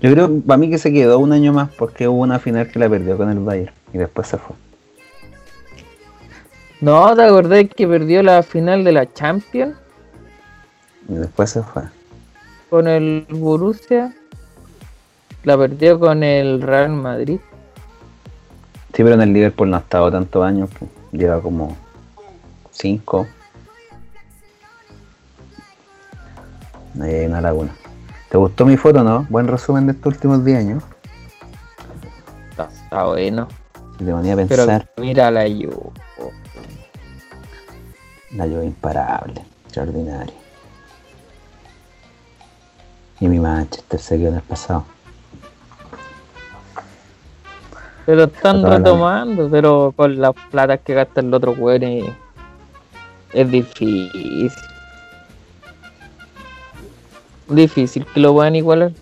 Yo 0.00 0.12
creo 0.12 0.40
para 0.40 0.56
mí 0.58 0.70
que 0.70 0.78
se 0.78 0.92
quedó 0.92 1.18
un 1.18 1.32
año 1.32 1.52
más 1.52 1.68
porque 1.76 2.06
hubo 2.06 2.20
una 2.20 2.38
final 2.38 2.68
que 2.68 2.78
la 2.78 2.88
perdió 2.88 3.16
con 3.16 3.28
el 3.30 3.38
Bayern 3.40 3.72
y 3.92 3.98
después 3.98 4.28
se 4.28 4.38
fue. 4.38 4.54
No, 6.80 7.14
¿te 7.14 7.22
acordás 7.22 7.64
que 7.74 7.86
perdió 7.88 8.22
la 8.22 8.42
final 8.42 8.84
de 8.84 8.92
la 8.92 9.10
Champions 9.12 9.74
Y 11.08 11.14
después 11.14 11.50
se 11.50 11.62
fue. 11.62 11.82
con 12.70 12.86
el 12.88 13.26
Borussia? 13.30 14.14
La 15.44 15.56
perdió 15.56 15.98
con 16.00 16.22
el 16.22 16.60
Real 16.62 16.90
Madrid. 16.90 17.38
Sí, 18.94 19.02
pero 19.02 19.14
en 19.14 19.22
el 19.22 19.32
Liverpool 19.32 19.70
no 19.70 19.76
ha 19.76 19.80
estado 19.80 20.10
tantos 20.10 20.44
años. 20.44 20.70
po. 20.70 20.88
Lleva 21.12 21.40
como 21.40 21.76
5. 22.70 23.26
Ahí 27.00 27.10
hay 27.14 27.26
una 27.26 27.40
laguna. 27.40 27.72
¿Te 28.30 28.38
gustó 28.38 28.64
mi 28.66 28.76
foto, 28.76 29.02
no? 29.04 29.26
Buen 29.28 29.46
resumen 29.48 29.86
de 29.86 29.92
estos 29.92 30.14
últimos 30.14 30.44
10 30.44 30.58
años. 30.58 30.82
Está, 32.50 32.68
está 32.72 33.04
bueno. 33.04 33.48
Si 33.98 34.04
te 34.04 34.10
ponía 34.12 34.32
a 34.32 34.36
Pero 34.36 34.48
pensar, 34.66 34.90
mira 34.96 35.30
la 35.30 35.46
yo. 35.46 35.92
La 38.34 38.46
yo 38.46 38.62
imparable, 38.62 39.42
extraordinaria. 39.64 40.34
Y 43.20 43.28
mi 43.28 43.38
Manchester 43.38 44.00
se 44.00 44.18
quedó 44.18 44.28
en 44.30 44.34
el 44.36 44.42
pasado. 44.42 44.84
Pero 48.06 48.24
están 48.24 48.60
la- 48.62 48.76
retomando, 48.78 49.48
pero 49.48 49.92
con 49.96 50.20
las 50.20 50.32
platas 50.50 50.80
que 50.84 50.94
gastan 50.94 51.30
los 51.30 51.38
otros 51.38 51.56
weones 51.58 52.04
es 53.32 53.50
difícil. 53.50 54.52
Difícil 57.48 58.06
que 58.06 58.20
lo 58.20 58.32
puedan 58.34 58.56
igualar. 58.56 58.92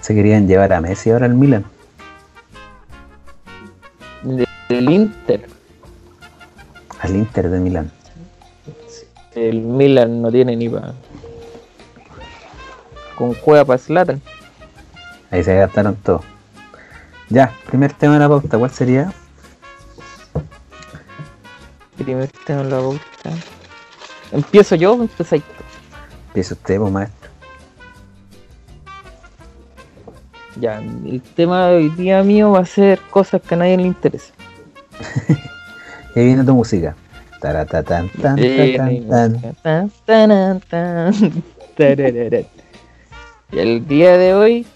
Se 0.00 0.14
querían 0.14 0.46
llevar 0.46 0.72
a 0.72 0.80
Messi 0.80 1.10
ahora 1.10 1.26
al 1.26 1.34
Milan. 1.34 1.64
De- 4.22 4.46
Del 4.68 4.90
Inter. 4.90 5.48
Al 7.06 7.14
Inter 7.14 7.48
de 7.48 7.60
Milán. 7.60 7.92
El 9.36 9.60
Milan 9.60 10.20
no 10.22 10.32
tiene 10.32 10.56
ni 10.56 10.68
para. 10.68 10.92
Con 13.14 13.32
cueva 13.34 13.64
para 13.64 13.78
Slatan. 13.78 14.20
Ahí 15.30 15.44
se 15.44 15.54
gastaron 15.54 15.94
todo. 15.94 16.22
Ya, 17.28 17.52
primer 17.66 17.92
tema 17.92 18.14
de 18.14 18.18
la 18.18 18.28
pauta, 18.28 18.58
¿cuál 18.58 18.72
sería? 18.72 19.12
Primer 21.96 22.28
tema 22.44 22.62
en 22.62 22.70
la 22.70 22.78
boca. 22.78 23.00
¿Empiezo 24.32 24.74
yo 24.74 24.94
o 24.94 25.02
empezáis? 25.02 25.44
Empieza 26.26 26.54
usted, 26.54 26.80
pues, 26.80 26.92
maestro. 26.92 27.30
Ya, 30.60 30.78
el 30.80 31.22
tema 31.36 31.68
de 31.68 31.76
hoy 31.76 31.88
día 31.90 32.24
mío 32.24 32.50
va 32.50 32.60
a 32.60 32.66
ser 32.66 32.98
cosas 33.10 33.40
que 33.42 33.54
a 33.54 33.58
nadie 33.58 33.76
le 33.76 33.84
interesa. 33.84 34.34
Y 36.16 36.24
viene 36.24 36.42
tu 36.44 36.54
música. 36.54 36.96
Tan, 37.40 37.66
tan, 37.66 37.84
tan. 40.60 41.12
el 43.52 43.86
día 43.86 44.16
de 44.16 44.34
hoy, 44.34 44.66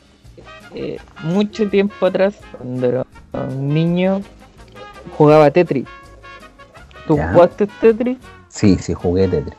eh, 0.74 0.98
mucho 1.22 1.68
tiempo 1.68 2.04
atrás, 2.06 2.34
cuando 2.56 2.86
era 2.86 3.06
un 3.32 3.68
niño, 3.68 4.20
jugaba 5.16 5.50
Tetris. 5.50 5.86
¿Tú 7.06 7.16
Ya. 7.16 7.32
jugaste 7.32 7.66
Tetris? 7.80 8.18
Sí, 8.48 8.76
sí, 8.78 8.92
jugué 8.92 9.26
Tetris. 9.26 9.54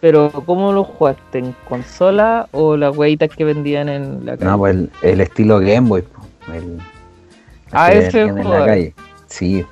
Pero 0.00 0.30
¿cómo 0.46 0.72
lo 0.72 0.84
jugaste? 0.84 1.38
¿En 1.40 1.52
consola 1.68 2.48
o 2.52 2.76
las 2.76 2.96
hueitas 2.96 3.30
que 3.30 3.44
vendían 3.44 3.88
en 3.88 4.24
la 4.24 4.36
calle? 4.36 4.48
No, 4.52 4.58
pues 4.58 4.76
el, 4.76 4.90
el 5.02 5.20
estilo 5.20 5.58
Game 5.58 5.88
Boy. 5.88 6.02
po, 6.02 6.22
El, 6.54 6.78
Ah, 7.72 7.90
ese 7.92 8.18
vendían 8.24 8.38
en 8.38 8.44
juego. 8.44 8.60
la 8.60 8.66
calle. 8.66 8.94
Sí, 9.26 9.66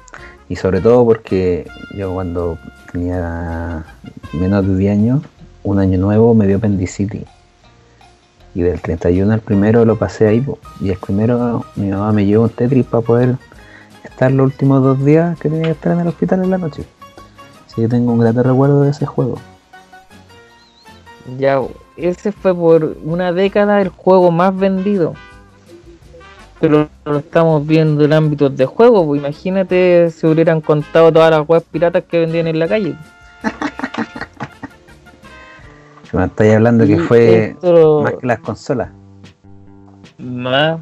y 0.48 0.56
sobre 0.56 0.80
todo 0.80 1.04
porque 1.04 1.66
yo 1.96 2.12
cuando 2.14 2.58
tenía 2.92 3.84
menos 4.32 4.66
de 4.66 4.76
10 4.76 4.92
años, 4.92 5.22
un 5.62 5.78
año 5.80 5.98
nuevo 5.98 6.34
me 6.34 6.46
dio 6.46 6.58
apendicitis. 6.58 7.24
Y 8.54 8.62
del 8.62 8.80
31 8.80 9.32
al 9.32 9.40
primero 9.40 9.84
lo 9.84 9.96
pasé 9.96 10.28
ahí. 10.28 10.46
Y 10.80 10.90
el 10.90 10.96
primero 10.98 11.64
mi 11.74 11.90
mamá 11.90 12.12
me 12.12 12.24
llevó 12.24 12.44
un 12.44 12.50
Tetris 12.50 12.86
para 12.86 13.02
poder 13.02 13.36
estar 14.04 14.32
los 14.32 14.46
últimos 14.46 14.82
dos 14.82 15.04
días 15.04 15.38
que 15.38 15.50
tenía 15.50 15.66
que 15.66 15.72
estar 15.72 15.92
en 15.92 16.00
el 16.00 16.08
hospital 16.08 16.44
en 16.44 16.50
la 16.50 16.58
noche. 16.58 16.84
Así 17.66 17.82
que 17.82 17.88
tengo 17.88 18.12
un 18.12 18.20
grato 18.20 18.42
recuerdo 18.42 18.82
de 18.82 18.90
ese 18.90 19.04
juego. 19.04 19.38
Ya, 21.38 21.60
ese 21.96 22.30
fue 22.32 22.54
por 22.54 22.96
una 23.04 23.32
década 23.32 23.82
el 23.82 23.88
juego 23.88 24.30
más 24.30 24.56
vendido. 24.56 25.14
Pero 26.60 26.88
lo 27.04 27.18
estamos 27.18 27.66
viendo 27.66 28.04
en 28.04 28.12
ámbitos 28.12 28.56
de 28.56 28.64
juego, 28.64 29.06
pues 29.06 29.20
imagínate 29.20 30.10
si 30.10 30.26
hubieran 30.26 30.60
contado 30.60 31.12
todas 31.12 31.30
las 31.30 31.46
webs 31.46 31.66
piratas 31.70 32.04
que 32.04 32.20
vendían 32.20 32.46
en 32.46 32.58
la 32.58 32.68
calle. 32.68 32.94
Estáis 36.24 36.54
hablando 36.54 36.86
que 36.86 36.92
Y 36.92 36.98
fue 36.98 37.56
más 38.02 38.14
que 38.14 38.26
las 38.26 38.38
consolas. 38.40 38.88
Más. 40.18 40.80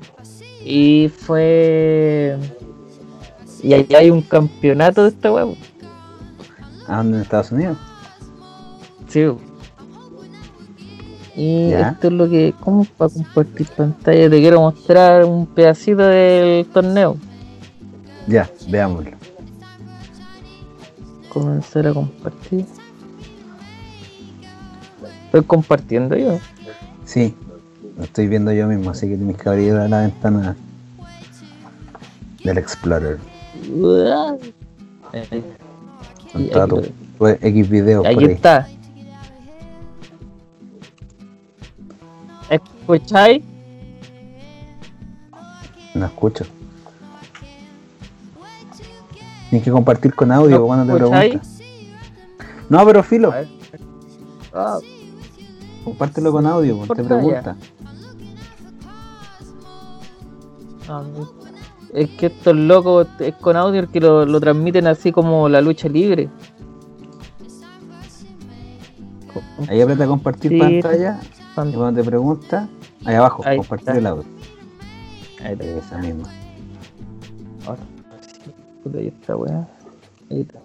Y 0.64 1.08
fue. 1.08 2.38
Y 3.62 3.74
allá 3.74 3.98
hay 3.98 4.10
un 4.10 4.22
campeonato 4.22 5.02
de 5.02 5.08
esta 5.08 5.32
web. 5.32 5.56
¿A 6.86 6.98
dónde 6.98 7.16
en 7.16 7.22
Estados 7.22 7.50
Unidos? 7.50 7.78
Sí. 9.08 9.26
Y 11.36 11.70
Ya. 11.70 11.90
esto 11.90 12.06
es 12.08 12.12
lo 12.12 12.28
que. 12.28 12.54
¿Cómo 12.60 12.84
para 12.96 13.12
compartir 13.12 13.66
pantalla? 13.68 14.30
Te 14.30 14.40
quiero 14.40 14.60
mostrar 14.60 15.24
un 15.24 15.46
pedacito 15.46 16.02
del 16.02 16.64
torneo. 16.66 17.16
Ya, 18.26 18.48
veámoslo. 18.68 19.10
comenzar 21.28 21.86
a 21.88 21.92
compartir. 21.92 22.64
Estoy 25.26 25.42
compartiendo 25.42 26.16
yo. 26.16 26.38
Sí, 27.04 27.34
lo 27.98 28.04
estoy 28.04 28.28
viendo 28.28 28.52
yo 28.52 28.68
mismo, 28.68 28.90
así 28.90 29.08
que 29.08 29.16
tienes 29.16 29.36
que 29.36 29.48
abrir 29.48 29.72
la 29.74 30.02
ventana 30.02 30.56
del 32.44 32.58
Explorer. 32.58 33.18
Con 36.32 36.48
toda 36.50 36.66
tu, 36.68 36.82
tu 37.18 37.26
X 37.26 37.68
videos 37.68 38.06
por 38.06 38.22
ahí. 38.22 38.24
está. 38.32 38.68
¿Escucháis? 42.84 43.42
No 45.94 46.04
escucho. 46.04 46.44
Tienes 49.48 49.64
que 49.64 49.70
compartir 49.70 50.14
con 50.14 50.30
audio 50.32 50.58
¿No 50.58 50.66
cuando 50.66 50.92
te 50.92 50.98
preguntas. 50.98 51.58
No, 52.68 52.84
pero 52.84 53.02
filo. 53.02 53.32
Ah, 54.52 54.78
compártelo 55.84 56.30
con 56.32 56.46
audio, 56.46 56.76
pues, 56.78 56.90
te 56.90 57.04
pregunta. 57.04 57.56
ah, 60.88 61.02
es 61.94 62.10
que 62.10 62.26
estos 62.26 62.54
locos 62.54 63.06
es 63.20 63.34
con 63.36 63.56
audio 63.56 63.90
que 63.90 64.00
lo, 64.00 64.26
lo 64.26 64.40
transmiten 64.40 64.86
así 64.86 65.10
como 65.10 65.48
la 65.48 65.60
lucha 65.62 65.88
libre. 65.88 66.28
Ahí 69.68 69.80
aprieta 69.80 70.06
compartir 70.06 70.50
Sí. 70.52 70.58
pantalla 70.58 71.20
y 71.56 71.72
cuando 71.72 71.92
te 71.92 72.04
pregunta, 72.04 72.68
ahí 73.04 73.14
abajo, 73.14 73.42
Ahí 73.46 73.56
compartir 73.58 73.88
está. 73.88 73.98
el 73.98 74.06
audio. 74.06 74.24
Ahí 75.42 75.52
está. 75.52 75.64
Esa 75.64 75.98
misma. 75.98 76.28
Ahora 77.66 77.80
sí. 78.20 78.50
Puta, 78.82 78.98
ahí 78.98 79.06
está, 79.08 79.36
weá. 79.36 79.68
Ahí 80.30 80.40
está. 80.40 80.58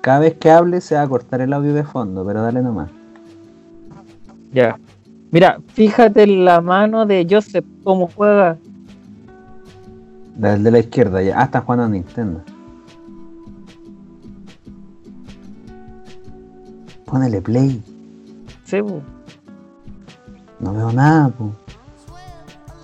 Cada 0.00 0.20
vez 0.20 0.34
que 0.34 0.50
hable 0.50 0.80
se 0.80 0.94
va 0.94 1.02
a 1.02 1.08
cortar 1.08 1.42
el 1.42 1.52
audio 1.52 1.74
de 1.74 1.84
fondo, 1.84 2.24
pero 2.24 2.42
dale 2.42 2.62
nomás. 2.62 2.90
Ya. 4.52 4.78
Mira, 5.30 5.60
fíjate 5.68 6.22
en 6.22 6.44
la 6.44 6.60
mano 6.60 7.04
de 7.06 7.26
Joseph 7.28 7.64
cómo 7.84 8.08
juega. 8.08 8.56
Desde 10.36 10.70
la 10.70 10.78
izquierda 10.78 11.22
ya. 11.22 11.38
Ah, 11.38 11.44
está 11.44 11.60
jugando 11.60 11.84
a 11.84 11.88
Nintendo. 11.88 12.42
Ponele 17.04 17.42
play. 17.42 17.82
Sí. 18.64 18.78
No 20.60 20.72
veo 20.74 20.92
nada, 20.92 21.28
po. 21.30 21.50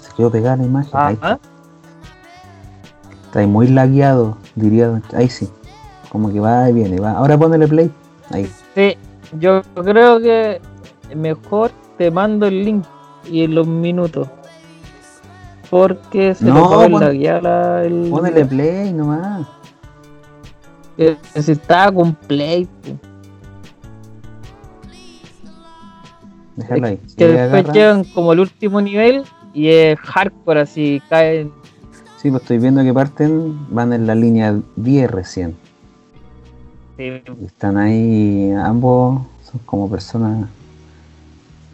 Se 0.01 0.13
quedó 0.17 0.31
pegada 0.31 0.57
la 0.57 0.65
imagen. 0.65 0.91
Ah, 0.95 1.07
Ahí 1.09 1.19
ah. 1.23 1.39
está 3.27 3.41
ahí 3.41 3.47
muy 3.47 3.69
lagueado, 3.69 4.37
diría. 4.55 5.01
Ahí 5.15 5.29
sí. 5.29 5.49
Como 6.11 6.33
que 6.33 6.41
va 6.41 6.69
y 6.71 6.73
viene, 6.73 6.99
va. 7.01 7.13
Ahora 7.13 7.37
ponele 7.37 7.69
play. 7.69 7.91
Ahí. 8.31 8.51
Sí, 8.75 8.97
yo 9.39 9.63
creo 9.75 10.19
que 10.21 10.61
mejor 11.15 11.71
te 11.99 12.11
mando 12.11 12.47
el 12.47 12.65
link 12.65 12.85
y 13.31 13.45
en 13.45 13.55
los 13.55 13.67
minutos. 13.67 14.29
Porque 15.69 16.35
se 16.35 16.45
No, 16.45 16.65
acabó 16.67 16.89
pon- 16.91 17.01
la 17.05 17.11
guía 17.11 17.41
la, 17.41 17.83
el. 17.85 18.09
Ponele 18.11 18.45
play 18.47 18.93
nomás. 18.93 19.47
que 20.97 21.17
se 21.35 21.53
estaba 21.53 21.93
con 21.93 22.15
play. 22.15 22.65
po. 22.67 22.93
Déjalo 26.57 26.87
ahí. 26.87 27.01
Que 27.17 27.29
después 27.29 27.75
llegan 27.75 28.05
como 28.05 28.33
el 28.33 28.41
último 28.41 28.81
nivel 28.81 29.25
y 29.53 29.69
es 29.69 29.99
hardcore 30.01 30.61
así, 30.61 31.03
caen. 31.09 31.53
Sí, 32.17 32.31
pues 32.31 32.43
estoy 32.43 32.59
viendo 32.59 32.83
que 32.83 32.93
parten, 32.93 33.75
van 33.75 33.93
en 33.93 34.07
la 34.07 34.15
línea 34.15 34.59
10 34.77 35.11
recién. 35.11 35.57
sí, 36.97 37.23
están 37.45 37.77
ahí, 37.77 38.51
ambos 38.53 39.23
son 39.51 39.61
como 39.65 39.89
personas 39.91 40.49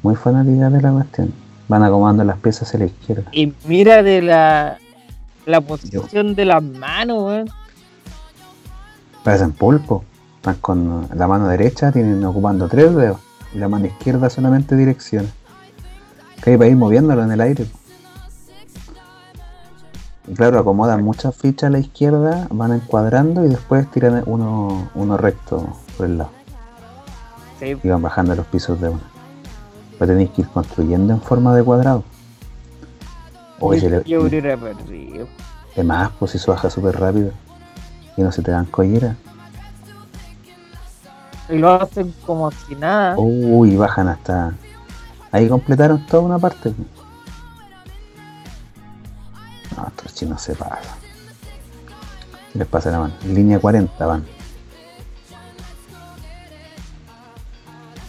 muy 0.02 0.16
fanáticas 0.16 0.72
de 0.72 0.80
la 0.82 0.92
cuestión. 0.92 1.32
Van 1.68 1.82
acomodando 1.82 2.24
las 2.24 2.38
piezas 2.38 2.68
hacia 2.68 2.80
la 2.80 2.86
izquierda. 2.86 3.30
Y 3.32 3.52
mira 3.66 4.02
de 4.02 4.20
la, 4.20 4.78
la 5.46 5.60
posición 5.60 6.34
de 6.34 6.44
las 6.44 6.62
manos, 6.62 7.22
weón. 7.22 7.50
Parecen 9.24 9.52
pulpo. 9.52 10.04
Están 10.36 10.56
con 10.56 11.08
la 11.14 11.28
mano 11.28 11.46
derecha, 11.46 11.92
tienen 11.92 12.24
ocupando 12.24 12.68
tres 12.68 12.94
dedos. 12.94 13.18
Y 13.54 13.58
la 13.58 13.68
mano 13.68 13.86
izquierda 13.86 14.30
solamente 14.30 14.76
dirección. 14.76 15.30
Que 16.42 16.50
hay 16.50 16.56
para 16.56 16.70
ir 16.70 16.76
moviéndolo 16.76 17.22
en 17.22 17.32
el 17.32 17.40
aire. 17.40 17.66
Y 20.28 20.34
claro, 20.34 20.58
acomodan 20.58 21.02
muchas 21.02 21.34
fichas 21.36 21.68
a 21.68 21.70
la 21.70 21.78
izquierda, 21.78 22.46
van 22.50 22.72
encuadrando 22.72 23.44
y 23.44 23.48
después 23.48 23.90
tiran 23.90 24.22
uno, 24.26 24.88
uno 24.94 25.16
recto 25.16 25.76
por 25.96 26.06
el 26.06 26.18
lado. 26.18 26.30
Sí, 27.58 27.76
y 27.82 27.88
van 27.88 28.02
bajando 28.02 28.34
los 28.34 28.46
pisos 28.46 28.80
de 28.80 28.88
una. 28.88 29.02
Lo 29.98 30.06
tenéis 30.06 30.30
que 30.30 30.42
ir 30.42 30.48
construyendo 30.48 31.12
en 31.12 31.20
forma 31.20 31.54
de 31.54 31.62
cuadrado. 31.62 32.04
O 33.60 33.74
yo, 33.74 33.88
le, 33.88 34.02
yo 34.04 34.22
hubiera 34.22 34.56
perdido. 34.56 35.28
más, 35.84 36.10
pues 36.18 36.32
si 36.32 36.38
se 36.38 36.50
baja 36.50 36.68
súper 36.70 36.98
rápido 36.98 37.30
y 38.16 38.22
no 38.22 38.32
se 38.32 38.42
te 38.42 38.50
dan 38.50 38.66
collera. 38.66 39.16
Y 41.52 41.58
lo 41.58 41.70
hacen 41.70 42.14
como 42.24 42.50
si 42.50 42.74
nada. 42.74 43.14
Uy, 43.18 43.76
bajan 43.76 44.08
hasta. 44.08 44.54
Ahí 45.30 45.48
completaron 45.48 46.06
toda 46.06 46.22
una 46.22 46.38
parte. 46.38 46.72
No, 49.76 49.86
estos 49.86 50.14
chinos 50.14 50.40
se 50.40 50.54
pasan. 50.54 50.96
Les 52.54 52.66
pasa 52.66 52.90
la 52.90 53.00
mano. 53.00 53.14
Línea 53.26 53.58
40 53.58 54.06
van. 54.06 54.24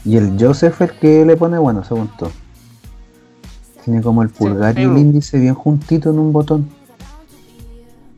Y 0.06 0.16
el 0.16 0.38
Joseph 0.40 0.82
el 0.82 0.92
que 0.92 1.26
le 1.26 1.36
pone 1.36 1.58
bueno, 1.58 1.84
según 1.84 2.08
todo. 2.18 2.32
Tiene 3.84 4.02
como 4.02 4.24
el 4.24 4.30
pulgar 4.30 4.80
y 4.80 4.84
el 4.84 4.98
índice 4.98 5.38
bien 5.38 5.54
juntito 5.54 6.12
en 6.12 6.20
un 6.20 6.32
botón. 6.32 6.70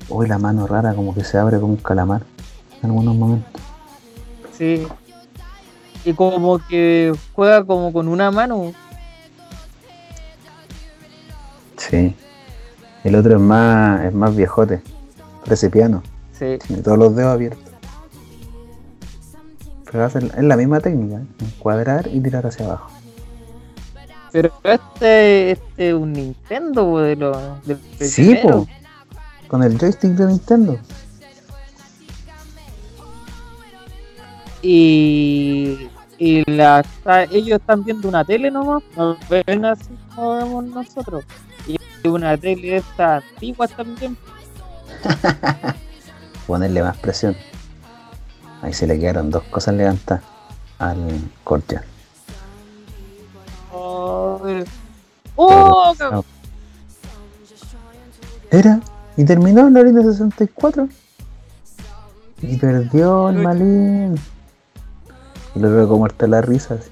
Uy, 0.07 0.27
la 0.27 0.37
mano 0.37 0.67
rara 0.67 0.93
como 0.93 1.15
que 1.15 1.23
se 1.23 1.39
abre 1.39 1.59
como 1.59 1.73
un 1.73 1.77
calamar 1.77 2.21
en 2.83 2.91
algunos 2.91 3.15
momentos. 3.15 3.61
Sí. 4.55 4.85
Y 6.05 6.13
como 6.13 6.59
que 6.59 7.13
juega 7.33 7.65
como 7.65 7.91
con 7.91 8.07
una 8.07 8.29
mano. 8.29 8.73
Sí. 11.77 12.15
El 13.03 13.15
otro 13.15 13.35
es 13.35 13.41
más, 13.41 14.05
es 14.05 14.13
más 14.13 14.35
viejote. 14.35 14.81
Parece 15.43 15.69
piano. 15.69 16.03
Sí. 16.31 16.57
Tiene 16.65 16.83
todos 16.83 16.97
los 16.97 17.15
dedos 17.15 17.33
abiertos. 17.33 17.63
Pero 19.91 20.05
es 20.05 20.43
la 20.43 20.57
misma 20.57 20.79
técnica, 20.79 21.21
¿eh? 21.21 21.25
encuadrar 21.39 22.07
y 22.11 22.19
tirar 22.19 22.45
hacia 22.45 22.65
abajo. 22.65 22.91
Pero 24.31 24.51
este, 24.63 25.51
este 25.51 25.89
es 25.89 25.93
un 25.93 26.11
Nintendo 26.11 26.99
de 26.99 27.15
los 27.15 27.37
Sí, 27.99 28.35
po. 28.43 28.67
Con 29.47 29.63
el 29.63 29.77
joystick 29.79 30.11
de 30.11 30.25
Nintendo. 30.25 30.77
Y, 34.61 35.87
y 36.17 36.49
la, 36.49 36.79
está- 36.81 37.23
ellos 37.23 37.59
están 37.59 37.83
viendo 37.83 38.07
una 38.07 38.23
tele 38.23 38.49
nomás, 38.51 38.83
no 38.95 39.17
ven 39.29 39.65
así 39.65 39.89
como 40.15 40.35
vemos 40.37 40.63
nosotros. 40.65 41.23
Y 41.67 41.77
una 42.07 42.37
tele 42.37 42.77
esta 42.77 43.17
antigua 43.17 43.67
también. 43.67 44.15
Ponerle 46.47 46.83
más 46.83 46.97
presión. 46.97 47.35
Ahí 48.61 48.73
se 48.73 48.87
le 48.87 48.99
quedaron 48.99 49.29
dos 49.31 49.43
cosas 49.43 49.73
levantadas 49.75 50.23
al 50.79 51.19
Cordial. 51.43 51.83
Oh, 53.73 54.41
¡Oh! 55.35 55.93
Era, 58.51 58.79
y 59.17 59.25
terminó 59.25 59.67
en 59.67 59.73
la 59.73 59.83
línea 59.83 60.03
64. 60.03 60.87
Y 62.41 62.57
perdió 62.57 63.29
el 63.29 63.37
malín. 63.37 64.15
Y 65.55 65.59
luego 65.59 65.87
como 65.87 65.99
muerta 65.99 66.27
la 66.27 66.41
risa. 66.41 66.75
así. 66.75 66.89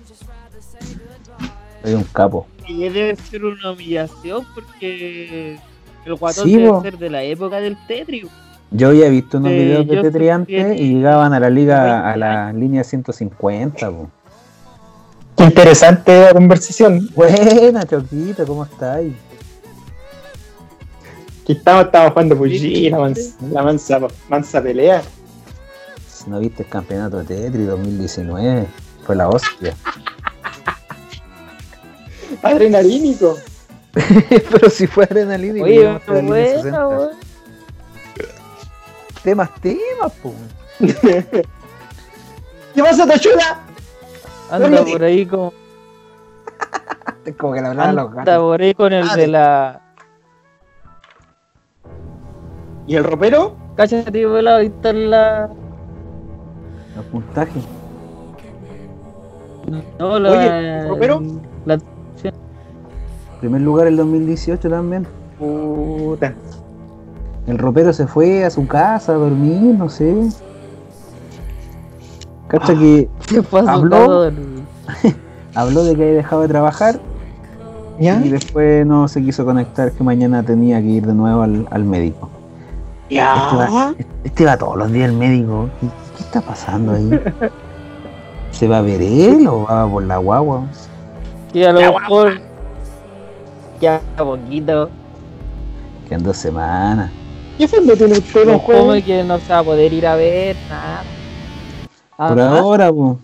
Hay 1.83 1.93
un 1.93 2.03
capo. 2.05 2.47
Y 2.67 2.87
debe 2.89 3.15
ser 3.17 3.43
una 3.43 3.71
humillación 3.71 4.45
porque 4.55 5.57
el 6.05 6.15
guatón 6.15 6.45
Sí, 6.45 6.55
debe 6.57 6.81
ser 6.81 6.97
de 6.97 7.09
la 7.09 7.23
época 7.23 7.59
del 7.59 7.77
Tetris. 7.87 8.25
Yo 8.71 8.87
había 8.89 9.09
visto 9.09 9.37
unos 9.37 9.51
Eh, 9.51 9.55
videos 9.55 9.87
de 9.87 10.01
Tetris 10.01 10.31
antes 10.31 10.79
y 10.79 10.93
llegaban 10.95 11.33
a 11.33 11.39
la 11.39 11.49
liga, 11.49 11.83
20 11.83 12.07
a 12.09 12.17
la 12.17 12.53
línea 12.53 12.83
150. 12.83 13.91
po. 13.91 14.09
Qué 15.35 15.43
interesante 15.43 16.21
la 16.25 16.33
conversación. 16.33 17.09
Buena, 17.15 17.85
Choquito, 17.85 18.45
¿cómo 18.47 18.63
estáis? 18.63 19.13
Aquí 21.43 21.51
estamos, 21.53 21.85
estamos 21.85 22.11
jugando 22.13 22.37
PUBG, 22.37 22.89
la, 22.91 23.13
la 23.51 23.63
mansa, 23.63 23.99
mansa 24.29 24.61
pelea. 24.63 25.01
Si 26.23 26.29
no 26.29 26.39
viste 26.39 26.63
el 26.63 26.69
campeonato 26.69 27.17
de 27.17 27.25
Tetris 27.25 27.67
2019, 27.67 28.65
fue 29.05 29.15
la 29.15 29.27
hostia. 29.27 29.75
Adrenalínico. 32.43 33.37
Pero 33.93 34.69
si 34.69 34.87
fue. 34.87 35.07
Oye, 35.11 35.51
weón. 35.51 36.01
Temas, 39.23 39.49
temas, 39.61 40.11
po. 40.21 40.33
¿Qué 40.79 41.43
pasa, 42.83 43.05
Tachura? 43.05 43.61
Anda 44.49 44.83
por 44.83 45.03
ahí 45.03 45.25
con, 45.25 45.51
Es 47.25 47.35
como 47.35 47.53
que 47.53 47.61
le 47.61 47.67
hablaban 47.67 47.95
los 47.95 48.09
anda 48.09 48.23
gatos. 48.23 48.43
por 48.43 48.61
ahí 48.61 48.73
con 48.73 48.93
el 48.93 49.07
de 49.09 49.27
la. 49.27 49.81
¿Y 52.87 52.95
el 52.95 53.03
ropero? 53.03 53.55
Cállate, 53.75 54.25
volado, 54.25 54.57
ahí 54.57 54.67
está 54.67 54.91
la. 54.91 55.49
Los 56.95 57.05
puntajes. 57.05 57.63
No, 59.99 60.19
la. 60.19 60.31
Oye, 60.31 60.87
¿ropero? 60.87 61.21
La, 61.65 61.79
Primer 63.39 63.61
lugar 63.61 63.87
el 63.87 63.97
2018 63.97 64.69
también. 64.69 65.05
Puta. 65.37 66.33
El 67.45 67.57
ropero 67.57 67.91
se 67.91 68.07
fue 68.07 68.45
a 68.45 68.49
su 68.49 68.65
casa 68.67 69.13
a 69.13 69.15
dormir, 69.15 69.75
no 69.75 69.89
sé. 69.89 70.29
Cacha 72.47 72.73
que 72.73 73.09
¿Qué 73.27 73.41
pasó? 73.41 73.69
¿Habló? 73.69 74.31
habló 75.55 75.83
de 75.83 75.95
que 75.95 76.03
había 76.03 76.15
dejado 76.15 76.41
de 76.43 76.47
trabajar 76.47 76.99
¿Ya? 77.99 78.21
y 78.23 78.29
después 78.29 78.85
no 78.85 79.07
se 79.07 79.21
quiso 79.21 79.45
conectar 79.45 79.91
que 79.91 80.03
mañana 80.03 80.43
tenía 80.43 80.81
que 80.81 80.87
ir 80.87 81.05
de 81.05 81.13
nuevo 81.13 81.41
al, 81.41 81.67
al 81.69 81.83
médico. 81.83 82.29
Este 83.09 83.21
va, 83.21 83.67
¿Ya? 83.69 83.95
este 84.23 84.45
va 84.45 84.57
todos 84.57 84.77
los 84.77 84.91
días 84.91 85.09
al 85.09 85.17
médico. 85.17 85.69
¿Qué, 86.23 86.39
está 86.39 86.41
pasando 86.41 86.93
ahí? 86.93 87.09
¿Se 88.51 88.67
va 88.67 88.77
a 88.77 88.81
ver 88.81 89.01
él 89.01 89.47
o 89.47 89.63
va 89.63 89.89
por 89.89 90.03
la 90.03 90.17
guagua? 90.17 90.65
Que 91.51 91.67
a 91.67 91.73
lo 91.73 91.79
mejor. 91.79 92.39
Ya 93.81 94.01
poquito. 94.17 94.89
Que 96.07 96.17
dos 96.17 96.37
semanas. 96.37 97.11
¿Qué 97.57 97.67
fondo 97.67 97.95
tiene 97.95 98.13
usted, 98.13 98.47
No 98.47 98.59
Juan? 98.59 99.01
que 99.01 99.23
no 99.23 99.37
se 99.39 99.53
va 99.53 99.59
a 99.59 99.63
poder 99.63 99.93
ir 99.93 100.07
a 100.07 100.15
ver 100.15 100.55
nada. 100.69 101.03
Por 102.17 102.25
Además, 102.25 102.59
ahora, 102.59 102.91
po. 102.91 103.19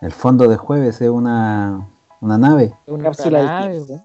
El 0.00 0.12
fondo 0.12 0.48
de 0.48 0.56
jueves 0.56 1.00
es 1.00 1.10
una, 1.10 1.86
una 2.20 2.38
nave. 2.38 2.74
Una 2.86 3.04
Cápsula 3.04 3.38
del 3.38 3.46
nave, 3.46 3.80
weón. 3.82 4.04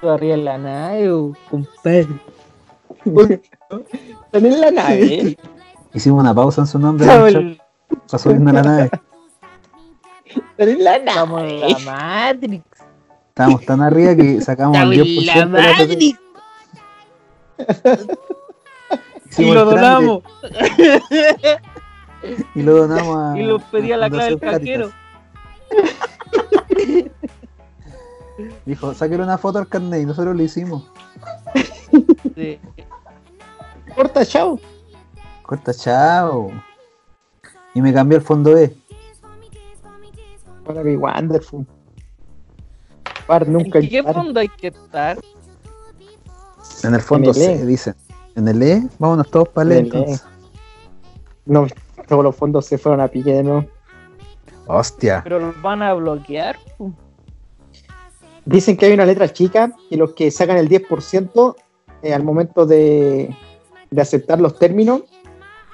Tú 0.00 0.08
Arriba 0.08 0.34
en 0.34 0.44
la 0.44 0.58
nave, 0.58 1.32
compadre. 1.50 2.08
Están 4.26 4.46
en 4.46 4.60
la 4.60 4.70
nave. 4.70 5.36
Hicimos 5.94 6.20
una 6.20 6.34
pausa 6.34 6.62
en 6.62 6.66
su 6.66 6.78
nombre 6.78 7.06
para 7.06 8.18
subirnos 8.18 8.50
a 8.50 8.52
la 8.52 8.62
nave. 8.62 8.90
Están 10.24 10.68
en 10.68 10.84
la 10.84 10.96
Estamos 10.96 11.42
en 11.42 11.60
nave. 11.60 11.72
la 11.72 11.78
Matrix. 11.92 12.64
Estábamos 13.28 13.64
tan 13.64 13.82
arriba 13.82 14.14
que 14.14 14.40
sacamos 14.40 14.76
el 14.78 14.92
Estamos 14.92 15.08
en 15.08 15.24
10% 15.24 15.26
la 15.26 15.34
de 15.34 15.40
la 15.40 15.46
Matrix. 15.78 16.18
Y 19.38 19.52
lo 19.52 19.64
donamos. 19.66 20.22
Y 22.54 22.62
lo 22.62 22.86
donamos 22.86 23.16
a. 23.16 23.38
Y 23.38 23.42
lo 23.42 23.58
pedía 23.58 23.96
la 23.96 24.08
clave 24.08 24.30
del 24.30 24.40
cajero. 24.40 24.90
Dijo, 28.64 28.94
sáquele 28.94 29.22
una 29.22 29.38
foto 29.38 29.58
al 29.58 29.68
carnet 29.68 30.02
y 30.02 30.06
nosotros 30.06 30.36
lo 30.36 30.42
hicimos. 30.42 30.90
Sí. 32.34 32.58
Corta, 33.96 34.26
chao. 34.26 34.60
Corta, 35.42 35.72
chao. 35.72 36.52
Y 37.74 37.80
me 37.80 37.94
cambió 37.94 38.18
el 38.18 38.22
fondo 38.22 38.56
E. 38.56 38.76
Para 40.66 40.82
mi 40.82 40.96
Wonderful. 40.96 41.66
Par 43.26 43.48
nunca 43.48 43.78
¿En 43.78 43.88
qué 43.88 44.02
par. 44.04 44.14
fondo 44.14 44.38
hay 44.38 44.48
que 44.48 44.68
estar? 44.68 45.18
En 46.84 46.94
el 46.94 47.00
fondo 47.00 47.30
En 47.30 47.36
el 47.36 47.42
E. 47.42 47.58
C, 47.58 47.66
dicen. 47.66 47.94
En 48.34 48.48
el 48.48 48.62
E, 48.62 48.82
vámonos 48.98 49.30
todos 49.30 49.48
para 49.48 49.70
En 49.70 49.72
el 49.72 49.78
E 49.78 49.80
E. 49.80 49.84
entonces. 49.84 50.26
No, 51.46 51.66
todos 52.06 52.22
los 52.22 52.36
fondos 52.36 52.66
se 52.66 52.76
fueron 52.76 53.00
a 53.00 53.08
pique 53.08 53.32
de 53.32 53.42
nuevo. 53.42 53.66
Hostia. 54.66 55.22
Pero 55.24 55.38
los 55.38 55.62
van 55.62 55.82
a 55.82 55.94
bloquear. 55.94 56.58
Dicen 58.44 58.76
que 58.76 58.86
hay 58.86 58.92
una 58.92 59.06
letra 59.06 59.32
chica 59.32 59.72
y 59.88 59.96
los 59.96 60.12
que 60.12 60.30
sacan 60.30 60.58
el 60.58 60.68
10% 60.68 61.56
eh, 62.02 62.12
al 62.14 62.22
momento 62.24 62.66
de, 62.66 63.34
de 63.90 64.02
aceptar 64.02 64.40
los 64.40 64.58
términos 64.58 65.02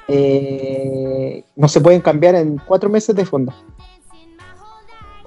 eh, 0.08 1.44
no 1.56 1.68
se 1.68 1.80
pueden 1.80 2.00
cambiar 2.00 2.34
en 2.34 2.60
cuatro 2.66 2.90
meses 2.90 3.14
de 3.14 3.24
fondo. 3.24 3.52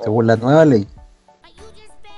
Según 0.04 0.28
la 0.28 0.36
nueva 0.36 0.66
ley. 0.66 0.88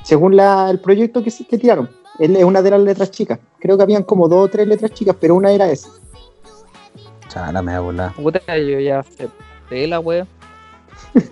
Según 0.04 0.36
la- 0.36 0.70
el 0.70 0.80
proyecto 0.80 1.24
que, 1.24 1.32
se- 1.32 1.46
que 1.46 1.58
tiraron. 1.58 1.90
Es 2.20 2.30
es 2.32 2.44
una 2.44 2.62
de 2.62 2.72
las 2.72 2.82
letras 2.82 3.12
chicas. 3.12 3.40
Creo 3.60 3.78
que 3.78 3.84
habían 3.84 4.04
como 4.04 4.28
dos 4.28 4.46
o 4.46 4.48
tres 4.50 4.68
letras 4.68 4.92
chicas, 4.92 5.16
pero 5.20 5.36
una 5.36 5.52
era 5.52 5.70
esa. 5.70 5.90
Chala, 7.30 7.62
me 7.62 7.78
volar. 7.80 8.14
Puta, 8.14 8.40
yo 8.58 8.80
ya 8.80 9.00
acepté 9.00 9.88
la 9.88 10.00
wea. 10.00 10.26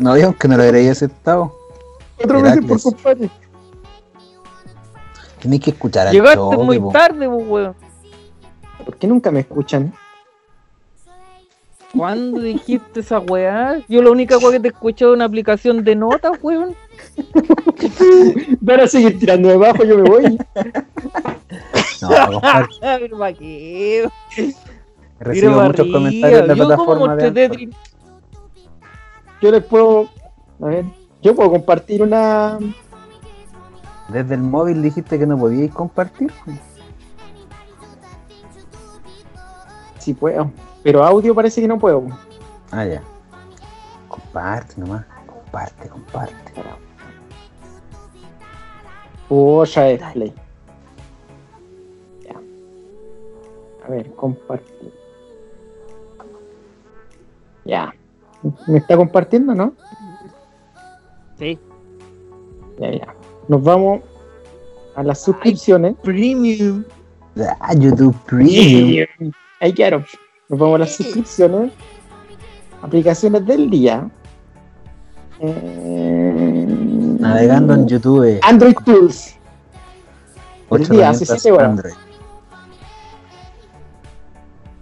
No, 0.00 0.16
y 0.16 0.22
aunque 0.22 0.46
no 0.46 0.56
lo 0.56 0.62
habréis 0.62 0.90
aceptado. 0.90 1.52
Cuatro 2.18 2.40
meses 2.40 2.64
por 2.64 2.80
compadre. 2.80 3.28
Tenéis 5.40 5.62
que 5.62 5.70
escuchar 5.70 6.06
al 6.06 6.12
Llegaste 6.12 6.56
muy 6.56 6.80
tarde, 6.92 7.28
pues, 7.28 7.48
weón. 7.48 7.74
¿Por 8.88 8.96
qué 8.96 9.06
nunca 9.06 9.30
me 9.30 9.40
escuchan? 9.40 9.92
¿Cuándo 11.94 12.40
dijiste 12.40 13.00
esa 13.00 13.18
weá? 13.18 13.82
Yo 13.86 14.00
la 14.00 14.10
única 14.10 14.38
weá 14.38 14.52
que 14.52 14.60
te 14.60 14.68
escuché 14.68 15.04
es 15.04 15.10
una 15.10 15.26
aplicación 15.26 15.84
de 15.84 15.94
notas, 15.94 16.38
weón. 16.40 16.74
Van 18.62 18.80
a 18.80 18.86
seguir 18.86 19.18
tirando 19.18 19.50
debajo, 19.50 19.84
yo 19.84 19.98
me 19.98 20.08
voy. 20.08 20.38
No. 22.00 22.08
Recibo 25.20 25.50
Mira, 25.50 25.50
muchos 25.50 25.86
comentarios 25.88 26.40
en 26.40 26.48
la 26.48 26.54
Yo 26.54 26.66
plataforma 26.66 27.16
de. 27.16 27.30
Tetris. 27.32 27.76
Yo 29.42 29.50
les 29.50 29.64
puedo. 29.64 30.08
A 30.62 30.66
ver, 30.66 30.84
yo 31.20 31.34
puedo 31.34 31.50
compartir 31.50 32.02
una. 32.02 32.58
Desde 34.08 34.34
el 34.34 34.40
móvil 34.40 34.80
dijiste 34.80 35.18
que 35.18 35.26
no 35.26 35.36
podíais 35.36 35.72
compartir. 35.72 36.32
Si 40.08 40.14
puedo. 40.14 40.50
Pero 40.82 41.04
audio 41.04 41.34
parece 41.34 41.60
que 41.60 41.68
no 41.68 41.78
puedo. 41.78 42.06
Ah, 42.70 42.86
ya. 42.86 43.02
Comparte 44.08 44.80
nomás. 44.80 45.04
Comparte, 45.26 45.86
comparte. 45.86 46.34
Otra 49.28 49.90
es 49.90 50.02
play. 50.14 50.32
Ya. 52.22 52.40
A 53.84 53.90
ver, 53.90 54.10
compartir. 54.14 54.94
Ya. 57.66 57.94
¿Me 58.66 58.78
está 58.78 58.96
compartiendo, 58.96 59.54
no? 59.54 59.74
Sí. 61.38 61.58
Ya, 62.78 62.92
ya. 62.92 63.14
Nos 63.46 63.62
vamos 63.62 64.00
a 64.94 65.02
las 65.02 65.20
suscripciones. 65.20 65.96
Premium. 66.02 66.82
Ah, 67.60 67.74
YouTube 67.74 68.16
Premium. 68.24 69.06
Ahí 69.60 69.72
quedaron. 69.72 70.04
Nos 70.48 70.58
vamos 70.58 70.76
a 70.76 70.78
las 70.78 70.94
suscripciones. 70.96 71.72
Aplicaciones 72.82 73.44
del 73.46 73.68
día. 73.70 74.08
Eh, 75.40 76.66
Navegando 77.20 77.74
en 77.74 77.88
YouTube. 77.88 78.38
Android 78.42 78.74
Tools. 78.84 79.34
Ocho 80.68 80.84
el 80.92 80.98
día, 80.98 81.10
hace 81.10 81.24
herramientas 81.24 81.42
siete 81.42 81.52
horas. 81.56 81.70
Android. 81.70 81.94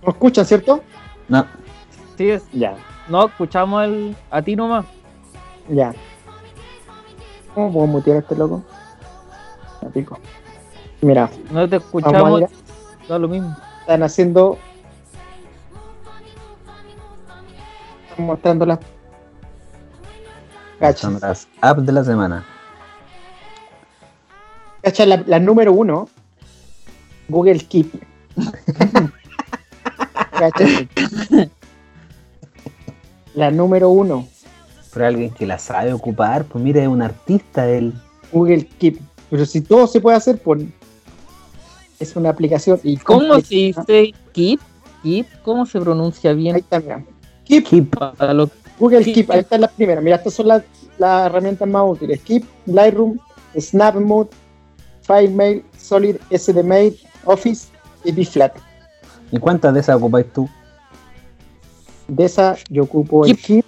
¿No 0.03 0.09
escuchan, 0.13 0.45
cierto? 0.47 0.81
No, 1.29 1.45
Sí, 2.17 2.31
es. 2.31 2.45
Ya, 2.53 2.75
No, 3.09 3.27
escuchamos 3.27 3.85
el, 3.85 4.17
a 4.31 4.41
ti 4.43 4.57
nomás. 4.57 4.85
ya. 5.69 5.93
¿Cómo 7.55 7.73
puedo 7.73 7.87
mutear 7.87 8.17
a 8.19 8.21
este 8.21 8.37
loco? 8.37 8.63
Pico. 9.95 10.19
Mira, 11.01 11.31
No 11.51 11.69
te 11.69 11.77
escuchamos. 11.77 12.43
Da 13.09 13.19
lo 13.19 13.29
mismo. 13.29 13.57
están 13.81 14.03
haciendo. 14.03 14.59
Mostrando 18.19 18.67
las. 18.67 18.79
Son 20.97 21.19
las 21.21 21.49
apps 21.61 21.87
de 21.87 21.93
la 21.93 22.05
semana. 22.05 22.45
Cacha, 24.83 25.07
la, 25.07 25.23
la 25.27 25.39
número 25.41 25.73
uno. 25.73 26.09
Google 27.29 27.59
Keep. 27.61 27.93
Cacha. 30.33 30.65
La 33.35 33.51
número 33.51 33.91
uno. 33.91 34.29
Pero 34.93 35.07
alguien 35.07 35.31
que 35.31 35.47
la 35.47 35.59
sabe 35.59 35.93
ocupar, 35.93 36.45
pues 36.45 36.63
mira, 36.63 36.83
es 36.83 36.89
un 36.89 37.03
artista 37.03 37.69
él. 37.69 37.93
Google 38.33 38.67
Keep. 38.67 39.01
Pero 39.31 39.45
si 39.47 39.61
todo 39.61 39.87
se 39.87 40.01
puede 40.01 40.17
hacer, 40.17 40.39
pues. 40.39 40.63
Es 41.99 42.15
una 42.15 42.29
aplicación. 42.31 42.79
Y 42.83 42.99
¿Cómo 42.99 43.41
se 43.41 43.55
dice 43.55 44.15
Keep? 44.33 44.61
Keep, 45.03 45.27
¿cómo 45.43 45.67
se 45.67 45.81
pronuncia 45.81 46.31
Ahí 46.31 46.37
bien? 46.37 46.57
está, 46.57 46.81
mira. 46.81 47.03
Keep. 47.47 47.65
Keep. 47.67 47.97
Google 48.79 49.03
Keep. 49.05 49.15
Keep, 49.15 49.31
ahí 49.31 49.41
están 49.41 49.61
las 49.63 49.73
primeras. 49.73 50.03
Mira, 50.05 50.17
estas 50.17 50.35
son 50.35 50.49
las, 50.49 50.63
las 50.99 51.27
herramientas 51.27 51.67
más 51.69 51.83
útiles. 51.87 52.21
Keep, 52.23 52.45
Lightroom, 52.67 53.19
SnapMode, 53.59 54.29
FileMail, 55.03 55.65
Solid, 55.79 56.17
SDMail, 56.31 56.99
Office 57.25 57.69
y 58.05 58.13
BFlat. 58.13 58.55
¿Y 59.31 59.39
cuántas 59.39 59.73
de 59.75 59.81
esas 59.81 59.97
ocupáis 59.97 60.27
tú? 60.33 60.49
De 62.09 62.25
esa 62.25 62.57
yo 62.69 62.85
ocupo 62.85 63.25
el 63.27 63.37
Keep. 63.37 63.65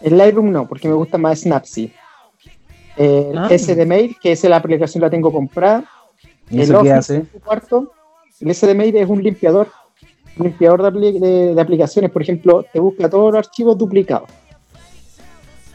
El 0.00 0.16
Lightroom 0.18 0.50
no, 0.50 0.68
porque 0.68 0.88
me 0.88 0.94
gusta 0.94 1.18
más 1.18 1.40
Snapseed. 1.40 1.90
El 2.96 3.36
Ah. 3.36 3.48
SDMail, 3.50 4.16
que 4.22 4.32
esa 4.32 4.48
la 4.48 4.56
aplicación 4.56 5.00
la 5.02 5.10
tengo 5.10 5.32
comprada. 5.32 5.84
¿Y 6.50 6.56
el 6.56 6.62
eso 6.62 6.72
qué 6.74 6.78
Office 6.92 6.94
hace? 6.94 7.16
en 7.16 7.40
cuarto. 7.44 7.92
El 8.40 8.54
SDMail 8.54 8.96
es 8.96 9.08
un 9.08 9.22
limpiador. 9.22 9.68
Un 10.36 10.46
limpiador 10.46 10.82
de, 10.82 10.88
apli- 10.88 11.18
de- 11.20 11.54
de 11.54 11.60
aplicaciones. 11.60 12.10
Por 12.10 12.22
ejemplo, 12.22 12.64
te 12.72 12.80
busca 12.80 13.08
todos 13.08 13.32
los 13.32 13.38
archivos 13.46 13.76
duplicados. 13.78 14.28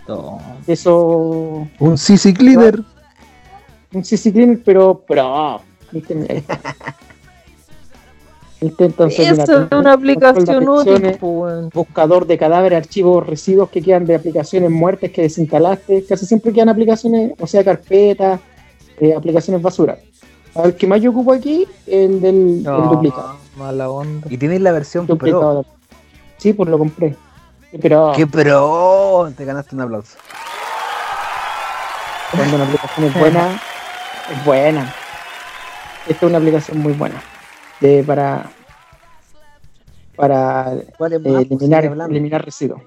No. 0.08 0.40
Eso 0.68 1.68
Un 1.80 1.98
CC 1.98 2.34
Cleaner. 2.34 2.82
un 3.94 4.04
CC 4.04 4.32
Cleaner, 4.34 4.60
pero 4.66 5.04
está. 6.38 6.60
¿Viste? 8.62 8.86
Entonces, 8.86 9.20
Eso 9.20 9.32
mira, 9.32 9.44
es 9.72 9.78
una 9.80 9.94
aplicación 9.94 10.68
útil, 10.68 11.18
pues, 11.18 11.70
buscador 11.74 12.28
de 12.28 12.38
cadáveres, 12.38 12.78
archivos, 12.80 13.26
residuos 13.26 13.70
que 13.70 13.82
quedan 13.82 14.06
de 14.06 14.16
aplicaciones 14.16 14.70
muertas 14.70 15.12
que 15.12 15.22
desinstalaste. 15.22 16.04
Casi 16.06 16.26
siempre 16.26 16.52
quedan 16.52 16.68
aplicaciones, 16.68 17.32
o 17.40 17.48
sea, 17.48 17.64
carpetas, 17.64 18.42
eh, 19.00 19.14
aplicaciones 19.16 19.62
basura. 19.62 19.98
El 20.56 20.76
que 20.76 20.88
más 20.88 21.02
yo 21.02 21.12
ocupo 21.12 21.34
aquí, 21.34 21.68
el 21.88 22.22
del 22.22 22.36
el 22.36 22.64
No, 22.64 22.88
duplicado. 22.90 23.38
mala 23.56 23.90
onda. 23.90 24.28
Y 24.30 24.38
tenéis 24.38 24.62
la 24.62 24.72
versión 24.72 25.06
Pro. 25.06 25.16
Duplicado. 25.16 25.66
Sí, 26.38 26.54
pues 26.54 26.70
lo 26.70 26.78
compré. 26.78 27.16
Pero 27.82 28.14
¡Qué 28.16 28.26
pro! 28.26 29.32
Te 29.38 29.46
ganaste 29.46 29.76
un 29.76 29.82
aplauso. 29.82 30.18
cuando 32.36 32.56
una 32.56 32.66
aplicación 32.66 33.06
es 33.06 33.14
buena, 33.14 33.62
es 34.32 34.46
buena. 34.46 34.96
Esta 36.08 36.26
es 36.26 36.30
una 36.30 36.38
aplicación 36.40 36.80
muy 36.80 36.94
buena. 36.94 37.22
De, 37.80 38.04
para 38.04 38.50
para 40.16 40.74
¿Cuál 40.98 41.14
es 41.14 41.26
eh, 41.26 41.48
eliminar, 41.50 41.86
eliminar 41.86 42.44
residuos. 42.44 42.82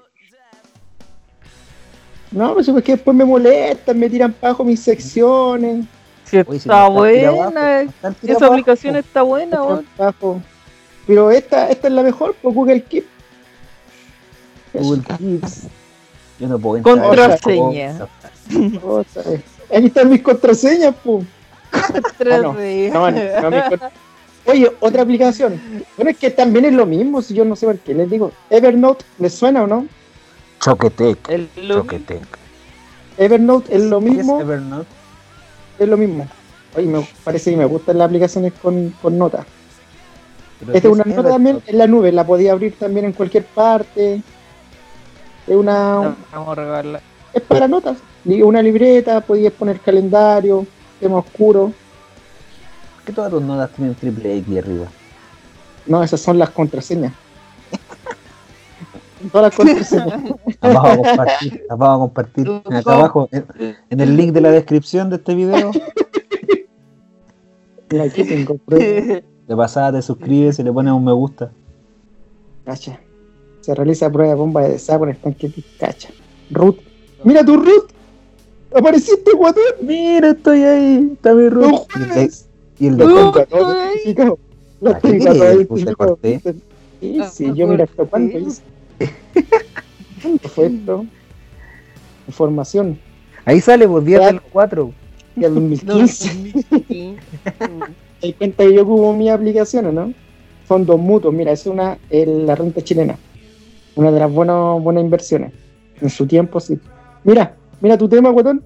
No, 2.31 2.53
pues 2.53 2.67
es 2.67 2.83
que 2.83 2.93
después 2.93 3.15
me 3.15 3.25
molestan, 3.25 3.97
me 3.97 4.09
tiran 4.09 4.35
abajo 4.41 4.63
mis 4.63 4.79
secciones. 4.81 5.85
Si 6.33 6.39
Oye, 6.39 6.59
si 6.59 6.69
está 6.69 6.87
buena, 6.87 7.27
abajo, 7.29 7.49
está 7.89 8.11
tirado 8.11 8.17
esa 8.23 8.33
abajo. 8.37 8.53
aplicación 8.53 8.95
está 8.95 9.21
buena, 9.21 9.57
abajo. 9.99 10.41
Pero 11.05 11.29
esta, 11.29 11.69
esta 11.69 11.87
es 11.87 11.93
la 11.93 12.01
mejor, 12.01 12.33
por 12.35 12.53
Google 12.53 12.81
Keep. 12.83 13.05
Google 14.73 15.03
Keeps. 15.03 15.67
Yo 16.39 16.47
no 16.47 16.57
puedo 16.57 16.77
entrar. 16.77 16.97
Contraseña. 16.99 18.07
Ahí 19.71 19.85
están 19.85 20.09
mis 20.09 20.21
contraseñas, 20.23 20.95
pum. 21.03 21.23
no, 22.25 22.53
No, 22.53 22.53
no, 22.53 23.51
mis 23.51 23.63
con- 23.69 23.79
Oye, 24.45 24.71
otra 24.81 25.03
aplicación. 25.03 25.61
Bueno, 25.95 26.11
es 26.11 26.17
que 26.17 26.29
también 26.31 26.65
es 26.65 26.73
lo 26.73 26.85
mismo, 26.85 27.21
si 27.21 27.33
yo 27.33 27.45
no 27.45 27.55
sé 27.55 27.65
por 27.67 27.77
qué. 27.79 27.93
Les 27.93 28.09
digo, 28.09 28.31
Evernote, 28.49 29.05
¿les 29.19 29.33
suena 29.33 29.63
o 29.63 29.67
no? 29.67 29.87
Choquetec. 30.59 31.19
Choquetec. 31.67 32.21
Evernote 33.17 33.75
es 33.75 33.83
lo 33.83 33.99
¿Qué 34.01 34.07
es 34.07 34.13
mismo, 34.17 34.41
Evernote? 34.41 34.87
Es 35.79 35.87
lo 35.87 35.97
mismo. 35.97 36.27
Oye, 36.75 36.87
me 36.87 37.07
parece 37.23 37.51
que 37.51 37.57
me 37.57 37.65
gustan 37.65 37.97
las 37.97 38.07
aplicaciones 38.07 38.53
con, 38.61 38.89
con 39.01 39.17
notas. 39.17 39.45
Esta 40.61 40.71
¿qué 40.71 40.87
es 40.87 40.93
una 40.93 41.03
nota 41.03 41.29
también 41.29 41.61
en 41.67 41.77
la 41.77 41.87
nube, 41.87 42.11
la 42.11 42.25
podía 42.25 42.53
abrir 42.53 42.77
también 42.77 43.05
en 43.05 43.13
cualquier 43.13 43.43
parte. 43.43 44.21
Es 45.47 45.55
una. 45.55 46.15
Vamos 46.31 46.49
a 46.49 46.55
regalar. 46.55 47.01
Es 47.33 47.41
para 47.41 47.67
notas. 47.67 47.97
Una 48.25 48.61
libreta, 48.61 49.19
podías 49.21 49.51
poner 49.53 49.79
calendario, 49.79 50.65
tema 50.99 51.17
oscuro. 51.17 51.73
¿Por 52.95 53.03
qué 53.05 53.11
todas 53.11 53.31
tus 53.31 53.41
notas 53.41 53.69
tienen 53.71 53.95
triple 53.95 54.37
X 54.37 54.57
arriba? 54.59 54.85
No, 55.85 56.01
esas 56.01 56.21
son 56.21 56.39
las 56.39 56.51
contraseñas. 56.51 57.11
Todas 59.31 59.47
las 59.47 59.55
contraseñas. 59.55 60.23
Las 60.61 60.73
vamos 60.73 60.91
a 60.91 60.97
compartir. 60.97 61.65
Las 61.69 61.77
vamos 61.77 61.95
a 61.95 61.99
compartir. 61.99 62.61
Acá 62.65 62.95
abajo, 62.95 63.29
en, 63.31 63.45
en 63.89 63.99
el 63.99 64.17
link 64.17 64.33
de 64.33 64.41
la 64.41 64.51
descripción 64.51 65.09
de 65.09 65.17
este 65.17 65.35
video. 65.35 65.71
Mira, 67.89 68.03
aquí 68.05 68.23
tengo. 68.23 68.57
De 68.67 69.23
pasada 69.55 69.93
te 69.93 70.01
suscribes 70.01 70.57
y 70.59 70.63
le 70.63 70.71
pones 70.71 70.93
un 70.93 71.05
me 71.05 71.11
gusta. 71.11 71.51
Cacha. 72.65 72.99
Se 73.61 73.75
realiza 73.75 74.11
prueba 74.11 74.33
de 74.33 74.35
bomba 74.35 74.61
de 74.61 74.69
desagüe 74.71 75.09
en 75.09 75.15
el 75.15 75.21
tanque 75.21 75.51
cacha. 75.79 76.09
Ruth. 76.49 76.77
Mira 77.23 77.45
tu 77.45 77.57
Ruth. 77.57 77.91
Apareciste, 78.75 79.31
guatón. 79.33 79.63
Mira, 79.81 80.31
estoy 80.31 80.63
ahí. 80.63 81.09
Está 81.13 81.33
mi 81.33 81.43
No 81.43 81.49
Ruth. 81.49 81.81
Y 81.95 82.01
el 82.01 82.09
de-. 82.09 82.31
Y 82.79 82.87
el 82.87 82.97
de 82.97 83.05
Los 83.05 83.13
tengo 83.13 83.39
a 83.39 83.45
todos 83.45 83.77
identificados. 83.85 84.39
Los 84.81 84.95
¿A 84.95 84.99
qué 84.99 85.09
tengo 85.11 85.23
a 85.23 85.33
todos 85.33 85.37
querías? 85.37 85.47
Te 85.47 85.55
identificados. 85.55 85.95
corté. 85.95 86.41
Sí, 86.99 87.21
sí, 87.31 87.53
yo 87.53 87.67
mira 87.67 87.83
esto. 87.83 88.05
¿Cuándo 88.07 88.39
hice? 88.39 88.61
¿Cuándo 90.21 90.49
fue 90.49 90.65
esto? 90.67 91.05
Información. 92.27 92.97
Ahí 93.45 93.59
sale, 93.59 93.87
pues 93.87 94.05
10 94.05 94.19
Ya. 94.21 94.27
del 94.27 94.41
4. 94.41 94.91
Que 95.35 95.45
el 95.45 95.53
2015. 95.55 96.53
Te 96.87 97.15
das 98.21 98.35
cuenta 98.37 98.63
que 98.63 98.73
yo 98.73 98.83
ocupo 98.83 99.13
mis 99.13 99.29
aplicaciones, 99.31 99.93
¿no? 99.93 100.13
Fondos 100.65 100.97
mutuos, 100.99 101.33
mira, 101.33 101.51
es 101.51 101.65
una, 101.67 101.97
el- 102.09 102.45
la 102.45 102.55
renta 102.55 102.81
chilena. 102.81 103.17
Una 103.95 104.11
de 104.11 104.19
las 104.19 104.31
buenas, 104.31 104.81
buenas 104.81 105.03
inversiones. 105.03 105.51
En 105.99 106.09
su 106.09 106.25
tiempo, 106.25 106.59
sí. 106.59 106.79
Mira, 107.23 107.55
mira 107.81 107.97
tu 107.97 108.07
tema, 108.07 108.29
guatón. 108.29 108.63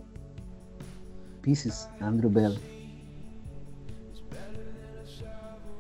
Pieces, 1.42 1.90
Andrew 2.00 2.30
Bell. 2.32 2.58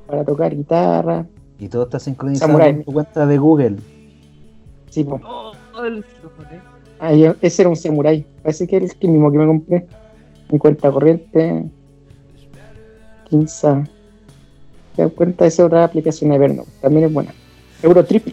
Para 0.07 0.23
tocar 0.23 0.55
guitarra. 0.55 1.25
Y 1.59 1.67
todo 1.67 1.83
está 1.83 1.99
sincronizado 1.99 2.47
Samurai. 2.51 2.75
con 2.75 2.83
tu 2.85 2.91
cuenta 2.93 3.25
de 3.25 3.37
Google. 3.37 3.75
Sí, 4.97 5.03
po. 5.03 5.21
Oh, 5.23 5.53
el 5.85 6.03
sobre. 6.19 6.59
Ah, 6.99 7.13
yo- 7.13 7.35
ese 7.39 7.61
era 7.61 7.69
un 7.69 7.75
samurai. 7.75 8.25
Parece 8.41 8.65
que 8.65 8.77
es 8.77 8.97
el 8.99 9.09
mismo 9.09 9.31
que 9.31 9.37
me 9.37 9.45
compré. 9.45 9.85
Mi 10.51 10.57
cuenta 10.57 10.91
corriente. 10.91 11.65
15. 13.29 13.83
¿Te 14.95 15.03
das 15.03 15.11
cuenta? 15.13 15.45
Esa 15.45 15.65
otra 15.67 15.83
aplicación 15.83 16.31
de 16.31 16.37
Evernote. 16.37 16.71
También 16.81 17.05
es 17.05 17.13
buena. 17.13 17.31
Eurotrip. 17.83 18.25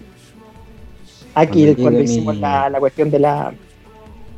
Aquí 1.35 1.65
Cuando 1.67 1.71
es 1.71 1.77
cuando 1.77 1.91
llegue 2.01 2.05
hicimos 2.05 2.35
mi- 2.37 2.41
la, 2.41 2.71
la 2.71 2.79
cuestión 2.81 3.11
de 3.11 3.19
la 3.19 3.53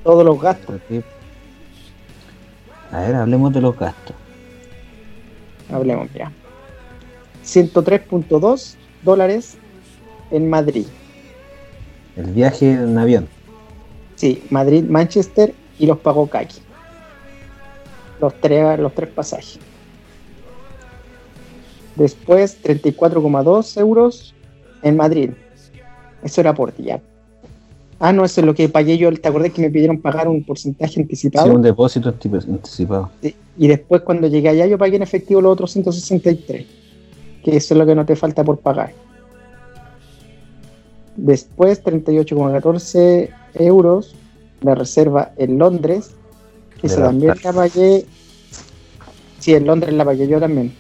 todos 0.03 0.25
los 0.25 0.41
gastos. 0.41 0.81
A 2.91 3.01
ver, 3.03 3.15
hablemos 3.15 3.53
de 3.53 3.61
los 3.61 3.79
gastos. 3.79 4.17
Hablemos 5.71 6.13
ya. 6.13 6.33
103.2 7.45 8.77
dólares 9.05 9.57
en 10.33 10.51
Madrid. 10.51 10.87
El 12.17 12.27
viaje 12.33 12.73
en 12.73 12.97
avión. 12.97 13.29
Sí, 14.15 14.43
Madrid, 14.51 14.85
Manchester 14.85 15.55
y 15.79 15.87
los 15.87 15.99
pagó 15.99 16.27
Kaki. 16.27 16.59
Los 18.21 18.41
tres, 18.41 18.79
los 18.79 18.95
tres 18.95 19.11
pasajes. 19.11 19.59
Después 21.97 22.63
34,2 22.63 23.79
euros 23.79 24.35
en 24.83 24.97
Madrid. 24.97 25.31
Eso 26.23 26.41
era 26.41 26.55
por 26.55 26.75
día. 26.75 27.01
Ah, 27.99 28.13
no, 28.13 28.25
eso 28.25 28.41
es 28.41 28.47
lo 28.47 28.55
que 28.55 28.69
pagué 28.69 28.99
yo. 28.99 29.13
¿Te 29.13 29.29
acordás 29.29 29.53
que 29.53 29.63
me 29.63 29.71
pidieron 29.71 30.01
pagar 30.01 30.29
un 30.29 30.43
porcentaje 30.45 31.01
anticipado? 31.01 31.47
Sí, 31.47 31.55
un 31.55 31.63
depósito 31.63 32.09
anticipado. 32.09 33.11
Y 33.57 33.69
después 33.69 34.03
cuando 34.03 34.27
llegué 34.27 34.51
allá 34.51 34.67
yo 34.67 34.77
pagué 34.77 34.97
en 34.97 35.03
efectivo 35.03 35.41
los 35.41 35.53
otros 35.53 35.73
163. 35.73 36.67
Que 37.43 37.57
eso 37.57 37.75
es 37.75 37.79
lo 37.79 37.87
que 37.87 37.95
no 37.95 38.05
te 38.05 38.17
falta 38.17 38.45
por 38.45 38.59
pagar. 38.59 38.93
Después 41.17 41.83
38,14 41.83 43.31
euros 43.55 44.15
de 44.61 44.75
reserva 44.75 45.33
en 45.37 45.59
Londres. 45.59 46.11
Que 46.81 46.89
la 46.89 46.97
también 46.97 47.35
la 47.43 47.53
pagué. 47.53 48.07
Sí, 49.39 49.55
en 49.55 49.67
Londres 49.67 49.95
la 49.95 50.05
pagué 50.05 50.29
yo 50.29 50.39
también. 50.39 50.75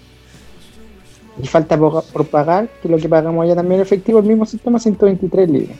Y 1.42 1.46
falta 1.46 1.76
por, 1.76 2.02
por 2.04 2.26
pagar, 2.26 2.68
que 2.82 2.88
lo 2.88 2.96
que 2.96 3.08
pagamos 3.08 3.44
allá 3.44 3.54
también 3.54 3.80
efectivo, 3.80 4.18
el 4.18 4.26
mismo 4.26 4.46
sistema, 4.46 4.78
123 4.78 5.50
libras. 5.50 5.76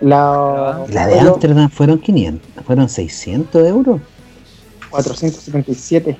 La, 0.00 0.84
la 0.90 1.06
de 1.06 1.20
Amsterdam 1.20 1.70
fueron 1.70 1.98
500, 1.98 2.64
fueron 2.64 2.88
600 2.88 3.66
euros. 3.66 4.00
477. 4.90 6.16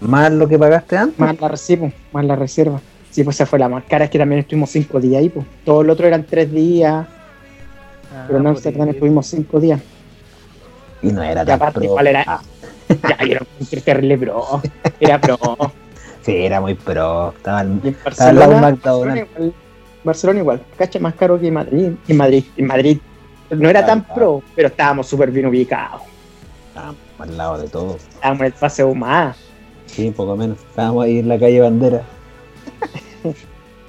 Más 0.00 0.30
lo 0.32 0.48
que 0.48 0.58
pagaste 0.58 0.96
antes. 0.96 1.18
Más 1.18 1.40
la 1.40 1.48
recibo, 1.48 1.92
más 2.12 2.24
la 2.24 2.36
reserva. 2.36 2.80
Sí, 3.18 3.24
pues 3.24 3.34
esa 3.34 3.46
fue 3.46 3.58
la 3.58 3.68
más 3.68 3.82
cara, 3.82 4.04
es 4.04 4.10
que 4.12 4.18
también 4.18 4.38
estuvimos 4.42 4.70
cinco 4.70 5.00
días 5.00 5.18
ahí, 5.18 5.28
pues. 5.28 5.44
Todo 5.64 5.80
el 5.80 5.90
otro 5.90 6.06
eran 6.06 6.22
tres 6.22 6.52
días, 6.52 7.04
Ah, 8.14 8.24
pero 8.28 8.38
en 8.38 8.46
Amsterdam 8.46 8.88
estuvimos 8.90 9.26
cinco 9.26 9.58
días. 9.58 9.80
Y 11.02 11.08
no 11.08 11.20
era 11.20 11.42
Y 11.42 11.46
tan 11.46 11.56
aparte, 11.56 11.80
pro. 11.80 11.88
¿cuál 11.90 12.06
era? 12.06 12.22
Ah, 12.28 12.40
Ya, 13.18 13.24
yo 13.26 13.32
era 13.32 13.42
un 13.58 13.66
terrible 13.66 14.18
pro. 14.18 14.62
Era 15.00 15.20
pro. 15.20 15.36
sí, 16.22 16.36
era 16.36 16.60
muy 16.60 16.74
pro. 16.74 17.34
Estaba 17.36 17.62
en 17.62 17.82
Estaba 18.06 18.30
al 18.30 18.36
lado 18.38 18.52
de 18.54 18.60
Barcelona. 18.60 18.70
Barcelona 18.70 19.18
igual, 19.18 19.54
Barcelona 20.04 20.38
igual, 20.38 20.62
cacha 20.76 20.98
más 21.00 21.14
caro 21.16 21.40
que 21.40 21.50
Madrid. 21.50 21.90
En 22.06 22.16
Madrid, 22.16 22.44
en 22.56 22.66
Madrid 22.68 22.98
no 23.50 23.68
era 23.68 23.84
tan 23.84 24.02
Claro. 24.02 24.14
pro, 24.14 24.42
pero 24.54 24.68
estábamos 24.68 25.08
súper 25.08 25.32
bien 25.32 25.46
ubicados. 25.46 26.02
estábamos 26.68 26.96
al 27.18 27.36
lado 27.36 27.58
de 27.58 27.66
todo. 27.68 27.96
Estábamos 27.96 28.40
en 28.42 28.46
el 28.46 28.52
paseo 28.52 28.94
más. 28.94 29.36
Sí, 29.86 30.08
poco 30.12 30.36
menos. 30.36 30.58
Estábamos 30.70 31.04
ahí 31.04 31.18
en 31.18 31.26
la 31.28 31.36
calle 31.36 31.60
Bandera. 31.60 32.02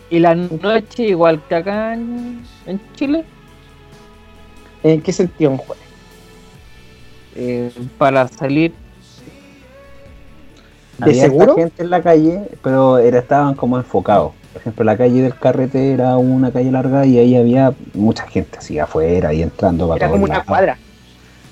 Y 0.09 0.19
la 0.19 0.33
noche, 0.35 1.03
igual 1.03 1.41
que 1.47 1.55
acá 1.55 1.93
en, 1.93 2.41
en 2.65 2.79
Chile, 2.95 3.23
¿En 4.81 5.01
qué 5.01 5.11
sentido, 5.11 5.57
juez? 5.57 5.79
eh, 7.35 7.71
para 7.97 8.27
salir. 8.27 8.73
¿De 10.97 11.05
Había 11.11 11.21
seguro? 11.23 11.55
gente 11.55 11.83
en 11.83 11.89
la 11.89 12.01
calle, 12.01 12.41
pero 12.63 12.97
era, 12.97 13.19
estaban 13.19 13.55
como 13.55 13.77
enfocados. 13.77 14.33
Por 14.53 14.61
ejemplo, 14.61 14.83
la 14.83 14.97
calle 14.97 15.21
del 15.21 15.35
carrete 15.37 15.93
era 15.93 16.17
una 16.17 16.51
calle 16.51 16.71
larga 16.71 17.05
y 17.05 17.17
ahí 17.19 17.35
había 17.35 17.73
mucha 17.93 18.25
gente 18.27 18.57
así 18.57 18.79
afuera 18.79 19.33
y 19.33 19.41
entrando 19.43 19.87
para 19.87 19.97
Era 19.97 20.09
como 20.11 20.23
una 20.23 20.33
lados. 20.35 20.47
cuadra. 20.47 20.77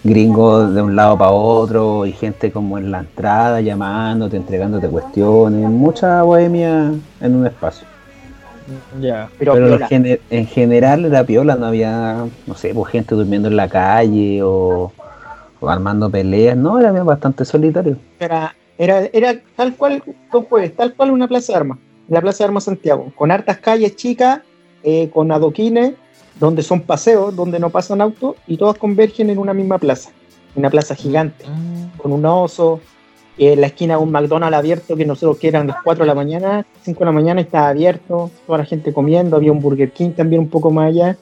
Gringos 0.03 0.73
de 0.73 0.81
un 0.81 0.95
lado 0.95 1.17
para 1.17 1.31
otro 1.31 2.05
y 2.05 2.11
gente 2.11 2.51
como 2.51 2.77
en 2.77 2.91
la 2.91 2.99
entrada 2.99 3.61
llamándote, 3.61 4.37
entregándote 4.37 4.87
cuestiones. 4.87 5.69
Mucha 5.69 6.21
bohemia 6.23 6.91
en 7.19 7.35
un 7.35 7.45
espacio. 7.47 7.87
Ya. 8.99 9.29
Pero, 9.39 9.53
Pero, 9.53 9.79
en, 10.29 10.47
general 10.47 11.05
era 11.05 11.23
piola, 11.23 11.55
no 11.55 11.67
había, 11.67 12.25
no 12.45 12.53
sé, 12.55 12.73
pues 12.73 12.91
gente 12.91 13.15
durmiendo 13.15 13.47
en 13.47 13.55
la 13.55 13.69
calle 13.69 14.41
o, 14.43 14.91
o 15.59 15.69
armando 15.69 16.09
peleas. 16.09 16.57
No, 16.57 16.79
era 16.79 16.91
bastante 17.03 17.45
solitario. 17.45 17.97
era, 18.19 18.55
era, 18.77 19.05
era 19.13 19.35
tal 19.55 19.75
cual, 19.75 20.03
Jueves, 20.29 20.75
tal 20.75 20.93
cual 20.93 21.11
una 21.11 21.27
plaza 21.27 21.53
de 21.53 21.57
armas, 21.57 21.77
la 22.09 22.21
plaza 22.21 22.43
de 22.43 22.47
armas 22.49 22.65
Santiago, 22.65 23.11
con 23.15 23.31
hartas 23.31 23.57
calles 23.57 23.95
chicas, 23.95 24.41
eh, 24.83 25.09
con 25.13 25.31
adoquines, 25.31 25.93
donde 26.39 26.63
son 26.63 26.81
paseos, 26.81 27.35
donde 27.35 27.59
no 27.59 27.69
pasan 27.69 28.01
autos, 28.01 28.35
y 28.47 28.57
todas 28.57 28.77
convergen 28.77 29.29
en 29.29 29.37
una 29.37 29.53
misma 29.53 29.77
plaza, 29.77 30.11
una 30.55 30.69
plaza 30.69 30.95
gigante, 30.95 31.45
con 31.97 32.11
un 32.11 32.25
oso, 32.25 32.79
eh, 33.37 33.53
en 33.53 33.61
la 33.61 33.67
esquina 33.67 33.97
un 33.97 34.11
McDonald's 34.11 34.57
abierto, 34.57 34.95
que 34.95 35.05
nosotros 35.05 35.37
que 35.37 35.47
eran 35.47 35.67
las 35.67 35.77
4 35.83 36.03
de 36.03 36.07
la 36.07 36.15
mañana, 36.15 36.65
5 36.83 36.99
de 36.99 37.05
la 37.05 37.11
mañana 37.11 37.41
estaba 37.41 37.69
abierto, 37.69 38.31
toda 38.45 38.59
la 38.59 38.65
gente 38.65 38.93
comiendo, 38.93 39.35
había 39.35 39.51
un 39.51 39.59
Burger 39.59 39.91
King 39.91 40.11
también 40.11 40.41
un 40.41 40.49
poco 40.49 40.71
más 40.71 40.87
allá, 40.89 41.17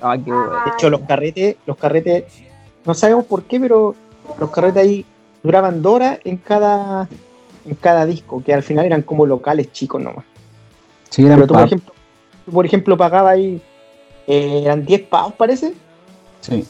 Ah, 0.00 0.18
qué 0.22 0.30
bueno. 0.30 0.50
de 0.50 0.70
hecho, 0.70 0.90
los 0.90 1.00
carretes, 1.00 1.56
los 1.64 1.78
carretes, 1.78 2.24
no 2.84 2.92
sabemos 2.92 3.24
por 3.24 3.44
qué, 3.44 3.58
pero 3.58 3.94
los 4.38 4.50
carretes 4.50 4.82
ahí 4.82 5.06
duraban 5.42 5.80
dos 5.80 5.94
horas 5.94 6.18
en 6.24 6.36
cada, 6.36 7.08
en 7.64 7.74
cada 7.74 8.04
disco, 8.04 8.42
que 8.44 8.52
al 8.52 8.62
final 8.62 8.84
eran 8.84 9.00
como 9.00 9.24
locales 9.24 9.72
chicos 9.72 10.02
nomás. 10.02 10.26
Sí, 11.08 11.24
eran 11.24 11.36
Pero 11.36 11.46
tú, 11.46 11.54
por 11.54 11.62
ejemplo, 11.62 11.92
tú, 12.44 12.52
por 12.52 12.66
ejemplo, 12.66 12.96
pagabas 12.98 13.32
ahí 13.32 13.62
eh, 14.26 14.62
eran 14.64 14.84
10 14.84 15.02
pavos, 15.02 15.32
parece. 15.34 15.74
Sí. 16.40 16.64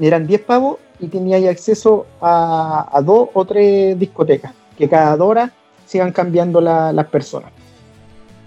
Eran 0.00 0.26
10 0.26 0.40
pavos 0.42 0.76
y 0.98 1.06
teníais 1.08 1.46
acceso 1.48 2.06
a, 2.20 2.88
a 2.92 3.00
dos 3.02 3.28
o 3.34 3.44
tres 3.44 3.98
discotecas, 3.98 4.52
que 4.76 4.88
cada 4.88 5.16
dos 5.16 5.28
horas 5.28 5.50
sigan 5.86 6.12
cambiando 6.12 6.60
la- 6.60 6.92
las 6.92 7.06
personas. 7.06 7.50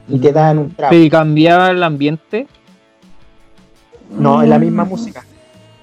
Y 0.08 0.20
te 0.20 0.32
dan 0.32 0.58
un 0.60 0.72
trago. 0.76 0.94
¿Y 0.96 1.10
cambiaba 1.10 1.70
el 1.72 1.82
ambiente? 1.84 2.48
No, 4.10 4.42
es 4.42 4.50
la 4.50 4.60
misma 4.60 4.84
música. 4.86 5.24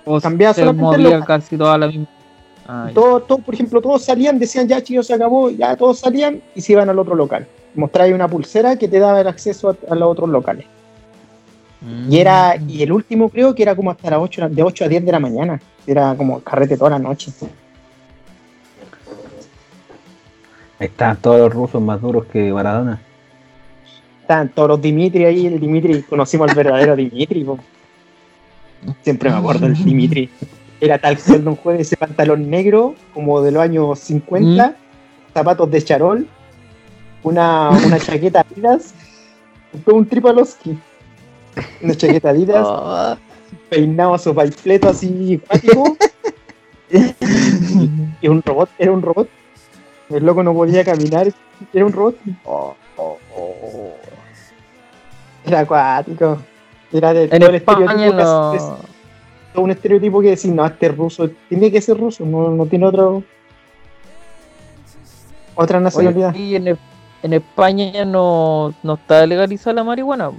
¿O 0.04 0.20
Cambiaba 0.20 0.54
se 0.54 0.60
solamente 0.60 0.96
el 0.96 1.02
movía 1.02 1.18
local. 1.18 1.40
casi 1.40 1.56
toda 1.56 1.78
la 1.78 1.86
misma? 1.88 2.06
Ah, 2.66 2.84
ya. 2.88 2.94
Todos, 2.94 3.26
todos, 3.26 3.40
por 3.42 3.54
ejemplo, 3.54 3.80
todos 3.80 4.04
salían, 4.04 4.38
decían 4.38 4.68
ya 4.68 4.82
chicos, 4.82 5.06
se 5.06 5.14
acabó, 5.14 5.50
ya 5.50 5.76
todos 5.76 5.98
salían 5.98 6.40
y 6.54 6.60
se 6.60 6.72
iban 6.72 6.88
al 6.88 6.98
otro 6.98 7.14
local. 7.14 7.46
Mostraba 7.74 8.12
una 8.14 8.28
pulsera 8.28 8.76
que 8.76 8.88
te 8.88 8.98
daba 8.98 9.20
el 9.20 9.26
acceso 9.28 9.70
a, 9.70 9.76
a 9.92 9.94
los 9.94 10.08
otros 10.10 10.28
locales. 10.28 10.66
Y 12.08 12.18
era, 12.18 12.56
y 12.56 12.82
el 12.82 12.92
último 12.92 13.30
creo 13.30 13.54
que 13.54 13.62
era 13.62 13.74
como 13.74 13.90
hasta 13.90 14.10
las 14.10 14.20
8, 14.20 14.50
de 14.50 14.62
8 14.62 14.84
a 14.84 14.88
10 14.88 15.04
de 15.04 15.12
la 15.12 15.18
mañana. 15.18 15.60
Era 15.86 16.14
como 16.14 16.40
carrete 16.40 16.76
toda 16.76 16.90
la 16.90 16.98
noche. 16.98 17.32
Ahí 20.78 20.86
estaban 20.86 21.16
todos 21.16 21.38
los 21.38 21.52
rusos 21.52 21.80
más 21.80 22.00
duros 22.00 22.26
que 22.26 22.52
Maradona. 22.52 23.00
Estaban 24.20 24.50
todos 24.50 24.68
los 24.68 24.82
Dimitri 24.82 25.24
ahí, 25.24 25.46
el 25.46 25.58
Dimitri, 25.58 26.02
conocimos 26.02 26.50
al 26.50 26.56
verdadero 26.56 26.96
Dimitri. 26.96 27.44
po. 27.44 27.58
Siempre 29.02 29.30
me 29.30 29.36
acuerdo 29.36 29.66
del 29.66 29.82
Dimitri. 29.82 30.30
Era 30.80 30.98
tal 30.98 31.18
cual 31.18 31.48
un 31.48 31.56
jueves 31.56 31.86
ese 31.86 31.96
pantalón 31.96 32.48
negro, 32.48 32.94
como 33.12 33.42
de 33.42 33.52
los 33.52 33.62
años 33.62 33.98
50, 33.98 34.74
zapatos 35.34 35.70
de 35.70 35.82
charol, 35.82 36.26
una, 37.22 37.70
una 37.70 37.98
chaqueta 37.98 38.40
Adidas, 38.40 38.94
un 39.86 40.06
tripaloski. 40.06 40.78
Una 41.82 41.94
chaqueta 41.94 42.30
Adidas, 42.30 42.66
Ah, 42.68 43.18
peinado 43.68 44.16
su 44.18 44.34
paipleto 44.34 44.88
así 44.88 45.40
cuático. 45.46 45.96
y 48.20 48.28
un 48.28 48.42
robot, 48.42 48.70
era 48.78 48.92
un 48.92 49.02
robot. 49.02 49.28
El 50.08 50.24
loco 50.26 50.42
no 50.42 50.52
podía 50.52 50.84
caminar, 50.84 51.32
era 51.72 51.84
un 51.86 51.92
robot. 51.92 52.16
Era 55.46 55.60
acuático. 55.60 56.38
Era 56.92 57.12
de 57.12 57.24
en 57.24 57.30
todo 57.30 57.48
el 57.50 57.54
estereotipo 57.56 57.96
que 58.00 58.10
no. 58.12 58.50
hace- 58.52 58.82
todo 59.52 59.64
un 59.64 59.70
estereotipo 59.72 60.20
que 60.20 60.28
decir, 60.30 60.52
no, 60.52 60.64
este 60.64 60.86
es 60.86 60.96
ruso, 60.96 61.28
tiene 61.48 61.72
que 61.72 61.80
ser 61.80 61.96
ruso, 61.98 62.24
no, 62.24 62.50
no 62.50 62.66
tiene 62.66 62.86
otro 62.86 63.22
otra 65.56 65.80
nacionalidad. 65.80 66.32
Y 66.34 66.54
en, 66.54 66.78
en 67.22 67.32
España 67.32 68.04
no, 68.04 68.72
no 68.82 68.94
está 68.94 69.26
legalizada 69.26 69.74
la 69.74 69.84
marihuana. 69.84 70.30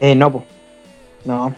Eh, 0.00 0.14
no, 0.14 0.30
po. 0.32 0.44
No. 1.24 1.54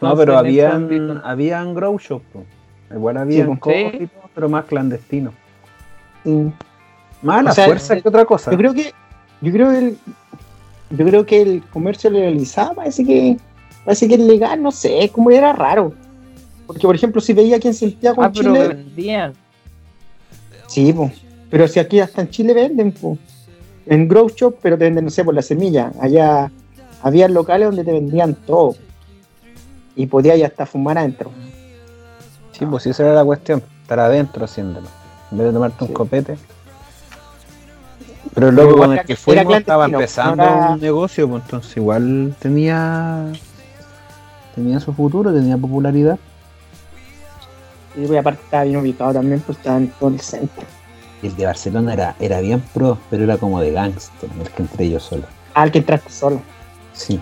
No, 0.00 0.12
Entonces, 0.12 0.26
pero 0.26 0.40
en 0.40 0.46
ese 0.46 0.66
habían, 0.66 1.20
habían 1.24 1.74
grow 1.74 1.98
shops. 1.98 2.24
po. 2.32 2.44
Igual 2.94 3.16
habían 3.18 3.52
Sí, 3.54 3.58
cosas 3.58 3.92
sí. 3.98 4.08
pero 4.34 4.48
más 4.48 4.64
clandestinos. 4.66 5.34
Más 7.22 7.38
a 7.40 7.42
la 7.42 7.50
O 7.50 7.54
sea, 7.54 7.64
fuerza 7.66 7.96
eh, 7.96 8.02
que 8.02 8.08
otra 8.08 8.24
cosa. 8.24 8.50
Yo 8.50 8.56
creo 8.56 8.74
que, 8.74 8.92
yo 9.40 9.52
creo 9.52 9.70
que 9.70 9.78
el, 9.78 9.98
yo 10.90 11.04
creo 11.06 11.26
que 11.26 11.42
el 11.42 11.62
comercio 11.72 12.10
legalizado 12.10 12.74
parece 12.74 13.04
que, 13.04 13.36
parece 13.84 14.06
que 14.08 14.14
es 14.14 14.20
legal, 14.20 14.62
no 14.62 14.70
sé, 14.70 15.10
como 15.12 15.30
era 15.30 15.52
raro. 15.52 15.92
Porque 16.66 16.82
por 16.86 16.94
ejemplo, 16.94 17.20
si 17.20 17.32
veía 17.32 17.56
aquí 17.56 17.68
en 17.68 17.74
Santiago 17.74 18.22
Ah, 18.22 18.26
en 18.26 18.32
pero 18.32 18.52
Chile, 18.54 18.68
vendían. 18.68 19.32
sí, 20.68 20.92
po. 20.92 21.10
pero 21.50 21.66
si 21.66 21.80
aquí 21.80 21.98
hasta 21.98 22.20
en 22.22 22.30
Chile 22.30 22.54
venden, 22.54 22.92
po. 22.92 23.18
En 23.88 24.08
Grow 24.08 24.28
Shop, 24.28 24.56
pero 24.62 24.76
te 24.78 24.84
venden, 24.84 25.04
no 25.04 25.10
sé, 25.10 25.24
por 25.24 25.34
la 25.34 25.42
semilla. 25.42 25.92
Allá 26.00 26.50
había 27.02 27.28
locales 27.28 27.68
donde 27.68 27.84
te 27.84 27.92
vendían 27.92 28.34
todo. 28.34 28.74
Y 29.96 30.06
podías 30.06 30.40
hasta 30.42 30.66
fumar 30.66 30.98
adentro. 30.98 31.30
Sí, 32.52 32.66
pues 32.66 32.82
sí, 32.84 32.90
esa 32.90 33.04
era 33.04 33.14
la 33.14 33.24
cuestión. 33.24 33.62
Estar 33.82 34.00
adentro 34.00 34.44
haciéndolo. 34.44 34.86
En 35.32 35.38
vez 35.38 35.46
de 35.48 35.52
tomarte 35.52 35.84
un 35.84 35.88
Sí. 35.88 35.94
copete. 35.94 36.36
Pero 38.34 38.52
luego 38.52 38.76
con 38.76 38.92
el 38.92 39.04
que 39.04 39.16
fuimos 39.16 39.56
estaba 39.56 39.86
clandestino, 39.86 40.30
empezando 40.30 40.44
no 40.44 40.64
era- 40.64 40.70
un 40.74 40.80
negocio, 40.80 41.28
pues 41.28 41.42
entonces 41.44 41.76
igual 41.76 42.34
tenía 42.38 43.26
tenía 44.54 44.80
su 44.80 44.92
futuro, 44.92 45.32
tenía 45.32 45.56
popularidad. 45.56 46.18
Y 47.96 48.06
pues, 48.06 48.18
aparte 48.20 48.42
estaba 48.44 48.64
bien 48.64 48.76
ubicado 48.76 49.12
también, 49.14 49.40
pues 49.40 49.56
estaba 49.58 49.78
en 49.78 49.88
todo 49.98 50.10
el 50.10 50.20
centro. 50.20 50.64
El 51.22 51.34
de 51.36 51.46
Barcelona 51.46 51.92
era, 51.94 52.14
era 52.20 52.40
bien 52.40 52.62
pro, 52.72 52.98
pero 53.10 53.24
era 53.24 53.36
como 53.38 53.60
de 53.60 53.72
gangster, 53.72 54.28
el 54.40 54.48
que 54.50 54.62
entré 54.62 54.90
yo 54.90 55.00
solo. 55.00 55.24
Ah, 55.54 55.64
el 55.64 55.72
que 55.72 55.78
entraste 55.78 56.10
solo. 56.10 56.40
Sí. 56.92 57.20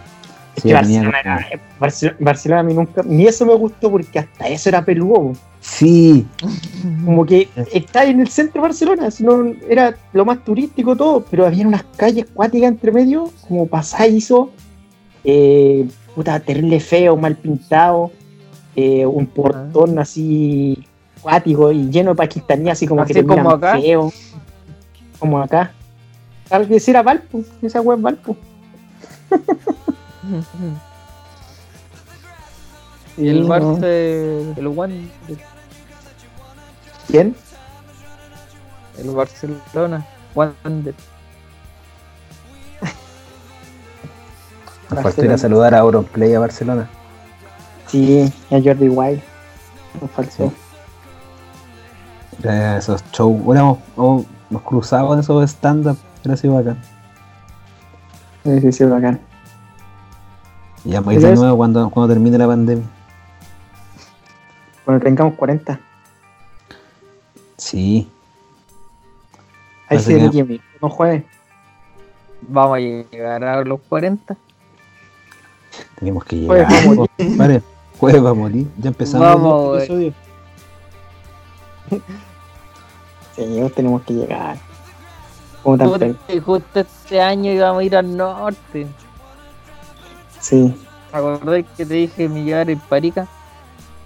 Es 0.54 0.62
Sí, 0.62 0.68
que 0.68 0.74
Barcelona, 0.74 1.20
era- 1.20 1.46
Barce- 1.78 2.16
Barcelona 2.18 2.60
a 2.60 2.64
mí 2.64 2.72
nunca, 2.74 3.02
ni 3.04 3.26
eso 3.26 3.44
me 3.44 3.54
gustó 3.54 3.90
porque 3.90 4.18
hasta 4.18 4.48
eso 4.48 4.68
era 4.70 4.82
peludo. 4.84 5.32
Sí, 5.60 6.26
Como 7.04 7.26
que 7.26 7.48
está 7.72 8.04
en 8.04 8.20
el 8.20 8.28
centro 8.28 8.62
de 8.62 8.68
Barcelona, 8.68 9.10
si 9.10 9.24
no, 9.24 9.52
era 9.68 9.96
lo 10.12 10.24
más 10.24 10.44
turístico 10.44 10.94
todo, 10.96 11.24
pero 11.30 11.44
había 11.46 11.66
unas 11.66 11.84
calles 11.96 12.26
cuáticas 12.32 12.68
entre 12.68 12.92
medio, 12.92 13.30
como 13.48 13.66
pasadizo, 13.66 14.50
eh, 15.24 15.86
puta, 16.14 16.38
terrible 16.40 16.80
feo, 16.80 17.16
mal 17.16 17.36
pintado, 17.36 18.12
eh, 18.76 19.04
un 19.04 19.26
portón 19.26 19.98
así 19.98 20.85
cuático 21.26 21.72
y 21.72 21.90
lleno 21.90 22.10
de 22.10 22.16
pakistaníes, 22.16 22.74
así 22.74 22.86
como 22.86 23.02
Así 23.02 23.12
que 23.12 23.22
te 23.22 23.26
como 23.26 23.50
acá. 23.50 23.76
feo, 23.80 24.12
como 25.18 25.40
acá. 25.40 25.72
Tal 26.48 26.66
vez 26.66 26.88
era 26.88 27.02
Valpo, 27.02 27.42
esa 27.62 27.80
web 27.80 28.00
Valpo. 28.00 28.36
Y 33.18 33.28
el 33.28 33.48
no. 33.48 33.78
el 33.82 34.66
One, 34.76 35.08
¿Quién? 37.08 37.34
el 38.98 39.10
Barcelona, 39.10 40.06
Wander. 40.34 40.94
faltó 45.02 45.24
ir 45.24 45.32
a 45.32 45.38
saludar 45.38 45.74
a 45.74 45.78
Auronplay 45.78 46.34
a 46.34 46.40
Barcelona. 46.40 46.90
Sí, 47.86 48.30
a 48.50 48.60
Jordi 48.62 48.90
Wild. 48.90 49.22
Nos 49.98 50.10
faltó. 50.10 50.52
Esos 52.42 53.02
shows, 53.12 53.42
bueno, 53.42 53.78
oh, 53.96 54.24
nos 54.50 54.62
cruzaban 54.62 55.14
en 55.14 55.20
esos 55.20 55.42
stand-up, 55.50 55.96
era 56.24 56.34
así 56.34 56.48
bacán. 56.48 56.80
Sí, 58.44 58.60
sí, 58.60 58.72
sí, 58.72 58.84
bacán. 58.84 59.18
Y 60.84 60.90
ya 60.90 61.00
vamos 61.00 61.14
ir 61.14 61.20
de 61.20 61.34
nuevo 61.34 61.56
cuando, 61.56 61.90
cuando 61.90 62.12
termine 62.12 62.38
la 62.38 62.46
pandemia. 62.46 62.84
Bueno, 64.84 65.00
tengamos 65.00 65.34
40. 65.34 65.80
Sí, 67.56 68.08
Ahí 69.88 69.98
sí, 69.98 70.14
que- 70.14 70.40
Amigo, 70.40 70.62
no 70.82 70.90
juegue. 70.90 71.24
Vamos 72.42 72.76
a 72.76 72.80
llegar 72.80 73.42
a 73.44 73.64
los 73.64 73.80
40. 73.88 74.36
tenemos 75.98 76.24
que 76.24 76.46
Jueves 76.46 76.68
llegar. 76.68 76.86
va 76.86 76.92
a 76.92 76.94
morir. 76.94 77.10
po. 77.16 77.24
Vale, 77.36 77.62
jueves 77.98 78.24
va 78.24 78.30
a 78.30 78.34
morir. 78.34 78.66
Ya 78.78 78.88
empezamos 78.88 79.26
Vamos, 79.26 79.76
el 79.76 79.82
episodio. 79.82 80.14
Sí, 83.36 83.72
tenemos 83.74 84.02
que 84.02 84.14
llegar. 84.14 84.56
Como 85.62 85.76
tan 85.76 85.88
Justo, 85.88 86.42
justo 86.44 86.80
este 86.80 87.20
año 87.20 87.52
íbamos 87.52 87.80
a 87.80 87.84
ir 87.84 87.96
al 87.96 88.16
norte. 88.16 88.86
Sí. 90.40 90.74
¿Te 91.10 91.16
acordás 91.16 91.64
que 91.76 91.86
te 91.86 91.94
dije 91.94 92.28
mi 92.28 92.50
en 92.50 92.80
Parica? 92.80 93.26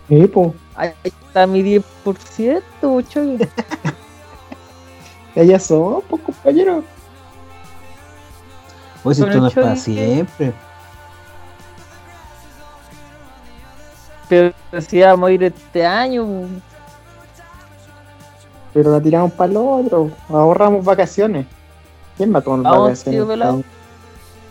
Sí, 0.09 0.27
po. 0.27 0.55
Ahí 0.75 0.93
está 1.05 1.47
mi 1.47 1.63
10%, 1.63 2.63
mucho. 2.83 3.21
Allá 5.37 5.61
son, 5.61 6.03
pues, 6.09 6.23
compañero. 6.23 6.83
Oye, 9.05 9.15
si 9.15 9.23
esto 9.23 9.41
no 9.41 9.47
es 9.47 9.55
para 9.55 9.77
siempre. 9.77 10.53
Pero 14.29 14.53
si 14.81 15.01
vamos 15.01 15.29
a 15.29 15.33
ir 15.33 15.45
este 15.45 15.87
año. 15.87 16.49
Pero 18.73 18.93
la 18.93 19.01
tiramos 19.01 19.33
para 19.33 19.51
el 19.51 19.57
otro. 19.57 20.11
Ahorramos 20.29 20.85
vacaciones. 20.85 21.47
¿Quién 22.17 22.33
va 22.35 22.39
a 22.39 22.43
tomar 22.43 22.63
Vamos, 22.73 23.03
tío, 23.05 23.27
vacaciones? 23.27 23.29
pelado. 23.29 23.63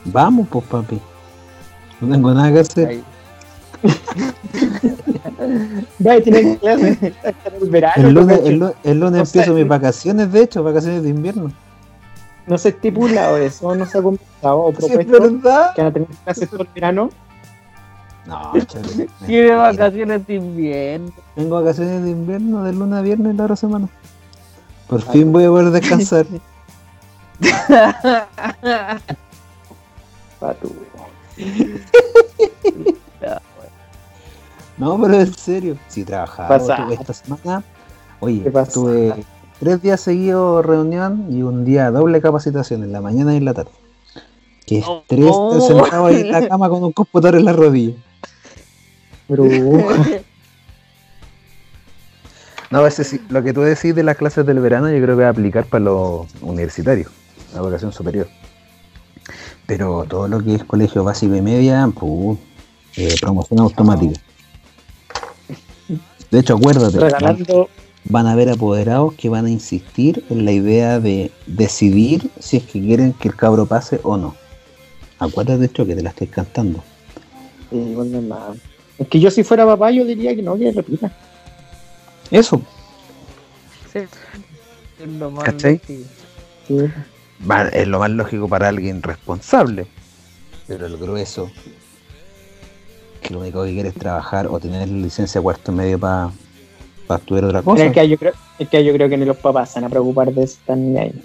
Vamos, 0.05 0.47
pues, 0.49 0.65
papi. 0.65 0.99
No 2.01 2.11
tengo 2.15 2.33
nada 2.33 2.51
que 2.51 2.59
hacer. 2.59 2.87
Ahí. 2.87 3.03
Va 6.05 6.13
a 6.13 6.21
tener 6.21 6.57
clases 6.59 6.97
hasta 7.25 7.49
el 7.61 7.69
verano. 7.69 8.07
El 8.07 8.13
lunes, 8.13 8.39
el, 8.43 8.59
lu- 8.59 8.73
el 8.83 8.99
lunes 8.99 9.21
empiezo 9.27 9.53
mis 9.53 9.67
vacaciones, 9.67 10.31
de 10.31 10.41
hecho, 10.43 10.63
vacaciones 10.63 11.03
de 11.03 11.09
invierno. 11.09 11.51
No 12.47 12.57
se 12.57 12.69
estipula 12.69 13.37
eso, 13.39 13.75
no 13.75 13.85
se 13.85 13.97
ha 13.97 14.01
conversado 14.01 14.59
o 14.63 14.71
Sí, 14.71 14.77
es 14.87 15.05
propuesto 15.05 15.21
verdad. 15.41 15.73
que 15.75 15.81
van 15.81 15.89
a 15.89 15.93
tener 15.93 16.07
clases 16.23 16.49
todo 16.49 16.61
el 16.63 16.69
verano. 16.73 17.09
No, 18.25 18.53
chale. 18.65 19.07
Tiene 19.25 19.51
vacaciones 19.51 20.25
de 20.27 20.33
invierno. 20.35 21.11
Tengo 21.35 21.61
vacaciones 21.61 22.03
de 22.03 22.09
invierno 22.11 22.63
de 22.63 22.73
lunes 22.73 22.97
a 22.99 23.01
viernes 23.01 23.35
la 23.35 23.43
otra 23.43 23.55
semana. 23.55 23.87
Por 24.89 25.01
fin 25.03 25.31
voy 25.31 25.43
a 25.45 25.49
poder 25.49 25.71
descansar. 25.71 26.25
Patu. 30.39 30.73
No, 34.77 34.99
pero 35.01 35.13
en 35.19 35.33
serio. 35.33 35.77
Si 35.87 36.03
trabajaba 36.03 36.57
esta 36.91 37.13
semana. 37.13 37.63
Oye, 38.21 38.51
tuve 38.73 39.25
tres 39.59 39.81
días 39.81 40.01
seguidos 40.01 40.65
reunión 40.65 41.27
y 41.29 41.41
un 41.43 41.65
día 41.65 41.91
doble 41.91 42.21
capacitación 42.21 42.83
en 42.83 42.91
la 42.91 43.01
mañana 43.01 43.33
y 43.33 43.37
en 43.37 43.45
la 43.45 43.53
tarde. 43.53 43.71
Que 44.65 44.83
Oh. 44.85 45.01
estrés 45.01 45.25
estar 45.25 45.61
sentado 45.61 46.05
ahí 46.07 46.21
en 46.21 46.31
la 46.31 46.47
cama 46.47 46.69
con 46.69 46.83
un 46.83 46.91
computador 46.93 47.39
en 47.39 47.45
la 47.45 47.53
rodilla. 47.53 47.95
Pero 49.27 49.43
No, 52.71 52.85
ese 52.85 53.03
sí, 53.03 53.19
lo 53.29 53.41
que 53.41 53.53
tú 53.53 53.61
decís 53.61 53.95
de 53.95 54.03
las 54.03 54.17
clases 54.17 54.45
del 54.45 54.59
verano 54.59 54.89
yo 54.91 55.01
creo 55.01 55.17
que 55.17 55.23
va 55.23 55.29
a 55.29 55.31
aplicar 55.31 55.65
para 55.65 55.85
los 55.85 56.27
universitarios, 56.41 57.11
la 57.53 57.61
educación 57.61 57.91
superior. 57.91 58.27
Pero 59.65 60.05
todo 60.07 60.27
lo 60.27 60.43
que 60.43 60.55
es 60.55 60.63
colegio 60.63 61.03
básico 61.03 61.35
y 61.35 61.41
media, 61.41 61.87
puh, 61.87 62.37
eh, 62.95 63.15
promoción 63.19 63.59
automática. 63.59 64.19
De 66.29 66.39
hecho, 66.39 66.55
acuérdate, 66.55 66.99
van, 66.99 67.09
regalando. 67.09 67.69
van 68.03 68.27
a 68.27 68.33
haber 68.33 68.49
apoderados 68.49 69.13
que 69.15 69.29
van 69.29 69.47
a 69.47 69.49
insistir 69.49 70.23
en 70.29 70.45
la 70.45 70.51
idea 70.51 70.99
de 70.99 71.31
decidir 71.47 72.29
si 72.39 72.57
es 72.57 72.63
que 72.63 72.79
quieren 72.79 73.13
que 73.13 73.29
el 73.29 73.35
cabro 73.35 73.65
pase 73.65 73.99
o 74.03 74.15
no. 74.15 74.35
Acuérdate 75.17 75.59
de 75.59 75.65
hecho 75.65 75.87
que 75.87 75.95
te 75.95 76.03
la 76.03 76.09
estoy 76.09 76.27
cantando. 76.27 76.83
Sí, 77.71 77.77
igual 77.77 78.11
no 78.11 78.19
es 78.19 78.23
nada. 78.25 78.53
Es 78.99 79.07
que 79.07 79.19
yo 79.19 79.31
si 79.31 79.43
fuera 79.43 79.65
papá 79.65 79.89
yo 79.89 80.05
diría 80.05 80.35
que 80.35 80.43
no, 80.43 80.55
que 80.55 80.71
repita. 80.71 81.11
Eso, 82.31 82.61
Sí. 83.91 83.99
Es 84.99 85.07
lo 85.07 85.31
más 85.31 85.45
¿Cachai? 85.45 85.73
lógico. 85.87 86.09
Sí. 86.67 86.91
Es 87.73 87.87
lo 87.87 87.99
más 87.99 88.09
lógico 88.11 88.47
para 88.47 88.67
alguien 88.67 89.01
responsable. 89.01 89.87
Pero 90.67 90.85
el 90.85 90.97
grueso, 90.97 91.49
que 93.21 93.33
lo 93.33 93.39
único 93.39 93.63
que 93.63 93.73
quiere 93.73 93.89
es 93.89 93.95
trabajar 93.95 94.47
o 94.47 94.59
tener 94.59 94.87
licencia 94.89 95.41
cuarto 95.41 95.71
medio 95.71 95.97
para 95.97 96.31
estudiar 97.09 97.45
otra 97.45 97.61
cosa. 97.63 97.85
Es 97.85 97.93
que 97.93 98.07
yo 98.07 98.17
creo, 98.17 98.33
es 98.59 98.69
que 98.69 98.83
yo 98.85 98.93
creo 98.93 99.09
que 99.09 99.17
ni 99.17 99.25
los 99.25 99.37
papás 99.37 99.71
se 99.71 99.79
van 99.79 99.85
a 99.85 99.89
preocupar 99.89 100.31
de 100.31 100.43
esta 100.43 100.75
niña 100.75 101.03
ahí. 101.03 101.23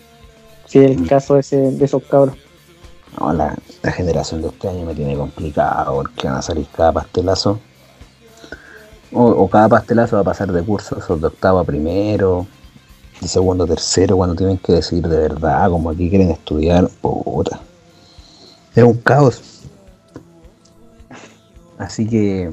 Si 0.67 0.79
es 0.79 0.91
el 0.91 1.07
caso 1.07 1.35
de, 1.35 1.41
ese, 1.41 1.57
de 1.57 1.85
esos 1.85 2.03
cabros. 2.05 2.37
No, 3.21 3.33
la, 3.35 3.55
la 3.83 3.93
generación 3.93 4.41
de 4.41 4.49
este 4.49 4.69
año 4.69 4.87
me 4.87 4.95
tiene 4.95 5.15
complicado 5.15 5.95
porque 5.97 6.27
van 6.27 6.39
a 6.39 6.43
salir 6.43 6.67
cada 6.75 6.93
pastelazo. 6.93 7.61
O, 9.17 9.49
cada 9.49 9.69
pastelazo 9.69 10.17
va 10.17 10.23
a 10.23 10.25
pasar 10.25 10.51
de 10.51 10.63
cursos 10.63 11.21
de 11.21 11.27
octavo 11.27 11.61
a 11.61 11.65
primero, 11.65 12.47
de 13.21 13.29
segundo 13.29 13.63
a 13.63 13.67
tercero, 13.69 14.17
cuando 14.17 14.35
tienen 14.35 14.59
que 14.59 14.73
decidir 14.73 15.07
de 15.07 15.19
verdad, 15.19 15.71
como 15.71 15.91
aquí 15.91 16.11
quieren 16.11 16.31
estudiar, 16.31 16.89
puta. 17.01 17.61
Es 18.75 18.83
un 18.83 18.95
caos. 18.95 19.41
Así 21.79 22.09
que, 22.09 22.53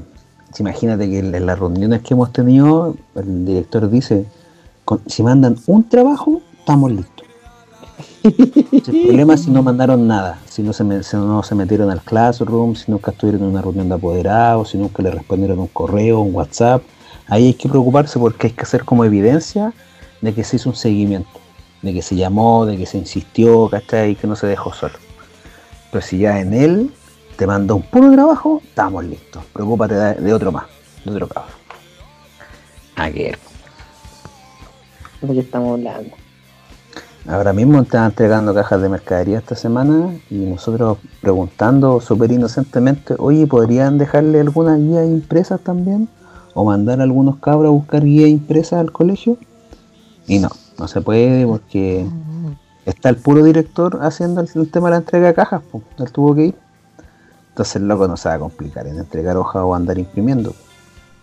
imagínate 0.60 1.10
que 1.10 1.20
en 1.20 1.46
las 1.46 1.58
reuniones 1.58 2.02
que 2.02 2.14
hemos 2.14 2.32
tenido, 2.32 2.96
el 3.16 3.46
director 3.46 3.90
dice, 3.90 4.26
si 5.08 5.24
mandan 5.24 5.58
un 5.66 5.90
trabajo, 5.90 6.42
estamos 6.60 6.92
listos. 6.92 7.21
El 8.24 8.82
problema 9.06 9.34
es 9.34 9.44
si 9.44 9.52
no 9.52 9.64
mandaron 9.64 10.08
nada, 10.08 10.40
si 10.48 10.62
no 10.62 10.74
se, 10.74 10.84
metieron 10.84 11.90
al 11.90 12.02
classroom, 12.02 12.76
si 12.76 12.92
nunca 12.92 13.12
estuvieron 13.12 13.42
en 13.44 13.50
una 13.50 13.62
reunión 13.62 13.90
de 13.90 13.96
apoderados, 13.96 14.70
si 14.70 14.78
nunca 14.78 15.02
le 15.02 15.12
respondieron 15.12 15.60
un 15.60 15.68
correo, 15.68 16.20
un 16.20 16.36
WhatsApp. 16.36 16.84
Ahí 17.28 17.48
hay 17.48 17.54
que 17.54 17.68
preocuparse 17.68 18.20
porque 18.20 18.48
hay 18.48 18.54
que 18.54 18.62
hacer 18.62 18.84
como 18.84 19.06
evidencia 19.06 19.74
de 20.22 20.34
que 20.34 20.44
se 20.44 20.58
hizo 20.58 20.70
un 20.70 20.76
seguimiento, 20.76 21.40
de 21.82 21.94
que 21.94 22.02
se 22.02 22.16
llamó, 22.16 22.66
de 22.66 22.78
que 22.78 22.86
se 22.86 22.98
insistió, 22.98 23.70
¿cachai? 23.70 24.12
Y 24.12 24.16
que 24.16 24.28
no 24.28 24.36
se 24.36 24.48
dejó 24.48 24.72
solo. 24.74 24.96
Pero 25.92 26.06
si 26.06 26.20
ya 26.20 26.40
en 26.40 26.54
él 26.54 26.94
te 27.38 27.48
mandó 27.48 27.76
un 27.78 27.84
puro 27.84 28.12
trabajo, 28.12 28.62
estamos 28.64 29.04
listos. 29.04 29.44
Preocúpate 29.52 29.96
de, 29.96 30.34
otro 30.34 30.52
más, 30.52 30.66
de 31.04 31.12
otro 31.12 31.28
cabrón. 31.28 31.54
Aguer. 32.96 33.40
De 35.22 35.34
que 35.34 35.40
estamos 35.40 35.80
hablando. 35.80 36.21
Ahora 37.28 37.54
mismo 37.54 37.80
están 37.80 38.06
entregando 38.06 38.54
cajas 38.54 38.82
de 38.82 38.90
mercadería 38.90 39.38
esta 39.38 39.56
semana 39.56 40.12
y 40.30 40.38
nosotros 40.38 40.98
preguntando 41.22 42.02
súper 42.02 42.32
inocentemente, 42.32 43.14
oye, 43.20 43.46
¿podrían 43.46 44.00
dejarle 44.00 44.40
algunas 44.40 44.80
guías 44.80 45.06
impresas 45.06 45.62
también? 45.62 46.10
¿O 46.56 46.66
mandar 46.66 47.00
a 47.00 47.04
algunos 47.04 47.38
cabros 47.38 47.70
a 47.70 47.72
buscar 47.72 48.04
guías 48.04 48.30
impresas 48.30 48.80
al 48.80 48.92
colegio? 48.92 49.38
Y 50.28 50.40
no, 50.40 50.50
no 50.80 50.88
se 50.88 51.02
puede 51.02 51.46
porque 51.46 52.08
está 52.86 53.10
el 53.10 53.18
puro 53.18 53.44
director 53.44 54.00
haciendo 54.02 54.42
el, 54.42 54.50
el 54.54 54.72
tema 54.72 54.88
de 54.88 54.92
la 54.92 54.98
entrega 54.98 55.28
de 55.28 55.34
cajas, 55.36 55.62
pues, 55.72 55.84
él 56.00 56.12
tuvo 56.12 56.34
que 56.34 56.46
ir. 56.48 56.56
Entonces 57.50 57.76
el 57.76 57.88
loco 57.88 58.08
no 58.08 58.18
se 58.18 58.30
va 58.30 58.36
a 58.36 58.40
complicar 58.40 58.88
en 58.88 58.98
entregar 58.98 59.38
hojas 59.38 59.62
o 59.64 59.76
andar 59.76 60.00
imprimiendo. 60.00 60.56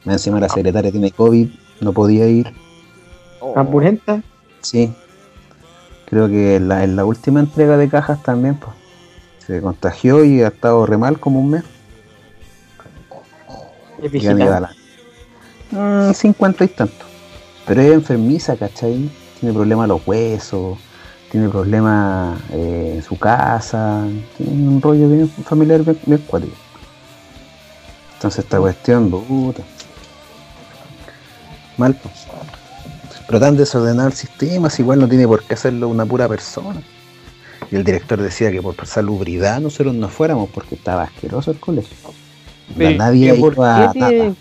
Encima 0.05 0.39
la 0.39 0.49
secretaria 0.49 0.93
tiene 0.93 1.11
COVID, 1.11 1.49
no 1.81 1.93
podía 1.93 2.29
ir. 2.29 2.53
Oh. 3.41 3.53
¿Ambulenta? 3.57 4.23
Sí. 4.61 4.95
Creo 6.09 6.29
que 6.29 6.57
en 6.57 6.69
la, 6.69 6.85
en 6.85 6.97
la 6.97 7.05
última 7.05 7.41
entrega 7.41 7.77
de 7.77 7.89
cajas 7.89 8.23
también, 8.23 8.55
pues. 8.57 8.73
Se 9.47 9.61
contagió 9.63 10.25
y 10.25 10.43
ha 10.43 10.49
estado 10.49 10.85
re 10.87 10.99
mal 10.99 11.19
como 11.19 11.41
un 11.41 11.51
mes. 11.51 11.65
Es 14.03 14.11
vigilante. 14.11 14.45
la- 14.45 14.73
Mm, 15.71 16.13
50 16.15 16.65
y 16.65 16.69
tanto. 16.69 17.05
Pero 17.67 17.83
es 17.83 17.93
enfermiza, 17.93 18.57
¿cachai? 18.57 19.11
Tiene 19.39 19.55
problemas 19.55 19.87
los 19.89 20.01
huesos, 20.07 20.79
tiene 21.31 21.49
problemas 21.51 22.41
eh, 22.53 22.93
en 22.97 23.03
su 23.03 23.19
casa, 23.19 24.07
tiene 24.39 24.53
un 24.53 24.81
rollo 24.81 25.09
bien 25.11 25.29
familiar, 25.29 25.83
bien, 25.83 25.99
bien 26.07 26.23
cuático. 26.27 26.55
Entonces 28.15 28.45
esta 28.45 28.59
cuestión, 28.59 29.11
puta. 29.11 29.63
Mal, 31.77 31.95
pues. 31.95 32.28
Pero 33.29 33.39
tan 33.41 33.57
desordenado 33.57 34.09
el 34.09 34.15
sistema, 34.15 34.71
si 34.71 34.83
igual 34.83 34.99
no 34.99 35.09
tiene 35.09 35.29
por 35.29 35.45
qué 35.45 35.55
hacerlo 35.55 35.89
una 35.89 36.05
pura 36.05 36.27
persona. 36.29 36.83
Y 37.71 37.77
el 37.77 37.85
director 37.85 38.21
decía 38.21 38.51
que 38.51 38.61
por 38.63 38.75
salubridad 38.87 39.61
nosotros 39.61 39.95
no 39.95 40.09
fuéramos 40.09 40.49
porque 40.49 40.75
estaba 40.75 41.03
asqueroso 41.05 41.51
el 41.51 41.61
colegio. 41.61 41.95
Pero, 42.77 42.97
nadie 42.97 43.35
¿por 43.35 43.53
iba 43.55 43.85
a 43.85 43.93
qué 43.93 44.01
te- 44.01 44.35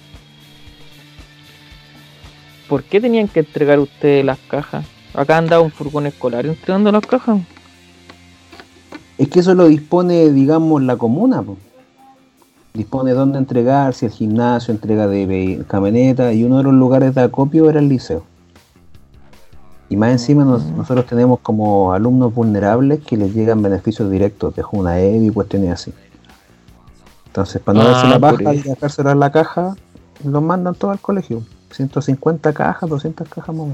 ¿Por 2.69 2.83
qué 2.83 2.99
tenían 3.01 3.27
que 3.27 3.41
entregar 3.41 3.79
ustedes 3.79 4.23
las 4.25 4.39
cajas? 4.49 4.85
Acá 5.13 5.37
andaba 5.37 5.61
un 5.61 5.71
furgón 5.71 6.05
escolar 6.07 6.45
entregando 6.45 6.91
las 6.91 7.05
cajas. 7.05 7.39
Es 9.17 9.27
que 9.29 9.39
eso 9.39 9.53
lo 9.53 9.67
dispone, 9.67 10.31
digamos, 10.31 10.81
la 10.83 10.95
comuna. 10.95 11.41
po. 11.41 11.57
Dispone 12.73 13.11
dónde 13.11 13.37
entregar, 13.39 13.93
si 13.93 14.05
el 14.05 14.11
gimnasio 14.11 14.73
entrega 14.73 15.07
de 15.07 15.63
camioneta 15.67 16.31
y 16.33 16.43
uno 16.43 16.57
de 16.57 16.63
los 16.63 16.73
lugares 16.73 17.15
de 17.15 17.21
acopio 17.21 17.69
era 17.69 17.79
el 17.79 17.89
liceo. 17.89 18.23
Y 19.89 19.95
más 19.95 20.11
encima 20.11 20.43
nos- 20.43 20.65
nosotros 20.71 21.05
tenemos 21.05 21.39
como 21.39 21.93
alumnos 21.93 22.33
vulnerables 22.33 22.99
que 23.05 23.15
les 23.15 23.33
llegan 23.33 23.61
beneficios 23.61 24.09
directos 24.11 24.55
de 24.55 24.63
una 24.71 25.01
y 25.01 25.29
cuestiones 25.29 25.71
así. 25.71 25.93
Entonces, 27.27 27.61
para 27.61 27.79
no 27.79 27.85
Ah, 27.85 27.91
darse 27.91 28.07
la 28.07 28.19
por 28.19 28.43
paja 28.43 28.53
y 28.55 28.57
eso. 28.59 28.69
dejárselo 28.69 29.11
en 29.11 29.19
la 29.19 29.31
caja, 29.31 29.75
los 30.25 30.41
mandan 30.43 30.75
todo 30.75 30.91
al 30.91 30.99
colegio. 30.99 31.43
150 31.71 32.51
cajas, 32.53 32.89
200 32.89 33.27
cajas 33.29 33.55
más. 33.55 33.67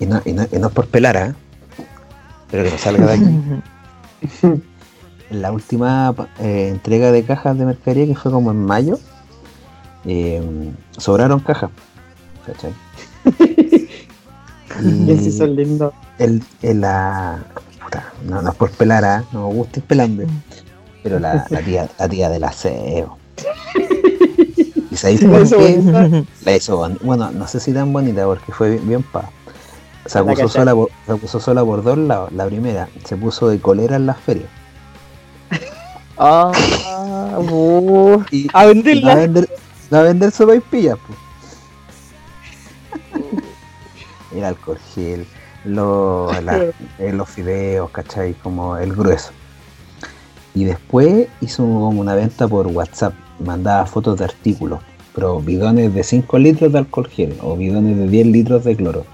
Y 0.00 0.06
no, 0.06 0.20
y 0.24 0.32
no- 0.32 0.46
y 0.50 0.58
no 0.58 0.66
es 0.68 0.72
por 0.72 0.86
pelar, 0.88 1.16
¿eh? 1.16 1.34
Pero 2.50 2.64
que 2.64 2.70
no 2.70 2.78
salga 2.78 3.06
de 3.06 3.12
aquí. 3.12 4.62
La 5.30 5.50
última 5.52 6.14
eh, 6.40 6.68
entrega 6.68 7.10
de 7.10 7.24
cajas 7.24 7.56
de 7.56 7.64
mercadería, 7.64 8.06
que 8.06 8.14
fue 8.14 8.30
como 8.30 8.50
en 8.50 8.64
mayo, 8.66 8.98
eh, 10.04 10.42
sobraron 10.98 11.40
cajas. 11.40 11.70
¿Cachai? 12.46 12.74
Y 14.80 15.30
son 15.30 15.54
lindos. 15.54 15.92
el, 16.18 16.42
el- 16.62 16.80
la, 16.80 17.44
puta, 17.84 18.12
no, 18.24 18.40
no 18.42 18.50
es 18.50 18.56
por 18.56 18.70
pelar, 18.70 19.04
¿ah? 19.04 19.24
no 19.32 19.48
me 19.48 19.54
gusta 19.54 19.80
pelando, 19.82 20.24
pero 21.02 21.18
la, 21.18 21.46
la 21.50 21.62
tía, 21.62 21.88
la 21.98 22.08
tía 22.08 22.30
del 22.30 22.44
aseo. 22.44 23.18
¿Y 24.90 24.96
sabéis 24.96 25.20
Sí, 25.20 25.26
por 25.26 25.48
qué? 25.48 25.84
La 26.44 26.56
hizo 26.56 26.76
bueno, 27.02 27.30
no 27.32 27.46
sé 27.46 27.60
si 27.60 27.72
tan 27.72 27.92
bonita 27.92 28.24
porque 28.24 28.52
fue 28.52 28.70
bien, 28.70 28.88
bien 28.88 29.02
pa. 29.02 29.30
Se 30.06 30.18
acusó, 30.18 30.48
sola 30.48 30.74
por, 30.74 30.90
se 31.06 31.12
acusó 31.12 31.40
sola 31.40 31.64
por 31.64 31.82
dos 31.82 31.98
lados. 31.98 32.32
La 32.32 32.46
primera, 32.46 32.88
se 33.04 33.16
puso 33.16 33.48
de 33.48 33.60
colera 33.60 33.96
en 33.96 34.06
las 34.06 34.18
ferias. 34.18 34.48
Ah, 36.18 36.52
Y, 38.30 38.48
a 38.52 38.64
y 38.66 38.68
vender, 38.68 39.48
va 39.92 40.00
a 40.00 40.02
vender 40.02 40.30
sopa 40.30 40.54
y 40.56 40.60
pillas, 40.60 40.98
pues. 41.06 41.18
El 44.34 44.44
alcohol 44.44 44.78
gel, 44.94 45.26
lo- 45.64 46.32
la- 46.42 46.58
eh, 46.98 47.12
los 47.12 47.28
fideos, 47.28 47.90
¿cachai? 47.90 48.34
Como 48.34 48.76
el 48.76 48.92
grueso. 48.94 49.30
Y 50.54 50.64
después 50.64 51.28
hizo 51.40 51.62
una 51.64 52.14
venta 52.14 52.46
por 52.48 52.66
WhatsApp. 52.66 53.14
Mandaba 53.38 53.86
fotos 53.86 54.18
de 54.18 54.24
artículos, 54.26 54.80
pero 55.14 55.40
bidones 55.40 55.92
de 55.94 56.04
5 56.04 56.38
litros 56.38 56.72
de 56.72 56.78
alcohol 56.78 57.08
gel 57.08 57.36
o 57.42 57.56
bidones 57.56 57.96
de 57.98 58.06
10 58.08 58.26
litros 58.26 58.64
de 58.64 58.76
cloro. 58.76 59.04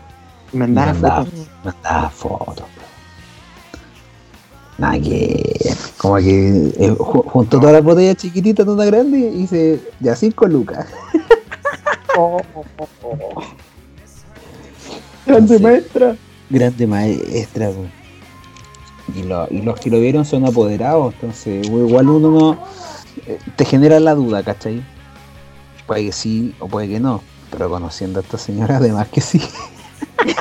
Me 0.52 0.64
andaba 0.64 0.92
Mandaba, 0.92 1.24
fotos. 1.24 1.46
mandaba 1.64 2.10
fotos. 2.10 2.66
Nada 4.78 5.00
que. 5.00 5.74
Como 5.96 6.16
que 6.16 6.68
eh, 6.78 6.90
ju- 6.96 7.24
juntó 7.24 7.58
todas 7.58 7.72
las 7.74 7.82
botellas 7.84 8.16
chiquititas 8.16 8.64
de 8.66 8.72
una 8.72 8.84
grande 8.84 9.18
y 9.18 9.30
dice, 9.40 9.80
ya 10.00 10.14
5 10.16 10.46
lucas. 10.46 10.86
Oh, 12.20 12.40
oh, 12.56 12.64
oh, 12.78 13.16
oh. 13.36 13.42
Grande 15.28 15.56
Sí. 15.58 15.62
maestra. 15.62 16.16
Grande 16.50 16.86
maestra, 16.86 17.70
po. 17.70 17.84
Y, 19.16 19.22
lo- 19.22 19.48
y 19.50 19.62
los 19.62 19.78
que 19.80 19.90
lo 19.90 20.00
vieron 20.00 20.24
son 20.24 20.44
apoderados, 20.46 21.14
entonces 21.14 21.66
igual 21.66 22.08
uno 22.08 22.30
no, 22.30 22.58
eh, 23.26 23.38
te 23.56 23.64
genera 23.64 23.98
la 24.00 24.14
duda, 24.14 24.42
¿cachai? 24.42 24.82
Puede 25.86 26.06
que 26.06 26.12
sí 26.12 26.54
o 26.58 26.68
puede 26.68 26.88
que 26.88 27.00
no, 27.00 27.22
pero 27.50 27.70
conociendo 27.70 28.20
a 28.20 28.22
esta 28.22 28.36
señora, 28.38 28.76
además 28.76 29.08
que 29.08 29.20
sí. 29.22 29.40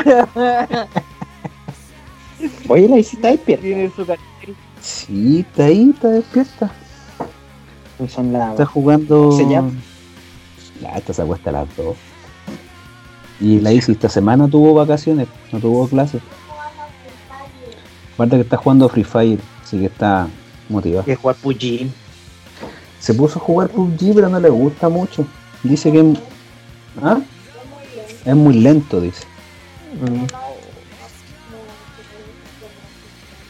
Oye, 2.69 2.88
la 2.89 2.97
hiciste 2.99 3.27
despierta. 3.27 3.63
Tiene 3.63 3.89
su 3.95 4.05
cartel. 4.05 4.55
Sí, 4.81 5.45
está 5.47 5.65
ahí, 5.65 5.91
está 5.93 6.09
despierta. 6.09 6.71
Son 8.09 8.31
las 8.31 8.51
Está 8.51 8.65
jugando. 8.65 9.31
¿Se 9.31 9.47
llama? 9.47 9.71
Esta 10.95 11.13
se 11.13 11.21
acuesta 11.21 11.49
a 11.49 11.53
las 11.53 11.75
dos. 11.77 11.95
Y 13.39 13.59
la 13.59 13.71
Isi 13.71 13.91
esta 13.91 14.09
semana 14.09 14.47
tuvo 14.47 14.73
vacaciones, 14.73 15.27
no 15.51 15.59
tuvo 15.59 15.88
clases. 15.88 16.21
Aparte 18.15 18.35
que 18.38 18.41
está 18.41 18.57
jugando 18.57 18.89
Free 18.89 19.03
Fire, 19.03 19.39
así 19.63 19.77
que 19.79 19.85
está 19.85 20.27
motivada. 20.69 21.05
que 21.05 21.15
jugar 21.15 21.35
PUBG. 21.35 21.88
Se 22.99 23.13
puso 23.13 23.38
a 23.38 23.41
jugar 23.41 23.69
PUBG, 23.69 24.15
pero 24.15 24.27
no 24.29 24.39
le 24.39 24.49
gusta 24.49 24.89
mucho. 24.89 25.25
Dice 25.63 25.91
que 25.91 25.99
es- 25.99 26.17
¿Ah? 27.01 27.19
es 28.25 28.35
muy 28.35 28.55
lento, 28.55 28.99
dice. 28.99 29.23
Mm. 30.01 30.25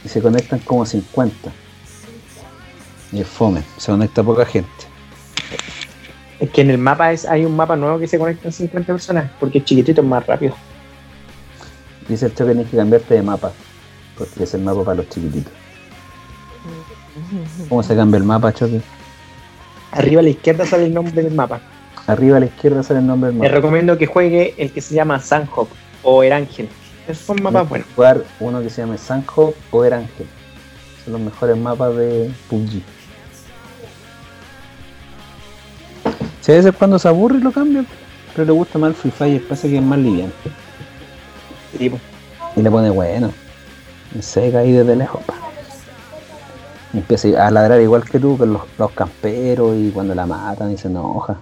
Y 0.06 0.10
se 0.10 0.22
conectan 0.22 0.60
como 0.60 0.86
50. 0.86 1.52
Y 3.14 3.22
es 3.22 3.28
fome, 3.28 3.64
se 3.78 3.92
conecta 3.92 4.22
poca 4.22 4.46
gente. 4.46 4.70
Es 6.40 6.50
que 6.52 6.62
en 6.62 6.70
el 6.70 6.78
mapa 6.78 7.12
es, 7.12 7.26
hay 7.26 7.46
un 7.46 7.56
mapa 7.56 7.76
nuevo 7.76 7.98
que 8.00 8.08
se 8.08 8.20
conectan 8.20 8.52
50 8.52 8.94
personas, 8.94 9.32
porque 9.40 9.58
el 9.60 9.66
chiquitito 9.66 10.02
es 10.02 10.08
más 10.08 10.26
rápido. 10.26 10.56
Dice 12.08 12.28
el 12.28 12.32
choque 12.34 12.50
que 12.50 12.54
tienes 12.54 12.72
que 12.72 12.78
cambiarte 12.78 13.14
de 13.16 13.24
mapa, 13.24 13.52
porque 14.18 14.44
es 14.44 14.54
el 14.54 14.62
mapa 14.62 14.84
para 14.84 14.98
los 14.98 15.10
chiquititos. 15.10 15.52
¿Cómo 17.68 17.82
se 17.82 17.96
cambia 17.96 18.18
el 18.18 18.24
mapa, 18.24 18.54
choque? 18.54 18.82
Arriba 19.92 20.20
a 20.20 20.24
la 20.24 20.30
izquierda 20.30 20.66
sale 20.66 20.86
el 20.86 20.94
nombre 20.94 21.24
del 21.24 21.34
mapa. 21.34 21.60
Arriba 22.06 22.38
a 22.38 22.40
la 22.40 22.46
izquierda 22.46 22.84
sale 22.84 23.00
el 23.00 23.08
nombre 23.08 23.32
del 23.32 23.40
Les 23.40 23.50
mapa. 23.50 23.56
recomiendo 23.56 23.98
que 23.98 24.06
juegue 24.06 24.54
el 24.58 24.72
que 24.72 24.82
se 24.82 24.94
llama 24.94 25.20
Sanhok 25.20 25.70
o 26.04 26.24
Erangel. 26.24 26.70
Esos 27.08 27.26
son 27.26 27.42
mapas 27.42 27.68
buenos. 27.68 27.88
Jugar 27.96 28.24
uno 28.40 28.62
que 28.62 28.70
se 28.70 28.82
llame 28.82 28.98
Sanjo 28.98 29.54
o 29.72 29.86
Erangel. 29.86 30.28
Son 31.04 31.14
los 31.14 31.22
mejores 31.22 31.58
mapas 31.58 31.96
de 31.96 32.30
PUBG. 32.50 32.82
Si 36.48 36.54
a 36.54 36.56
veces 36.56 36.74
cuando 36.78 36.98
se 36.98 37.10
aburre 37.10 37.40
lo 37.40 37.52
cambia, 37.52 37.84
pero 38.34 38.46
le 38.46 38.54
gusta 38.54 38.80
más 38.80 38.92
el 38.92 38.96
Free 38.96 39.12
Fire, 39.12 39.48
pasa 39.50 39.68
que 39.68 39.76
es 39.76 39.84
más 39.84 40.00
liviano. 40.00 40.32
Sí. 41.78 41.92
Y 42.56 42.62
le 42.62 42.72
pone 42.72 42.90
bueno. 42.90 43.34
Y 44.18 44.22
seca 44.22 44.60
ahí 44.60 44.72
desde 44.72 44.96
lejos. 44.96 45.22
pa. 45.26 45.34
Y 46.94 47.00
empieza 47.00 47.46
a 47.46 47.52
ladrar 47.52 47.82
igual 47.82 48.10
que 48.10 48.18
tú 48.18 48.38
con 48.38 48.54
los, 48.54 48.62
los 48.78 48.92
camperos 48.92 49.76
y 49.76 49.92
cuando 49.92 50.16
la 50.16 50.26
matan 50.26 50.72
y 50.72 50.78
se 50.78 50.88
enoja. 50.88 51.38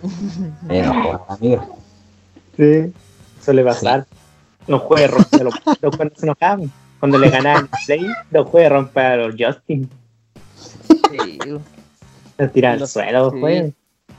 Se 0.66 0.78
enoja, 0.78 1.20
amiga. 1.28 1.68
Sí. 2.56 2.90
Suele 3.42 3.64
pasar. 3.64 4.06
Los 4.66 4.80
jueves 4.80 5.10
rompen 5.10 5.40
a 5.42 5.44
los, 5.44 5.54
se 6.16 6.24
enojaban. 6.24 6.72
Cuando 7.00 7.18
le 7.18 7.28
ganaban 7.28 7.64
el 7.64 7.70
play, 7.84 8.06
los 8.30 8.48
jueves 8.48 8.72
rompen 8.72 9.04
a 9.04 9.16
los 9.16 9.34
Justin. 9.38 9.90
Sí. 11.10 11.38
Los 12.38 12.52
tiran 12.52 12.72
al 12.74 12.80
Los- 12.80 12.90
suelo 12.90 13.18
los 13.24 13.32
sí. 13.34 13.40
jueves. 13.40 13.72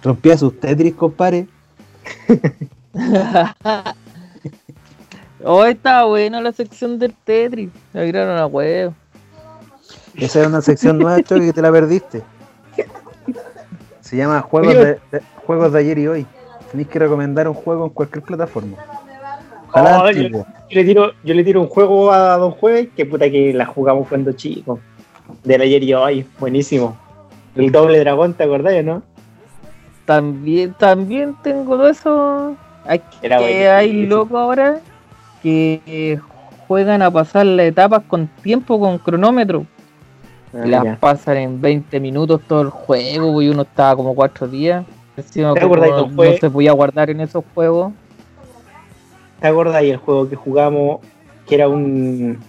Rompía 0.03 0.37
sus 0.37 0.59
Tetris, 0.59 0.93
compadre. 0.93 1.47
Oh, 5.43 5.63
estaba 5.65 6.05
buena 6.05 6.41
la 6.41 6.51
sección 6.51 6.97
del 6.97 7.13
Tetris. 7.13 7.69
Me 7.93 7.99
agregaron 8.01 8.37
a 8.37 8.47
huevo. 8.47 8.93
Esa 10.15 10.41
es 10.41 10.47
una 10.47 10.61
sección 10.61 10.97
nueva, 10.97 11.21
Choque, 11.21 11.45
que 11.47 11.53
te 11.53 11.61
la 11.61 11.71
perdiste. 11.71 12.23
Se 14.01 14.17
llama 14.17 14.41
Juegos 14.41 14.73
de, 14.73 14.85
de- 15.11 15.21
Juegos 15.45 15.71
de 15.73 15.79
ayer 15.79 15.99
y 15.99 16.07
hoy. 16.07 16.25
Tenéis 16.71 16.87
que 16.87 16.97
recomendar 16.99 17.47
un 17.47 17.53
juego 17.53 17.83
en 17.85 17.89
cualquier 17.91 18.23
plataforma. 18.23 18.77
Ojalá 19.69 20.03
Oh. 20.03 20.09
Yo 20.11 20.81
le 20.81 20.83
tiro, 20.83 21.11
yo 21.23 21.33
le 21.35 21.43
tiro 21.43 21.61
un 21.61 21.67
juego 21.67 22.11
a 22.11 22.37
Don 22.37 22.51
Jueves, 22.51 22.87
que 22.95 23.05
puta 23.05 23.29
que 23.29 23.53
la 23.53 23.65
jugamos 23.67 24.07
cuando 24.07 24.31
chico. 24.31 24.79
Del 25.43 25.61
ayer 25.61 25.83
y 25.83 25.93
hoy, 25.93 26.25
buenísimo. 26.39 26.97
El 27.55 27.71
doble 27.71 27.99
dragón, 27.99 28.33
¿te 28.33 28.43
acordás, 28.43 28.83
no? 28.83 29.01
También, 30.05 30.73
también 30.73 31.35
tengo 31.41 31.77
todo 31.77 31.89
eso. 31.89 32.55
Era 33.21 33.37
que 33.39 33.67
hay 33.69 34.05
locos 34.05 34.37
ahora 34.37 34.79
que 35.41 36.19
juegan 36.67 37.01
a 37.01 37.11
pasar 37.11 37.45
las 37.45 37.65
etapas 37.67 38.03
con 38.07 38.27
tiempo, 38.41 38.79
con 38.79 38.97
cronómetro. 38.97 39.65
Ah, 40.53 40.65
las 40.65 40.83
ya. 40.83 40.97
pasan 40.99 41.37
en 41.37 41.61
20 41.61 41.99
minutos 41.99 42.41
todo 42.47 42.61
el 42.61 42.69
juego 42.69 43.41
y 43.41 43.49
uno 43.49 43.63
estaba 43.63 43.95
como 43.95 44.13
4 44.15 44.47
días. 44.47 44.85
Encima 45.17 45.53
¿Te 45.53 45.61
como 45.61 45.75
acordás 45.75 45.89
de 45.89 45.95
no, 45.95 46.07
los 46.07 46.15
juegos? 46.15 46.39
se 46.39 46.49
podía 46.49 46.71
guardar 46.73 47.09
en 47.09 47.21
esos 47.21 47.43
juegos. 47.53 47.93
¿Te 49.39 49.47
acordás 49.47 49.83
el 49.83 49.97
juego 49.97 50.29
que 50.29 50.35
jugamos, 50.35 50.99
que 51.47 51.55
era 51.55 51.67
un 51.67 52.39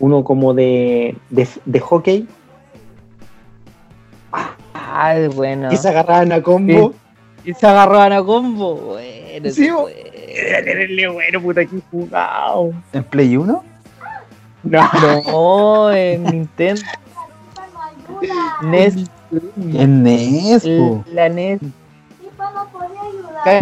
uno 0.00 0.24
como 0.24 0.54
de, 0.54 1.16
de, 1.30 1.48
de 1.64 1.80
hockey? 1.80 2.26
Ay, 5.04 5.26
bueno. 5.28 5.72
Y 5.72 5.76
se 5.76 5.88
agarraban 5.88 6.30
a 6.30 6.40
combo. 6.40 6.94
Y 7.44 7.52
se 7.54 7.66
agarraban 7.66 8.12
a 8.12 8.22
combo. 8.22 8.74
Bueno, 8.76 9.50
Sí, 9.50 9.68
tenerle 10.64 11.08
bueno, 11.08 11.40
puta 11.40 11.64
que 11.64 11.78
jugado. 11.90 12.70
¿En 12.92 13.02
Play 13.04 13.36
1? 13.36 13.64
No, 14.62 14.90
No, 15.26 15.92
en 15.92 16.22
Nintendo. 16.24 16.82
NES. 18.62 18.94
En 19.74 20.02
NES, 20.04 20.62
po. 20.68 21.04
La 21.12 21.28
NES. 21.28 21.58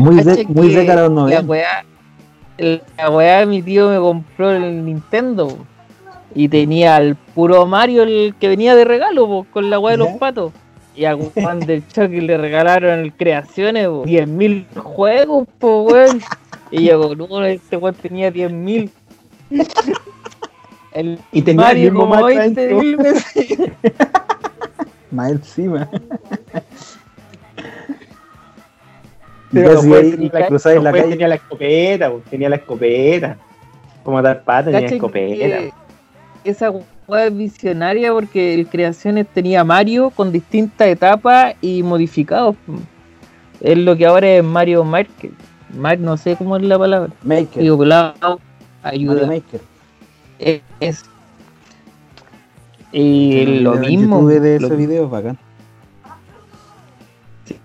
Muy 0.01 0.17
de- 0.23 0.45
muy 0.47 0.75
década 0.75 1.03
los 1.05 1.13
90. 1.13 1.41
La 1.43 1.49
weá, 1.49 1.85
la 2.99 3.11
weá, 3.11 3.47
mi 3.47 3.63
tío 3.63 3.89
me 3.89 3.99
compró 3.99 4.51
el 4.51 4.85
Nintendo. 4.85 5.57
Y 6.35 6.49
tenía 6.49 6.97
al 6.97 7.17
puro 7.17 7.65
Mario, 7.67 8.03
el 8.03 8.35
que 8.39 8.49
venía 8.49 8.75
de 8.77 8.85
regalo, 8.85 9.27
po, 9.27 9.47
con 9.51 9.71
la 9.71 9.79
weá 9.79 9.93
de 9.93 9.99
los 9.99 10.09
patos. 10.19 10.53
Y 11.01 11.07
a 11.07 11.17
Juan 11.17 11.61
del 11.61 11.83
Chucky 11.89 12.21
le 12.21 12.37
regalaron 12.37 12.99
el 12.99 13.15
Creaciones, 13.15 13.89
po, 13.89 14.05
10.000 14.05 14.67
juegos, 14.77 15.49
po, 15.59 15.85
weón. 15.85 16.21
Y 16.71 16.85
yo, 16.85 17.15
no, 17.15 17.43
este 17.43 17.79
weón 17.79 17.95
tenía 17.95 18.31
10.000. 18.31 18.91
El 20.93 21.19
Y 21.33 21.41
tenía 21.41 21.63
el 21.63 21.67
Mario 21.69 21.85
mismo 21.85 22.01
como 22.01 22.15
mapa 22.17 22.29
20.000 22.29 23.03
veces. 23.03 23.59
Más 25.11 25.31
encima. 25.31 25.89
Pero 29.53 29.81
ahí 29.81 30.11
tenían 30.11 30.31
la 30.35 30.47
cruzáis 30.49 30.77
en 30.77 30.85
la 30.85 30.93
calle. 30.93 31.09
tenía 31.09 31.29
la 31.29 31.35
escopeta, 31.37 32.11
po, 32.11 32.23
tenía 32.29 32.49
la 32.51 32.57
escopeta. 32.57 33.39
Como 34.05 34.19
matar 34.19 34.43
patas, 34.43 34.67
tenía 34.67 34.81
¿Cachai 34.81 34.97
escopeta. 34.99 35.77
Esa 36.45 36.71
es 37.17 37.37
visionaria 37.37 38.13
porque 38.13 38.55
el 38.55 38.67
Creaciones 38.69 39.27
tenía 39.33 39.65
Mario 39.65 40.11
con 40.11 40.33
distintas 40.33 40.89
etapas 40.89 41.55
y 41.61 41.83
modificados. 41.83 42.57
Es 43.61 43.77
lo 43.79 43.97
que 43.97 44.07
ahora 44.07 44.29
es 44.29 44.45
Mario 44.45 44.85
Maker. 44.85 45.31
Mar, 45.77 45.99
no 45.99 46.17
sé 46.17 46.37
cómo 46.37 46.57
es 46.57 46.63
la 46.63 46.79
palabra. 46.79 47.13
Maker. 47.23 47.63
Digo, 47.63 47.77
Mario 47.77 48.15
ayuda. 48.83 49.27
Maker. 49.27 49.61
Es, 50.39 50.63
es- 50.81 51.05
Y 52.93 53.61
lo 53.61 53.75
mismo. 53.75 54.27
De 54.27 54.59
lo- 54.59 54.67
ese 54.67 54.77
video, 54.77 55.09
bacán. 55.09 55.39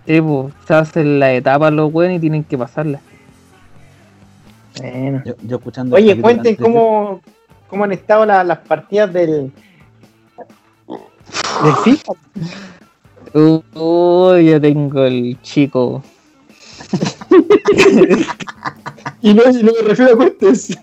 sí, 0.05 0.21
po, 0.21 0.51
se 0.67 0.73
hacen 0.73 1.19
las 1.19 1.31
etapas 1.31 1.73
los 1.73 1.91
buenos 1.91 2.17
y 2.17 2.19
tienen 2.19 2.43
que 2.43 2.57
pasarlas. 2.57 3.01
Bueno. 4.79 5.21
Yo, 5.25 5.33
yo 5.43 5.57
escuchando 5.57 5.95
Oye, 5.95 6.19
cuenten 6.21 6.55
cómo, 6.57 7.21
cómo 7.69 7.83
han 7.83 7.91
estado 7.91 8.25
la- 8.25 8.43
las 8.43 8.59
partidas 8.59 9.11
del, 9.13 9.51
del 10.87 11.75
FIFA. 11.83 12.13
Uy, 13.33 14.45
yo 14.45 14.61
tengo 14.61 15.03
el 15.05 15.39
chico. 15.41 16.01
Y 19.21 19.33
no, 19.33 19.41
y 19.49 19.63
no 19.63 19.71
me 19.73 19.87
refiero 19.87 20.13
a 20.13 20.17
cuentas. 20.17 20.77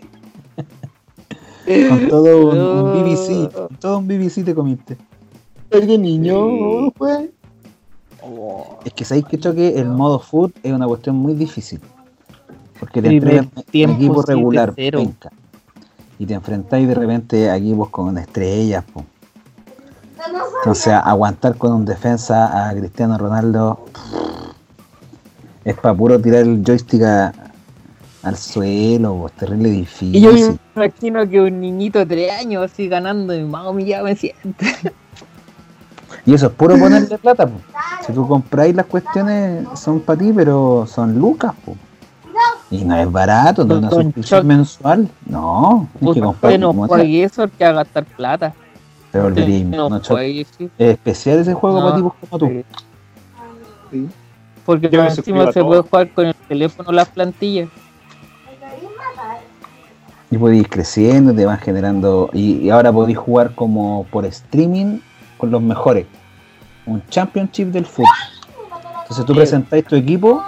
Con 1.64 2.09
todo 2.09 2.49
un, 2.49 2.59
un 2.59 2.93
BBC. 3.05 3.53
Con 3.53 3.76
todo 3.76 3.99
un 3.99 4.09
BBC 4.09 4.45
te 4.45 4.53
comiste. 4.53 4.97
de 5.70 5.97
niño, 5.99 6.49
Sí. 6.87 6.93
pues. 6.99 7.28
Es 8.85 8.93
que 8.95 9.05
sabéis 9.05 9.26
que 9.26 9.39
choque 9.39 9.78
el 9.78 9.89
modo 9.89 10.18
foot 10.18 10.53
es 10.64 10.72
una 10.72 10.89
cuestión 10.89 11.14
muy 11.16 11.35
difícil. 11.35 11.78
Porque 12.80 13.01
te 13.01 13.11
entregan 13.11 13.51
equipo 13.66 14.24
7-0. 14.24 14.26
regular. 14.26 14.74
penca. 14.74 15.30
Y 16.22 16.26
te 16.26 16.34
enfrentáis 16.34 16.86
de 16.86 16.94
repente 16.94 17.50
a 17.50 17.56
equipos 17.56 17.88
con 17.88 18.16
estrellas, 18.16 18.84
po. 18.94 19.04
Entonces, 20.60 20.92
aguantar 20.92 21.56
con 21.56 21.72
un 21.72 21.84
defensa 21.84 22.68
a 22.68 22.72
Cristiano 22.74 23.18
Ronaldo 23.18 23.80
es 25.64 25.74
para 25.74 25.92
puro 25.96 26.20
tirar 26.20 26.42
el 26.42 26.62
joystick 26.64 27.02
a- 27.02 27.32
al 28.22 28.36
suelo, 28.36 29.16
po, 29.16 29.26
es 29.26 29.32
terrible 29.32 29.70
difícil. 29.70 30.14
Y 30.14 30.20
yo 30.20 30.32
me 30.32 30.56
imagino 30.76 31.28
que 31.28 31.40
un 31.40 31.60
niñito 31.60 31.98
de 31.98 32.06
3 32.06 32.30
años 32.38 32.70
así 32.70 32.86
ganando 32.86 33.34
y 33.34 33.42
más 33.42 33.66
humillado 33.66 34.04
me 34.04 34.14
siento. 34.14 34.64
Y 36.24 36.34
eso 36.34 36.46
es 36.46 36.52
puro 36.52 36.78
ponerle 36.78 37.18
plata, 37.18 37.48
po. 37.48 37.54
Si 38.06 38.12
tú 38.12 38.28
compráis 38.28 38.76
las 38.76 38.86
cuestiones, 38.86 39.66
son 39.74 39.98
para 39.98 40.20
ti, 40.20 40.32
pero 40.32 40.86
son 40.86 41.18
lucas, 41.18 41.52
po. 41.64 41.74
Y 42.72 42.84
no 42.84 42.96
es 42.96 43.12
barato, 43.12 43.64
no 43.66 43.74
es 43.74 43.80
una 43.80 43.90
suscripción 43.90 44.46
mensual. 44.46 45.08
No, 45.26 45.86
tienes 45.98 46.14
que 46.14 46.20
comprar 46.22 46.58
no 46.58 46.72
juegue 46.72 47.22
eso 47.22 47.46
que 47.46 47.64
a 47.66 47.72
gastar 47.72 48.04
plata. 48.04 48.54
Te 49.10 49.20
volverías 49.20 49.68
No 49.68 49.90
no, 49.90 50.00
juegue, 50.00 50.46
sí. 50.56 50.70
Es 50.78 50.92
especial 50.92 51.38
ese 51.40 51.52
juego 51.52 51.78
No. 51.78 51.84
para 51.84 51.96
tipos 51.96 52.12
como 52.20 52.38
tú. 52.38 52.64
Sí. 53.90 54.08
Porque 54.64 54.88
Yo 54.88 55.04
encima 55.04 55.42
a 55.42 55.46
se 55.52 55.60
todo. 55.60 55.66
puede 55.68 55.82
jugar 55.82 56.10
con 56.12 56.26
el 56.28 56.34
teléfono 56.34 56.92
las 56.92 57.08
plantillas. 57.10 57.68
Y 60.30 60.38
podéis 60.38 60.62
ir 60.62 60.70
creciendo, 60.70 61.34
te 61.34 61.44
van 61.44 61.58
generando. 61.58 62.30
Y, 62.32 62.56
y 62.56 62.70
ahora 62.70 62.90
podéis 62.90 63.18
jugar 63.18 63.54
como 63.54 64.06
por 64.10 64.24
streaming 64.24 65.00
con 65.36 65.50
los 65.50 65.60
mejores. 65.60 66.06
Un 66.86 67.02
championship 67.10 67.66
del 67.66 67.84
fútbol. 67.84 68.08
Entonces 69.02 69.26
tú 69.26 69.34
presentáis 69.34 69.84
tu 69.84 69.94
equipo 69.94 70.42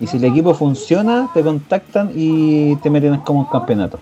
y 0.00 0.06
si 0.06 0.16
el 0.18 0.24
equipo 0.24 0.54
funciona, 0.54 1.28
te 1.34 1.42
contactan 1.42 2.10
y 2.14 2.76
te 2.76 2.90
meten 2.90 3.16
como 3.20 3.40
un 3.40 3.46
campeonato. 3.46 3.98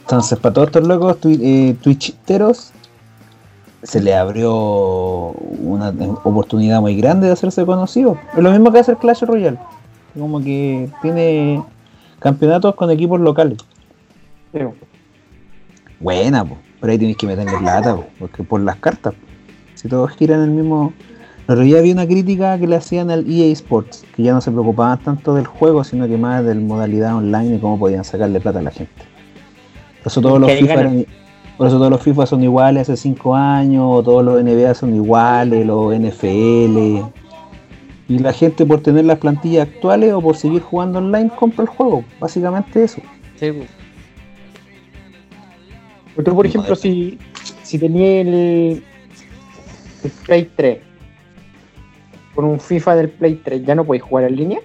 Entonces, 0.00 0.38
para 0.38 0.52
todos 0.54 0.68
estos 0.68 0.86
locos 0.86 1.20
twi- 1.20 1.40
eh, 1.42 1.76
twitcheros, 1.82 2.72
se 3.82 4.00
le 4.00 4.14
abrió 4.14 4.54
una 4.54 5.92
oportunidad 6.24 6.80
muy 6.80 6.96
grande 6.96 7.26
de 7.26 7.32
hacerse 7.32 7.64
conocido. 7.66 8.16
Es 8.36 8.42
lo 8.42 8.50
mismo 8.50 8.72
que 8.72 8.78
hace 8.80 8.92
el 8.92 8.98
Clash 8.98 9.22
Royale. 9.22 9.58
Como 10.18 10.40
que 10.40 10.88
tiene 11.02 11.62
campeonatos 12.18 12.74
con 12.74 12.90
equipos 12.90 13.20
locales. 13.20 13.58
Sí. 14.52 14.60
Buena, 16.00 16.44
po. 16.44 16.56
pero 16.80 16.92
ahí 16.92 16.98
tienes 16.98 17.16
que 17.16 17.26
meterle 17.26 17.56
plata, 17.58 17.96
po, 17.96 18.04
porque 18.18 18.42
por 18.42 18.60
las 18.60 18.76
cartas. 18.76 19.14
po. 19.14 19.20
Si 19.74 19.88
todos 19.88 20.10
giran 20.12 20.42
el 20.42 20.50
mismo. 20.50 20.92
Otro 21.48 21.60
día 21.62 21.78
había 21.78 21.92
una 21.92 22.06
crítica 22.06 22.58
que 22.58 22.66
le 22.66 22.74
hacían 22.76 23.08
al 23.10 23.24
EA 23.30 23.52
Sports, 23.52 24.04
que 24.16 24.22
ya 24.24 24.32
no 24.32 24.40
se 24.40 24.50
preocupaban 24.50 24.98
tanto 24.98 25.32
del 25.34 25.46
juego, 25.46 25.84
sino 25.84 26.08
que 26.08 26.16
más 26.16 26.44
del 26.44 26.60
modalidad 26.60 27.14
online 27.16 27.56
y 27.56 27.58
cómo 27.60 27.78
podían 27.78 28.02
sacarle 28.04 28.40
plata 28.40 28.58
a 28.58 28.62
la 28.62 28.70
gente. 28.72 28.92
Por 30.02 30.10
eso 30.10 30.20
todos 30.20 30.40
los 30.40 30.50
FIFA 30.52 30.74
ganan. 30.74 30.92
eran- 30.98 31.06
por 31.56 31.68
eso 31.68 31.78
todos 31.78 31.90
los 31.90 32.02
FIFA 32.02 32.26
son 32.26 32.42
iguales 32.42 32.82
hace 32.82 32.96
5 33.00 33.34
años, 33.34 34.04
todos 34.04 34.22
los 34.24 34.40
NBA 34.42 34.74
son 34.74 34.94
iguales, 34.94 35.64
los 35.66 35.94
NFL. 35.94 37.04
Y 38.08 38.18
la 38.18 38.32
gente 38.32 38.66
por 38.66 38.80
tener 38.82 39.04
las 39.04 39.18
plantillas 39.18 39.66
actuales 39.68 40.12
o 40.12 40.20
por 40.20 40.36
seguir 40.36 40.62
jugando 40.62 40.98
online 40.98 41.30
compra 41.34 41.62
el 41.62 41.68
juego. 41.68 42.04
Básicamente 42.20 42.84
eso. 42.84 43.00
Sí, 43.36 43.52
pues. 43.52 43.68
Pero 46.14 46.24
tú, 46.30 46.36
por 46.36 46.46
ejemplo, 46.46 46.74
si, 46.76 47.18
si 47.62 47.78
tenías 47.78 48.26
el, 48.26 48.82
el 50.04 50.10
Play 50.26 50.50
3 50.56 50.78
con 52.36 52.44
un 52.44 52.60
FIFA 52.60 52.94
del 52.96 53.08
Play 53.08 53.40
3, 53.42 53.64
¿ya 53.64 53.74
no 53.74 53.84
podéis 53.84 54.04
jugar 54.04 54.26
en 54.26 54.36
línea? 54.36 54.60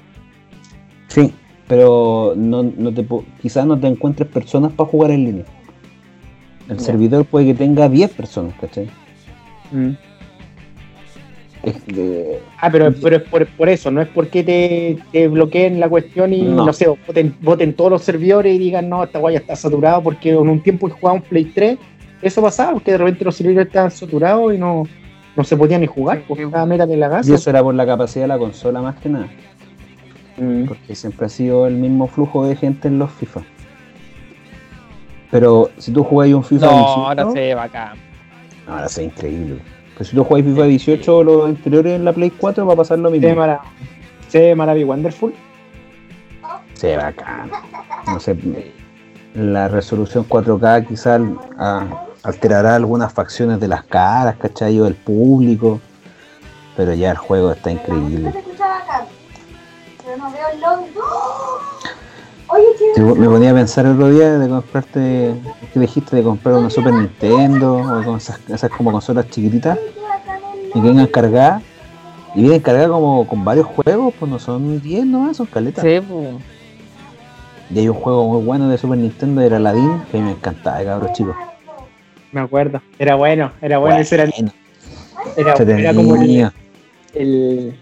Sí, 1.07 1.34
pero 1.68 2.34
no, 2.35 2.61
no 2.64 2.93
te, 2.93 3.03
quizás 3.41 3.65
no 3.65 3.80
te 3.80 3.88
encuentres 3.88 4.27
personas 4.30 4.73
para 4.73 4.89
jugar 4.89 5.10
en 5.11 5.23
línea. 5.23 5.45
El 6.69 6.80
servidor 6.80 7.26
puede 7.26 7.48
que 7.48 7.53
tenga 7.56 7.89
10 7.89 8.11
personas, 8.11 8.53
¿cachai? 8.61 8.88
Es 11.64 11.76
que- 11.84 12.39
Ah, 12.60 12.69
pero, 12.72 12.91
pero 13.02 13.18
es 13.18 13.22
por, 13.23 13.45
por 13.48 13.69
eso, 13.69 13.89
no 13.91 14.02
es 14.02 14.07
porque 14.10 14.43
te, 14.43 14.98
te 15.11 15.27
bloqueen 15.27 15.80
la 15.80 15.89
cuestión 15.89 16.34
y 16.34 16.41
no, 16.41 16.65
No. 16.68 16.73
sé, 16.73 16.88
voten, 17.07 17.35
voten 17.41 17.73
todos 17.73 17.91
los 17.91 18.03
servidores 18.03 18.53
y 18.56 18.57
digan, 18.60 18.89
no, 18.89 19.03
esta 19.03 19.19
guaya 19.19 19.39
está 19.39 19.56
saturado 19.56 20.02
porque 20.03 20.31
en 20.31 20.49
un 20.49 20.61
tiempo 20.61 20.88
que 20.88 20.93
jugaba 20.93 21.15
un 21.18 21.22
Play 21.22 21.45
3, 21.45 21.77
eso 22.22 22.41
pasaba, 22.41 22.73
porque 22.73 22.91
de 22.91 22.98
repente 22.98 23.23
los 23.26 23.35
servidores 23.35 23.68
estaban 23.68 23.91
saturados 23.91 24.53
y 24.53 24.57
no, 24.57 24.84
no 25.36 25.44
se 25.44 25.56
podían 25.58 25.82
ni 25.82 25.88
jugar, 25.88 26.24
porque 26.28 26.49
cada 26.49 26.66
meta 26.66 26.86
de 26.86 26.98
la 26.98 27.08
y 27.08 27.10
casa. 27.10 27.36
eso 27.36 27.49
era 27.49 27.64
por 27.64 27.74
la 27.76 27.86
capacidad 27.86 28.24
de 28.26 28.28
la 28.30 28.38
consola 28.38 28.82
más 28.82 28.95
que 28.98 29.10
nada, 29.10 29.28
Mm. 30.38 30.66
porque 30.66 30.95
siempre 30.95 31.26
ha 31.26 31.30
sido 31.30 31.68
el 31.68 31.76
mismo 31.76 32.08
flujo 32.08 32.45
de 32.45 32.56
gente 32.56 32.88
en 32.88 32.99
los 32.99 33.12
FIFA. 33.12 33.41
Pero 35.30 35.70
si 35.78 35.91
tú 35.91 36.03
jugáis 36.03 36.34
un 36.34 36.44
FIFA 36.44 36.66
No, 36.66 36.72
18, 36.72 36.90
ahora 37.08 37.32
se 37.32 37.40
ve 37.40 37.56
bacán. 37.56 37.98
ahora 38.68 38.86
es 38.86 38.98
increíble. 38.98 39.62
Pero 39.94 40.06
si 40.10 40.16
tú 40.16 40.24
jugáis 40.24 40.45
FIFA 40.45 40.64
18 40.66 41.18
o 41.18 41.24
los 41.24 41.45
anteriores 41.45 41.94
en 41.94 42.03
la 42.06 42.12
Play 42.14 42.32
4 42.32 42.66
va 42.66 42.74
a 42.74 42.76
pasar 42.78 42.99
lo 42.99 43.10
Se 43.10 43.20
ve 43.20 43.28
mismo. 43.28 43.40
mara- 43.41 43.62
se 44.28 44.40
ve 44.40 44.56
Maravi 44.56 44.84
Wonderful. 44.84 45.34
Se 46.74 46.88
ve 46.88 46.98
bacán. 46.98 47.49
No 48.08 48.20
sé, 48.20 48.36
la 49.36 49.68
resolución 49.70 50.26
4K 50.28 50.86
quizás 50.88 51.22
ah, 51.58 51.86
alterará 52.23 52.76
algunas 52.76 53.11
facciones 53.11 53.60
de 53.60 53.68
las 53.68 53.84
caras, 53.84 54.35
¿cachai? 54.38 54.80
O 54.80 54.85
del 54.85 54.95
público. 54.95 55.80
Pero 56.76 56.93
ya 56.93 57.11
el 57.11 57.18
juego 57.18 57.52
está 57.52 57.72
increíble. 57.72 58.34
Me 62.98 63.30
ponía 63.30 63.52
a 63.52 63.53
pensar 63.53 63.85
el 63.85 63.93
otro 63.93 64.10
día 64.10 64.38
de 64.38 64.49
comprarte, 64.49 65.35
que 65.73 65.80
dijiste 65.80 66.18
de 66.18 66.23
comprar 66.23 66.56
una 66.56 66.69
Super 66.69 66.93
Nintendo 66.93 67.77
o 67.77 68.03
con 68.03 68.18
esas, 68.18 68.39
esas 68.49 68.69
como 68.69 68.91
consolas 68.91 69.30
chiquititas 69.30 69.77
y 70.73 70.81
que 70.81 70.88
vengan 70.88 71.07
cargadas. 71.07 71.64
Y 72.34 72.41
vienen 72.41 72.61
cargadas 72.61 72.89
como 72.89 73.27
con 73.27 73.43
varios 73.43 73.68
juegos, 73.68 74.14
pues 74.18 74.31
no 74.31 74.39
son 74.39 74.80
10 74.81 75.06
nomás, 75.06 75.38
son 75.38 75.48
caletas. 75.48 75.84
Sí, 75.84 75.99
pues. 75.99 76.30
Y 77.69 77.80
hay 77.80 77.89
un 77.89 77.95
juego 77.95 78.27
muy 78.27 78.43
bueno 78.43 78.69
de 78.69 78.77
Super 78.77 78.98
Nintendo, 78.98 79.41
era 79.41 79.57
Aladdin, 79.57 80.02
que 80.10 80.18
a 80.18 80.22
mí 80.22 80.26
me 80.27 80.31
encantaba, 80.31 80.84
cabros 80.84 81.11
chicos. 81.14 81.35
Me 82.32 82.41
acuerdo. 82.41 82.82
Era 82.99 83.16
bueno, 83.16 83.52
era 83.62 83.78
bueno. 83.78 83.98
ese 83.98 84.16
era, 84.16 84.26
Bueno, 84.26 84.52
era, 85.38 85.53
era 85.80 85.94
como 85.94 86.16
el, 86.16 86.52
el, 87.14 87.76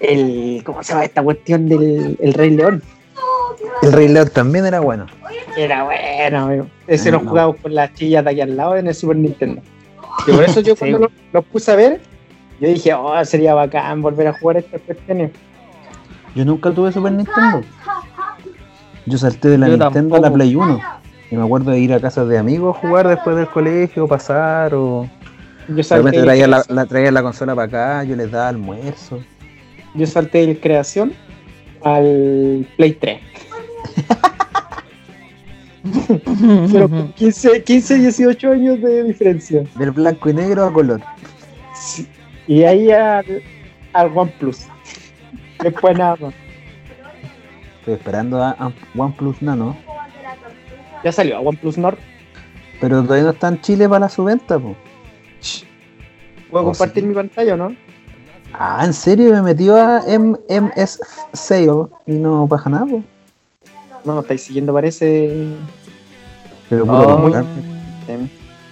el- 0.00 0.62
¿Cómo 0.64 0.82
se 0.82 0.92
llama 0.92 1.04
esta 1.04 1.22
cuestión 1.22 1.68
del 1.68 2.16
el 2.20 2.32
Rey 2.34 2.50
León? 2.50 2.82
El 3.82 3.92
Rey 3.92 4.08
León 4.08 4.30
también 4.32 4.66
era 4.66 4.80
bueno. 4.80 5.06
Era 5.56 5.84
bueno, 5.84 6.38
amigo. 6.46 6.66
Ese 6.86 7.08
Ah, 7.10 7.12
nos 7.12 7.22
no. 7.24 7.28
jugábamos 7.30 7.56
con 7.60 7.74
las 7.74 7.92
chillas 7.94 8.24
de 8.24 8.30
aquí 8.30 8.40
al 8.40 8.56
lado 8.56 8.76
en 8.76 8.86
el 8.88 8.94
Super 8.94 9.16
Nintendo. 9.16 9.62
Y 10.26 10.32
por 10.32 10.44
eso 10.44 10.60
yo 10.60 10.74
cuando 10.76 10.98
los 10.98 11.10
los 11.32 11.44
puse 11.44 11.70
a 11.72 11.76
ver, 11.76 12.00
yo 12.60 12.68
dije, 12.68 12.94
oh, 12.94 13.24
sería 13.24 13.54
bacán 13.54 14.00
volver 14.02 14.28
a 14.28 14.32
jugar 14.32 14.56
estas 14.58 14.80
cuestiones. 14.82 15.30
Yo 16.34 16.44
nunca 16.44 16.70
tuve 16.72 16.90
Super 16.92 17.12
Nintendo. 17.12 17.60
Yo 19.06 19.18
salté 19.18 19.48
de 19.48 19.58
la 19.58 19.68
Yo 19.68 19.76
Nintendo 19.76 20.16
a 20.16 20.20
la. 20.20 20.32
Play 20.32 20.56
1. 20.56 20.80
Y 21.34 21.36
me 21.36 21.42
acuerdo 21.42 21.72
de 21.72 21.80
ir 21.80 21.92
a 21.92 21.98
casas 21.98 22.28
de 22.28 22.38
amigos 22.38 22.76
a 22.76 22.78
jugar 22.78 23.08
después 23.08 23.34
del 23.34 23.48
colegio, 23.48 24.06
pasar 24.06 24.72
o... 24.72 25.10
Yo 25.66 25.74
De 25.74 25.82
salté, 25.82 26.22
traía 26.22 26.46
la, 26.46 26.62
la, 26.68 26.86
traía 26.86 27.10
la 27.10 27.24
consola 27.24 27.56
para 27.56 27.66
acá, 27.66 28.04
yo 28.04 28.14
les 28.14 28.30
daba 28.30 28.50
almuerzo. 28.50 29.18
yo 29.94 30.06
salté 30.06 30.46
de 30.46 30.60
creación 30.60 31.12
al 31.82 32.64
Play 32.76 32.92
3. 32.92 33.20
Pero 36.72 36.88
con 36.88 37.12
15, 37.14 37.64
15, 37.64 37.98
18 37.98 38.52
años 38.52 38.80
de 38.80 39.02
diferencia. 39.02 39.64
Del 39.74 39.90
blanco 39.90 40.30
y 40.30 40.34
negro 40.34 40.66
a 40.66 40.72
color. 40.72 41.00
Sí. 41.74 42.06
Y 42.46 42.62
ahí 42.62 42.92
al, 42.92 43.42
al 43.92 44.16
OnePlus. 44.16 44.68
Después 45.60 45.98
nada 45.98 46.14
más. 46.20 46.34
Estoy 47.80 47.94
esperando 47.94 48.40
a, 48.40 48.50
a 48.50 48.70
OnePlus 48.96 49.42
Nano. 49.42 49.76
Ya 51.04 51.12
salió 51.12 51.36
a 51.36 51.40
OnePlus 51.40 51.78
Nord. 51.78 51.98
Pero 52.80 53.02
todavía 53.02 53.24
no 53.24 53.30
está 53.30 53.48
en 53.48 53.60
Chile 53.60 53.88
para 53.88 54.00
la 54.00 54.08
su 54.08 54.24
venta, 54.24 54.58
po. 54.58 54.74
¿Puedo 56.50 56.64
Oh, 56.64 56.68
compartir 56.68 57.02
sí. 57.02 57.08
mi 57.08 57.14
pantalla 57.14 57.54
o 57.54 57.56
no? 57.56 57.76
Ah, 58.52 58.82
¿en 58.84 58.92
serio? 58.94 59.32
Me 59.32 59.42
metió 59.42 59.76
a 59.76 60.02
MMS 60.06 61.00
Sale 61.32 61.86
y 62.06 62.12
no 62.12 62.46
pasa 62.48 62.70
nada, 62.70 62.86
po. 62.86 63.02
No, 64.04 64.20
estáis 64.20 64.42
siguiendo, 64.42 64.72
parece 64.72 65.46
Pero 66.70 66.84
Oh. 66.84 66.86
puro 66.86 67.18
muy- 67.18 67.32
eh, 68.08 68.18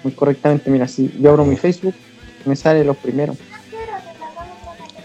muy 0.02 0.12
correctamente. 0.14 0.70
Mira, 0.70 0.88
si 0.88 1.12
yo 1.20 1.30
abro 1.30 1.44
mi 1.44 1.56
Facebook, 1.56 1.94
me 2.46 2.56
sale 2.56 2.84
los 2.84 2.96
primeros. 2.96 3.36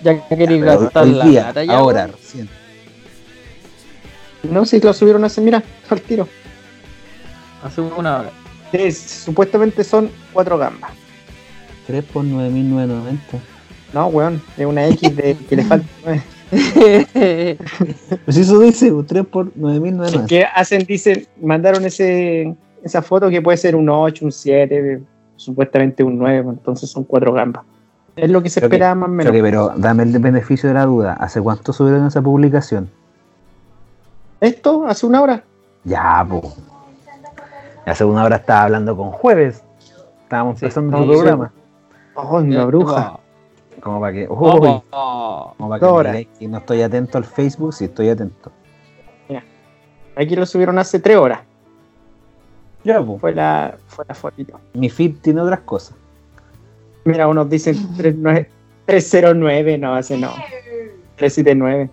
Ya 0.03 0.25
queréis 0.27 0.61
Pero 0.63 0.79
gastar 0.79 1.07
la 1.07 1.25
día, 1.25 1.41
plata 1.43 1.63
ya. 1.65 1.77
ahora, 1.77 2.07
recién. 2.07 2.47
No, 4.43 4.65
si 4.65 4.79
lo 4.79 4.93
subieron 4.93 5.23
hace, 5.25 5.41
mira, 5.41 5.61
al 5.89 6.01
tiro. 6.01 6.27
Hace 7.63 7.81
una 7.81 8.19
hora. 8.19 8.29
Es- 8.71 8.97
supuestamente 8.99 9.83
son 9.83 10.09
cuatro 10.33 10.57
gambas. 10.57 10.91
3 11.87 12.03
por 12.05 12.23
9.990. 12.25 13.17
No, 13.93 14.07
weón, 14.07 14.41
es 14.57 14.65
una 14.65 14.85
X 14.87 15.15
de 15.15 15.35
que 15.49 15.55
le 15.55 15.63
falta 15.63 15.87
nueve. 16.03 16.21
Pues 18.25 18.37
eso 18.37 18.59
dice, 18.59 18.91
3 19.07 19.25
por 19.25 19.51
9000 19.55 19.97
no 19.97 20.03
es 20.03 20.09
Es 20.09 20.15
nada. 20.15 20.27
que 20.27 20.43
hacen, 20.43 20.83
dicen, 20.85 21.25
mandaron 21.41 21.85
ese, 21.85 22.55
esa 22.83 23.01
foto 23.01 23.29
que 23.29 23.41
puede 23.41 23.57
ser 23.57 23.75
un 23.75 23.89
8, 23.89 24.25
un 24.25 24.31
7, 24.31 25.01
supuestamente 25.37 26.03
un 26.03 26.17
9, 26.17 26.49
entonces 26.49 26.89
son 26.89 27.03
4 27.05 27.31
gambas. 27.33 27.63
Es 28.15 28.29
lo 28.29 28.41
que 28.43 28.49
se 28.49 28.59
Creo 28.59 28.69
que- 28.69 28.75
esperaba 28.77 28.95
más 28.95 29.09
o 29.09 29.11
menos. 29.11 29.31
Ok, 29.33 29.39
pero 29.41 29.73
dame 29.77 30.03
el 30.03 30.17
beneficio 30.19 30.67
de 30.69 30.75
la 30.75 30.85
duda. 30.85 31.13
¿Hace 31.13 31.39
cuánto 31.41 31.71
subieron 31.71 32.07
esa 32.07 32.21
publicación? 32.21 32.89
Esto 34.41 34.85
hace 34.87 35.05
una 35.05 35.21
hora. 35.21 35.43
Ya, 35.83 36.25
po. 36.27 36.53
Hace 37.87 38.05
una 38.05 38.23
hora 38.23 38.35
estaba 38.37 38.63
hablando 38.63 38.95
con 38.95 39.11
Jueves. 39.11 39.63
Estábamos 40.23 40.59
Sí, 40.59 40.65
empezando 40.65 40.97
sí, 40.97 41.03
el 41.03 41.09
programa. 41.09 41.53
Oh, 42.15 42.37
una 42.37 42.65
bruja. 42.65 43.19
Como 43.81 43.99
para 44.01 44.13
que. 44.13 44.27
Oh, 44.29 44.59
Uy, 44.59 44.81
oh. 44.91 45.53
como 45.57 45.69
para 45.69 46.13
que 46.13 46.25
que 46.39 46.47
no 46.47 46.57
estoy 46.57 46.81
atento 46.81 47.17
al 47.17 47.23
Facebook, 47.25 47.73
sí 47.73 47.85
estoy 47.85 48.09
atento. 48.09 48.51
Aquí 50.17 50.35
lo 50.35 50.47
subieron 50.47 50.79
hace 50.79 50.99
3 50.99 51.15
horas. 51.15 51.41
Ya, 52.83 52.99
po. 53.03 53.19
Fue 53.19 53.35
la, 53.35 53.77
fue 53.85 54.03
la 54.07 54.15
fotito. 54.15 54.59
Mi 54.73 54.89
feed 54.89 55.17
tiene 55.21 55.41
otras 55.41 55.59
cosas. 55.59 55.95
Mira, 57.05 57.27
unos 57.27 57.47
dicen 57.47 57.75
39 57.97 58.49
309, 58.87 59.77
no, 59.77 59.97
ese 59.97 60.17
no. 60.17 60.33
379. 61.17 61.89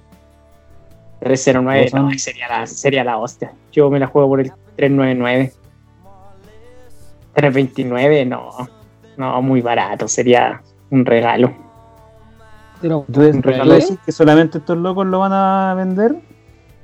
309, 1.21 1.91
no, 1.93 2.11
sería 2.19 2.49
la, 2.49 2.67
sería 2.67 3.05
la 3.05 3.19
hostia. 3.19 3.53
Yo 3.73 3.91
me 3.91 3.99
la 3.99 4.07
juego 4.07 4.29
por 4.29 4.41
el 4.41 4.53
399. 4.77 5.53
329, 7.35 8.27
no. 8.27 8.51
No, 9.17 9.43
muy 9.43 9.61
barato, 9.61 10.09
sería 10.09 10.63
un 10.91 11.05
regalo. 11.05 11.53
Pero, 12.81 13.01
Un 13.09 13.13
¿tú 13.15 13.21
regalo. 13.43 13.75
decís 13.75 13.99
que 14.05 14.13
solamente 14.13 14.59
estos 14.59 14.77
locos 14.77 15.07
lo 15.07 15.21
van 15.21 15.33
a 15.33 15.75
vender? 15.75 16.17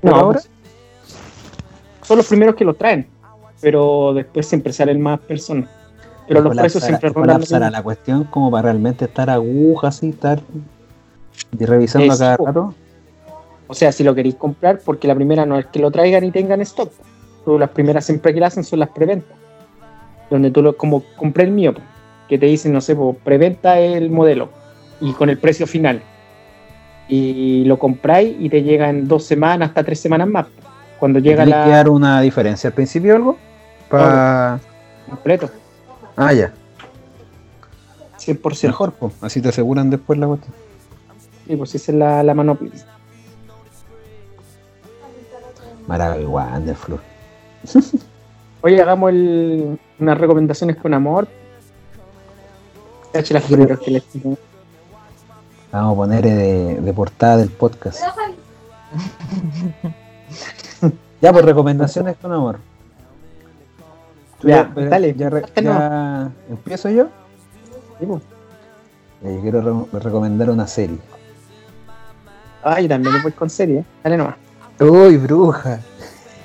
¿Por 0.00 0.10
No, 0.10 0.16
ahora? 0.16 0.40
pues, 0.40 0.50
son 2.02 2.16
los 2.16 2.26
primeros 2.26 2.54
que 2.54 2.64
lo 2.64 2.74
traen, 2.74 3.06
pero 3.60 4.12
después 4.14 4.46
siempre 4.46 4.72
salen 4.72 5.00
más 5.00 5.20
personas. 5.20 5.68
Pero 6.26 6.42
los 6.42 6.56
precios 6.56 6.84
siempre 6.84 7.10
rondan 7.10 7.40
lo 7.40 7.70
la 7.70 7.82
cuestión 7.82 8.24
como 8.24 8.50
para 8.50 8.62
realmente 8.62 9.06
estar 9.06 9.28
aguja 9.28 9.88
así, 9.88 10.10
estar 10.10 10.40
y 11.58 11.64
revisando 11.64 12.12
a 12.12 12.18
cada 12.18 12.36
rato. 12.36 12.74
O 13.66 13.74
sea, 13.74 13.92
si 13.92 14.04
lo 14.04 14.14
queréis 14.14 14.36
comprar, 14.36 14.80
porque 14.84 15.08
la 15.08 15.14
primera 15.14 15.44
no 15.44 15.58
es 15.58 15.66
que 15.66 15.80
lo 15.80 15.90
traigan 15.90 16.24
y 16.24 16.30
tengan 16.30 16.60
stock. 16.60 16.90
Las 17.46 17.70
primeras 17.70 18.04
siempre 18.04 18.32
que 18.32 18.40
la 18.40 18.46
hacen 18.46 18.62
son 18.62 18.78
las 18.78 18.90
preventas. 18.90 19.36
Donde 20.30 20.50
tú 20.50 20.62
lo, 20.62 20.76
como 20.76 21.02
compré 21.16 21.44
el 21.44 21.50
mío, 21.50 21.74
que 22.28 22.38
te 22.38 22.46
dicen, 22.46 22.72
no 22.72 22.80
sé, 22.80 22.94
po, 22.94 23.14
preventa 23.14 23.78
el 23.80 24.10
modelo 24.10 24.48
y 25.00 25.12
con 25.12 25.28
el 25.28 25.38
precio 25.38 25.66
final. 25.66 26.02
Y 27.08 27.64
lo 27.64 27.78
compráis 27.78 28.36
y 28.38 28.48
te 28.48 28.62
llega 28.62 28.88
en 28.88 29.08
dos 29.08 29.24
semanas, 29.24 29.70
hasta 29.70 29.82
tres 29.82 30.00
semanas 30.00 30.28
más. 30.28 30.46
Cuando 31.00 31.18
llega 31.18 31.44
¿Tiene 31.44 31.62
que 31.62 31.68
la 31.70 31.76
dar 31.76 31.88
una 31.88 32.20
diferencia 32.20 32.68
al 32.68 32.74
principio 32.74 33.14
o 33.14 33.16
algo? 33.16 33.38
Pa... 33.88 34.60
completo, 35.08 35.50
Ah, 36.16 36.32
ya. 36.32 36.52
100%. 38.18 38.66
Mejor, 38.66 38.92
pues. 38.92 39.14
Así 39.22 39.40
te 39.40 39.48
aseguran 39.48 39.90
después 39.90 40.18
la 40.18 40.26
cuestión. 40.26 40.54
Sí, 41.46 41.56
pues 41.56 41.74
esa 41.74 41.92
es 41.92 41.98
la, 41.98 42.22
la 42.22 42.34
mano. 42.34 42.58
Maravilloso, 45.86 46.30
Wonderful. 46.30 47.00
Oye, 48.62 48.80
hagamos 48.80 49.10
el, 49.10 49.78
unas 49.98 50.18
recomendaciones 50.18 50.76
con 50.76 50.92
amor. 50.94 51.26
Cache 53.12 53.34
las 53.34 53.44
primeras 53.44 53.78
que 53.80 53.90
les. 53.90 54.04
Vamos 55.72 55.92
a 55.92 55.96
poner 55.96 56.26
eh, 56.26 56.30
de, 56.34 56.80
de 56.80 56.92
portada 56.92 57.36
del 57.38 57.50
podcast. 57.50 58.00
Ya, 61.22 61.32
pues 61.34 61.44
recomendaciones 61.44 62.16
con 62.16 62.32
amor. 62.32 62.58
Tú 64.40 64.48
Ya, 64.48 64.72
ya, 64.74 64.82
dale. 64.86 65.14
ya, 65.14 65.30
ya- 65.60 66.30
empiezo 66.48 66.88
yo. 66.88 67.08
Sí, 67.98 68.06
pues. 68.06 68.22
Yo 69.22 69.40
quiero 69.42 69.60
re- 69.92 70.00
recomendar 70.00 70.48
una 70.48 70.66
serie. 70.66 70.96
Ay, 72.62 72.88
también 72.88 73.14
le 73.16 73.20
voy 73.22 73.32
con 73.32 73.50
serie. 73.50 73.84
Dale 74.02 74.16
nomás. 74.16 74.36
Uy, 74.80 75.18
bruja. 75.18 75.80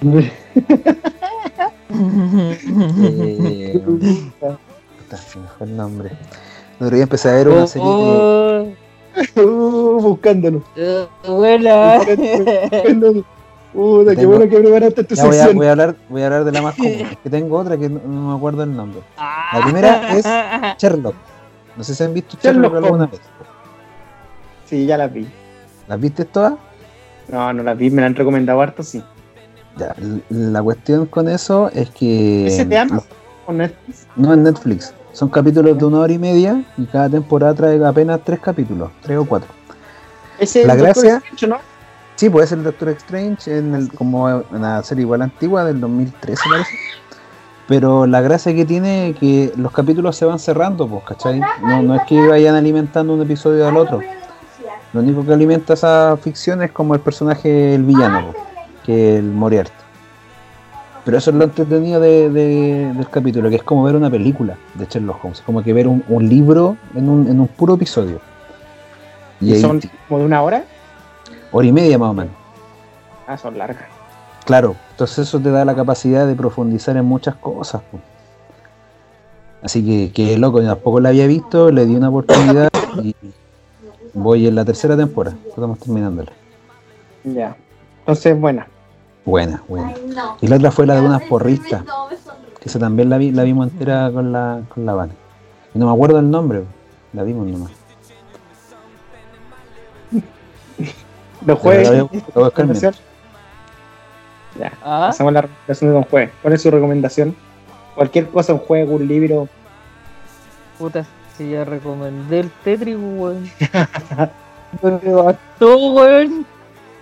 Eh, 2.67 3.81
puta, 3.85 5.17
se 5.17 5.39
me 5.39 5.47
fue 5.47 5.67
el 5.67 5.77
nombre. 5.77 6.09
El 6.79 6.85
otro 6.85 6.95
día 6.95 7.03
empecé 7.03 7.29
a 7.29 7.33
ver 7.33 7.47
una 7.49 7.67
serie 7.67 7.87
que- 7.87 7.93
Oh, 7.93 8.67
Uh, 9.41 10.01
buscándolo. 10.01 10.61
oh, 10.77 11.07
abuela. 11.27 11.99
buscándolo. 12.69 13.23
Puta, 13.73 14.15
qué 14.15 14.25
bueno 14.25 14.47
que 14.49 14.57
preparaste 14.59 15.03
tu 15.03 15.15
voy 15.15 15.37
a, 15.37 15.47
voy 15.49 15.67
a 15.67 15.71
hablar, 15.71 15.95
voy 16.09 16.21
a 16.21 16.25
hablar 16.27 16.43
de 16.45 16.51
la 16.51 16.61
más 16.61 16.75
común. 16.75 16.91
Es 17.11 17.17
que 17.17 17.29
tengo 17.29 17.57
otra 17.57 17.77
que 17.77 17.89
no, 17.89 17.99
no 18.05 18.29
me 18.31 18.35
acuerdo 18.37 18.63
el 18.63 18.75
nombre. 18.75 19.01
La 19.17 19.61
primera 19.63 20.17
es 20.17 20.25
Sherlock. 20.81 21.15
No 21.75 21.83
sé 21.83 21.93
si 21.95 22.03
han 22.03 22.13
visto 22.13 22.37
Sherlock, 22.41 22.71
Sherlock 22.73 22.83
alguna 22.85 23.05
vez. 23.07 23.19
Sí, 24.65 24.85
ya 24.85 24.97
las 24.97 25.11
vi. 25.13 25.27
¿Las 25.87 25.99
viste 25.99 26.23
todas? 26.25 26.53
No, 27.27 27.51
no 27.53 27.63
las 27.63 27.77
vi, 27.77 27.89
me 27.89 28.01
la 28.01 28.07
han 28.07 28.15
recomendado 28.15 28.61
harto, 28.61 28.81
sí. 28.83 29.03
Ya, 29.77 29.93
la 30.29 30.63
cuestión 30.63 31.05
con 31.05 31.27
eso 31.29 31.69
es 31.73 31.89
que. 31.89 32.47
¿Ese 32.47 32.65
te 32.65 32.77
ama? 32.77 33.01
¿O 33.45 33.53
Netflix? 33.53 34.07
No 34.15 34.33
en 34.33 34.43
Netflix. 34.43 34.93
Son 35.11 35.29
capítulos 35.29 35.77
de 35.77 35.85
una 35.85 35.99
hora 35.99 36.11
y 36.13 36.17
media 36.19 36.63
y 36.77 36.85
cada 36.85 37.09
temporada 37.09 37.53
trae 37.53 37.85
apenas 37.85 38.19
tres 38.23 38.39
capítulos, 38.39 38.89
tres 39.01 39.17
o 39.17 39.25
cuatro. 39.25 39.49
Ese 40.39 40.61
es 40.61 40.67
La 40.67 40.73
el 40.73 40.79
Doctor 40.79 41.03
gracia- 41.03 41.17
Strange, 41.17 41.47
¿no? 41.47 41.57
Sí, 42.15 42.29
puede 42.29 42.47
ser 42.47 42.57
el 42.59 42.63
Doctor 42.65 42.89
Strange 42.89 43.57
en 43.57 43.75
el, 43.75 43.91
como 43.91 44.23
una 44.51 44.81
serie 44.83 45.03
igual 45.03 45.21
antigua 45.21 45.63
del 45.65 45.79
2013 45.81 46.41
parece. 46.49 46.69
Pero 47.67 48.05
la 48.05 48.21
gracia 48.21 48.53
que 48.55 48.63
tiene 48.63 49.09
es 49.09 49.17
que 49.17 49.51
los 49.57 49.71
capítulos 49.71 50.15
se 50.15 50.23
van 50.25 50.37
cerrando, 50.39 50.87
pues, 50.87 51.03
¿cachai? 51.03 51.39
No, 51.61 51.81
no 51.81 51.95
es 51.95 52.01
que 52.03 52.19
vayan 52.27 52.55
alimentando 52.55 53.13
un 53.13 53.21
episodio 53.21 53.67
al 53.67 53.75
otro. 53.75 53.99
Lo 54.93 54.99
único 55.01 55.25
que 55.25 55.33
alimenta 55.33 55.73
esa 55.73 56.15
ficción 56.21 56.61
es 56.61 56.71
como 56.71 56.93
el 56.93 57.01
personaje, 57.01 57.73
el 57.75 57.83
villano, 57.83 58.31
pues, 58.31 58.43
que 58.85 59.17
el 59.17 59.23
Moriarty. 59.25 59.71
Pero 61.03 61.17
eso 61.17 61.29
es 61.29 61.35
lo 61.35 61.43
entretenido 61.43 61.99
de- 61.99 62.29
de- 62.29 62.93
del 62.93 63.09
capítulo, 63.09 63.49
que 63.49 63.57
es 63.57 63.63
como 63.63 63.83
ver 63.83 63.95
una 63.95 64.09
película 64.09 64.57
de 64.73 64.85
Sherlock 64.85 65.23
Holmes, 65.23 65.41
como 65.45 65.61
que 65.61 65.71
ver 65.73 65.87
un, 65.87 66.03
un 66.07 66.27
libro 66.27 66.77
en 66.95 67.09
un, 67.09 67.27
en 67.27 67.39
un 67.39 67.47
puro 67.47 67.75
episodio. 67.75 68.19
Y 69.39 69.55
son 69.59 69.81
como 70.07 70.19
de 70.19 70.25
una 70.25 70.41
hora. 70.41 70.63
hora 71.51 71.67
y 71.67 71.71
media 71.71 71.97
más 71.99 72.09
o 72.09 72.13
menos. 72.13 72.33
Ah, 73.27 73.37
son 73.37 73.57
largas. 73.57 73.85
Claro, 74.45 74.75
entonces 74.91 75.19
eso 75.27 75.39
te 75.39 75.49
da 75.51 75.63
la 75.65 75.75
capacidad 75.75 76.25
de 76.27 76.35
profundizar 76.35 76.95
en 76.97 77.05
muchas 77.05 77.35
cosas. 77.35 77.81
Así 79.61 79.83
que, 79.83 80.11
que 80.11 80.37
loco, 80.37 80.61
yo 80.61 80.67
tampoco 80.67 80.99
la 80.99 81.09
había 81.09 81.25
visto, 81.27 81.71
le 81.71 81.85
di 81.85 81.95
una 81.95 82.09
oportunidad 82.09 82.69
y 83.01 83.15
voy 84.13 84.47
en 84.47 84.55
la 84.55 84.63
tercera 84.65 84.95
temporada. 84.95 85.35
Estamos 85.47 85.79
terminándola. 85.79 86.31
Ya. 87.23 87.55
Entonces, 87.99 88.39
buena. 88.39 88.67
Buena, 89.25 89.63
buena. 89.67 89.87
Ay, 89.95 90.13
no. 90.15 90.37
Y 90.41 90.47
la 90.47 90.55
otra 90.57 90.71
fue 90.71 90.85
la 90.85 90.95
de 90.95 91.01
No, 91.01 91.19
sonríe. 91.19 91.59
que 91.59 92.69
esa 92.69 92.79
también 92.79 93.09
la 93.09 93.17
vi, 93.17 93.31
la 93.31 93.43
vimos 93.43 93.69
entera 93.71 94.11
con 94.11 94.31
la, 94.31 94.61
con 94.69 94.85
la 94.85 94.93
Vane. 94.93 95.13
Y 95.73 95.79
no 95.79 95.87
me 95.87 95.91
acuerdo 95.93 96.19
el 96.19 96.29
nombre, 96.29 96.63
la 97.13 97.23
vimos 97.23 97.47
nomás. 97.47 97.71
Buscar 101.41 101.77
recomendación. 102.35 102.93
Ya. 104.59 104.71
Ah, 104.83 105.07
Pasamos 105.07 105.31
a 105.31 105.33
la 105.33 105.41
recomendación 105.41 105.89
de 105.89 105.93
Don 105.93 106.03
Jueves. 106.03 106.31
¿Cuál 106.41 106.53
es 106.53 106.61
su 106.61 106.71
recomendación? 106.71 107.35
Cualquier 107.95 108.29
cosa, 108.29 108.53
un 108.53 108.59
juego, 108.59 108.95
un 108.95 109.07
libro. 109.07 109.47
puta, 110.79 111.05
si 111.37 111.51
ya 111.51 111.65
recomendé 111.65 112.41
el 112.41 112.51
Tetris, 112.63 112.95
weón. 112.97 113.49
No 114.81 114.99
me 115.01 115.13
bastó, 115.13 115.77
weón. 115.93 116.45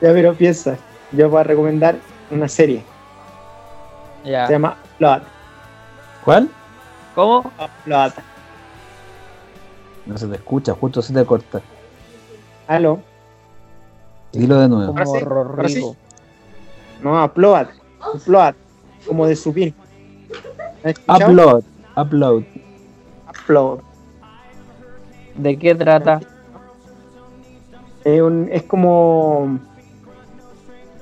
Ya, 0.02 0.12
pero 0.14 0.34
piensa. 0.36 0.78
Yo 1.12 1.30
voy 1.30 1.40
a 1.42 1.44
recomendar 1.44 1.96
una 2.34 2.48
serie. 2.48 2.84
Ya. 4.26 4.48
Se 4.48 4.54
llama 4.54 4.78
Upload. 4.96 5.22
¿Cuál? 6.24 6.50
¿Cómo? 7.16 7.40
Upload. 7.60 8.12
No 10.06 10.18
se 10.18 10.28
te 10.28 10.36
escucha, 10.36 10.74
justo 10.74 11.02
se 11.02 11.14
te 11.14 11.26
corta. 11.26 11.62
Aló. 12.68 13.00
Dilo 14.32 14.60
de 14.60 14.68
nuevo. 14.68 14.92
Ahora 14.92 15.06
Como 15.06 15.18
sí, 15.20 15.26
ahora 15.26 15.70
sí. 15.70 15.96
No, 17.02 17.24
Upload. 17.26 17.68
Upload. 18.14 18.56
Como 19.08 19.28
de 19.28 19.36
subir. 19.36 19.74
Upload, 21.08 21.64
upload. 21.96 22.44
Upload. 23.30 23.80
¿De 25.36 25.58
qué 25.58 25.76
trata? 25.76 26.20
Es, 28.04 28.22
un- 28.22 28.50
es 28.52 28.64
como. 28.64 29.60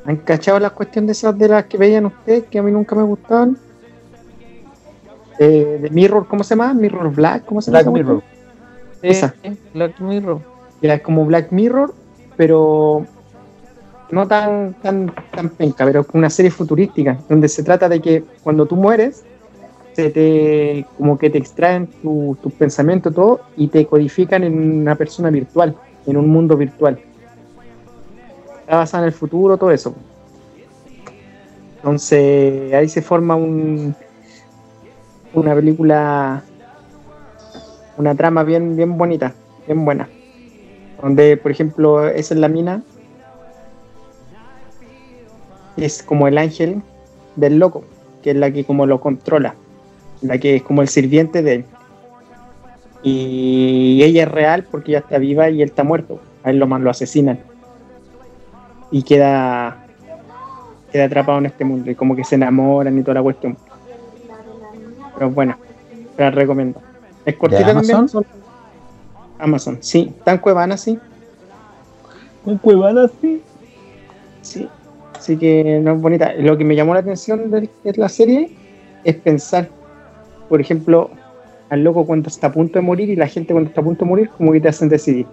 ¿Han 0.06 0.18
cachado 0.18 0.60
las 0.60 0.72
cuestiones 0.72 1.08
de 1.08 1.12
esas 1.12 1.38
de 1.38 1.48
las 1.48 1.66
que 1.66 1.78
veían 1.78 2.06
ustedes 2.08 2.46
que 2.46 2.60
a 2.60 2.64
mí 2.64 2.72
nunca 2.72 2.96
me 2.96 3.04
gustaban? 3.04 3.58
Eh, 5.40 5.80
de 5.82 5.90
Mirror, 5.90 6.28
¿cómo 6.28 6.44
se 6.44 6.56
llama? 6.56 6.74
Mirror 6.74 7.14
Black, 7.14 7.46
¿cómo 7.46 7.62
se 7.62 7.72
llama? 7.72 7.84
Black 7.84 7.94
Mirror. 7.94 8.24
Esa. 9.02 9.34
Eh, 9.44 9.56
Black 9.74 10.00
Mirror. 10.00 10.40
Era 10.82 11.00
como 11.00 11.26
Black 11.26 11.52
Mirror, 11.52 11.94
pero 12.36 13.06
no 14.12 14.28
tan, 14.28 14.74
tan, 14.82 15.14
tan 15.32 15.50
penca, 15.50 15.86
pero 15.86 16.06
una 16.14 16.30
serie 16.30 16.52
futurística, 16.52 17.18
donde 17.30 17.48
se 17.48 17.64
trata 17.64 17.88
de 17.88 18.02
que 18.02 18.24
cuando 18.44 18.66
tú 18.66 18.76
mueres, 18.76 19.24
se 19.94 20.10
te, 20.10 20.86
como 20.98 21.18
que 21.18 21.30
te 21.30 21.38
extraen 21.38 21.88
tu- 22.02 22.38
tus 22.42 22.54
pensamientos, 22.54 23.14
todo, 23.14 23.42
y 23.56 23.68
te 23.68 23.86
codifican 23.86 24.44
en 24.44 24.82
una 24.82 24.96
persona 24.96 25.30
virtual, 25.30 25.76
en 26.08 26.18
un 26.18 26.30
mundo 26.30 26.58
virtual. 26.58 27.00
Basada 28.78 29.04
en 29.04 29.08
el 29.08 29.14
futuro, 29.14 29.58
todo 29.58 29.72
eso. 29.72 29.94
Entonces, 31.78 32.74
ahí 32.74 32.88
se 32.88 33.02
forma 33.02 33.36
un, 33.36 33.96
una 35.34 35.56
película, 35.56 36.44
una 37.98 38.16
trama 38.16 38.44
bien, 38.44 38.76
bien 38.76 38.98
bonita, 38.98 39.34
bien 39.66 39.84
buena. 39.84 40.08
Donde, 41.02 41.38
por 41.38 41.52
ejemplo, 41.52 42.08
esa 42.08 42.34
es 42.34 42.40
la 42.40 42.48
mina, 42.48 42.84
es 45.78 46.04
como 46.04 46.28
el 46.28 46.38
ángel 46.38 46.82
del 47.36 47.58
loco, 47.58 47.84
que 48.22 48.32
es 48.32 48.38
la 48.38 48.52
que 48.52 48.64
como 48.64 48.86
lo 48.86 49.02
controla, 49.02 49.56
la 50.22 50.38
que 50.38 50.58
es 50.58 50.64
como 50.64 50.82
el 50.82 50.88
sirviente 50.88 51.42
de 51.42 51.54
él. 51.56 51.66
Y 53.04 54.02
ella 54.04 54.24
es 54.24 54.32
real 54.32 54.68
porque 54.70 54.92
ella 54.92 55.00
está 55.00 55.18
viva 55.18 55.50
y 55.50 55.62
él 55.62 55.70
está 55.70 55.84
muerto. 55.84 56.20
A 56.44 56.52
él 56.52 56.60
lo, 56.60 56.68
lo 56.68 56.90
asesinan. 56.90 57.40
Y 58.92 59.04
queda, 59.04 59.86
queda 60.92 61.06
atrapado 61.06 61.38
en 61.40 61.46
este 61.48 61.64
mundo. 61.64 61.90
Y 61.90 61.96
como 61.96 62.16
que 62.16 62.24
se 62.24 62.36
enamoran 62.36 62.98
y 62.98 63.02
toda 63.02 63.16
la 63.16 63.24
cuestión. 63.24 63.58
Pero 65.16 65.30
bueno, 65.32 65.58
te 66.16 66.24
la 66.24 66.32
recomiendo. 66.32 66.82
Es 67.26 67.36
cortita 67.36 67.66
también. 67.66 67.96
Amazon? 67.96 68.10
son- 68.10 68.26
Amazon, 69.40 69.78
sí. 69.82 70.14
Tan 70.24 70.38
cuevana, 70.38 70.78
sí. 70.78 71.00
Un 72.46 72.58
cuevana 72.58 73.06
así. 73.06 73.42
Sí, 74.42 74.68
así 75.16 75.38
que 75.38 75.80
no 75.84 75.94
es 75.94 76.02
bonita. 76.02 76.34
Lo 76.34 76.58
que 76.58 76.64
me 76.66 76.76
llamó 76.76 76.94
la 76.94 77.00
atención 77.02 77.50
de, 77.52 77.70
de 77.84 77.94
la 77.96 78.10
serie 78.10 78.52
es 79.04 79.16
pensar, 79.16 79.70
por 80.50 80.60
ejemplo, 80.60 81.12
al 81.70 81.84
loco 81.84 82.06
cuando 82.06 82.28
está 82.28 82.48
a 82.48 82.52
punto 82.52 82.80
de 82.80 82.82
morir 82.82 83.10
y 83.10 83.16
la 83.16 83.28
gente 83.28 83.54
cuando 83.54 83.70
está 83.70 83.82
a 83.82 83.84
punto 83.84 84.04
de 84.06 84.10
morir, 84.10 84.30
como 84.30 84.52
que 84.52 84.60
te 84.60 84.68
hacen 84.70 84.90
decidir 84.90 85.26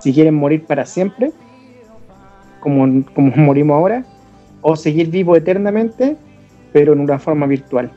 si 0.00 0.12
quieren 0.12 0.34
morir 0.34 0.64
para 0.66 0.84
siempre, 0.84 1.32
como, 2.64 3.04
como 3.14 3.30
morimos 3.36 3.76
ahora, 3.76 4.04
o 4.62 4.74
seguir 4.74 5.10
vivo 5.10 5.36
eternamente, 5.36 6.16
pero 6.72 6.94
en 6.94 7.00
una 7.00 7.20
forma 7.20 7.46
virtual. 7.46 7.92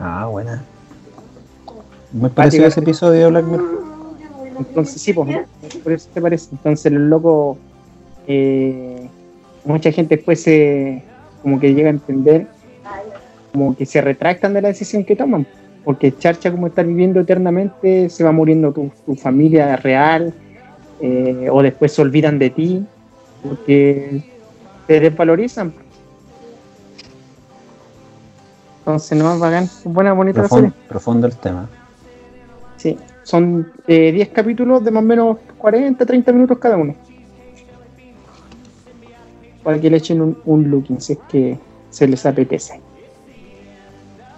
Ah, 0.00 0.26
buena. 0.26 0.64
Muy 2.10 2.30
parecido 2.30 2.64
a 2.64 2.68
ese 2.68 2.80
episodio 2.80 3.20
de 3.20 3.30
Black 3.30 3.44
Mirror. 3.44 3.84
Entonces, 4.58 5.00
sí, 5.00 5.12
pues, 5.12 5.46
por 5.82 5.92
eso 5.92 6.08
te 6.12 6.20
parece. 6.20 6.48
Entonces, 6.52 6.90
los 6.90 7.02
locos, 7.02 7.58
eh, 8.26 9.08
mucha 9.64 9.92
gente 9.92 10.16
después 10.16 10.42
se, 10.42 11.02
como 11.42 11.60
que 11.60 11.74
llega 11.74 11.88
a 11.88 11.92
entender, 11.92 12.46
como 13.52 13.76
que 13.76 13.86
se 13.86 14.00
retractan 14.00 14.54
de 14.54 14.62
la 14.62 14.68
decisión 14.68 15.04
que 15.04 15.14
toman. 15.14 15.46
Porque 15.84 16.16
charcha 16.16 16.50
como 16.50 16.66
estar 16.66 16.86
viviendo 16.86 17.20
eternamente, 17.20 18.08
se 18.08 18.24
va 18.24 18.32
muriendo 18.32 18.72
tu, 18.72 18.90
tu 19.06 19.14
familia 19.14 19.76
real, 19.76 20.34
eh, 21.00 21.48
o 21.50 21.62
después 21.62 21.92
se 21.92 22.02
olvidan 22.02 22.38
de 22.38 22.50
ti, 22.50 22.86
porque 23.42 24.22
te 24.86 25.00
desvalorizan. 25.00 25.72
Entonces, 28.80 29.18
no, 29.18 29.38
bacán, 29.38 29.68
buena, 29.84 30.12
bonita 30.12 30.48
serie. 30.48 30.70
Profundo, 30.70 30.88
profundo 30.88 31.26
el 31.26 31.36
tema. 31.36 31.68
Sí, 32.76 32.98
son 33.22 33.72
eh, 33.86 34.10
10 34.12 34.28
capítulos 34.30 34.82
de 34.82 34.90
más 34.90 35.02
o 35.02 35.06
menos 35.06 35.36
40, 35.58 36.04
30 36.04 36.32
minutos 36.32 36.58
cada 36.58 36.76
uno. 36.76 36.94
Para 39.62 39.78
que 39.78 39.90
le 39.90 39.98
echen 39.98 40.20
un, 40.22 40.38
un 40.46 40.70
looking, 40.70 41.00
si 41.00 41.12
es 41.12 41.18
que 41.28 41.58
se 41.90 42.08
les 42.08 42.24
apetece. 42.24 42.80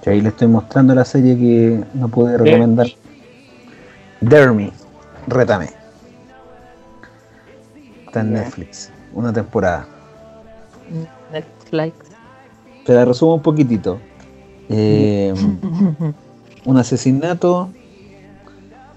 Ahí 0.05 0.21
le 0.21 0.31
estoy 0.31 0.49
mostrando 0.49 0.95
la 0.95 1.05
serie 1.05 1.37
que 1.37 1.85
no 1.95 2.09
pude 2.09 2.37
recomendar. 2.37 2.89
Dare 4.21 4.53
Me, 4.53 4.73
Rétame. 5.29 5.82
Está 8.13 8.21
en. 8.21 8.35
Netflix, 8.35 8.91
una 9.15 9.33
temporada. 9.33 9.87
Netflix. 11.33 11.95
Te 12.85 12.93
la 12.93 13.07
resumo 13.07 13.37
un 13.37 13.41
poquitito. 13.41 13.99
Eh, 14.69 15.33
un 16.67 16.77
asesinato, 16.77 17.71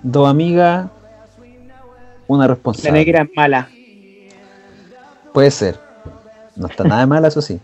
dos 0.04 0.28
amigas, 0.30 0.90
una 2.28 2.44
La 2.44 2.48
responsable. 2.56 2.92
negra 2.92 3.22
es 3.22 3.30
mala. 3.38 3.70
Puede 5.34 5.50
ser. 5.50 5.80
No 6.58 6.68
está 6.68 6.84
nada 6.84 7.00
de 7.00 7.08
mal, 7.08 7.24
eso 7.24 7.42
sí. 7.42 7.58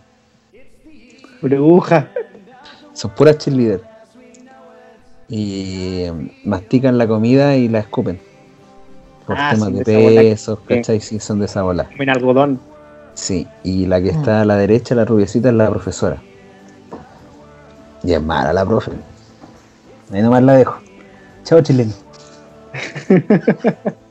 Bruja. 1.41 2.07
Son 2.93 3.11
puras 3.11 3.37
cheerleaders. 3.39 3.83
Y 5.27 6.05
mastican 6.45 6.97
la 6.97 7.07
comida 7.09 7.57
y 7.57 7.67
la 7.67 7.79
escupen. 7.79 8.21
Por 9.25 9.37
Ah, 9.37 9.49
temas 9.51 9.73
de 9.73 9.83
pesos, 9.83 10.59
que- 10.67 10.77
¿cachai? 10.77 10.99
Sí, 10.99 11.19
son 11.19 11.39
de 11.39 11.45
esa 11.45 11.61
bola. 11.63 11.85
Comen 11.85 12.09
algodón. 12.09 12.59
Sí, 13.13 13.47
y 13.63 13.85
la 13.85 14.01
que 14.01 14.09
está 14.09 14.41
a 14.41 14.45
la 14.45 14.55
derecha, 14.55 14.95
la 14.95 15.05
rubiecita, 15.05 15.49
es 15.49 15.55
la 15.55 15.69
profesora. 15.69 16.21
Y 18.03 18.13
es 18.13 18.21
mala 18.21 18.51
la 18.53 18.65
profe. 18.65 18.91
Ahí 20.11 20.21
nomás 20.21 20.41
la 20.43 20.53
dejo. 20.53 20.81
Chao, 21.43 21.61
chileno. 21.61 21.93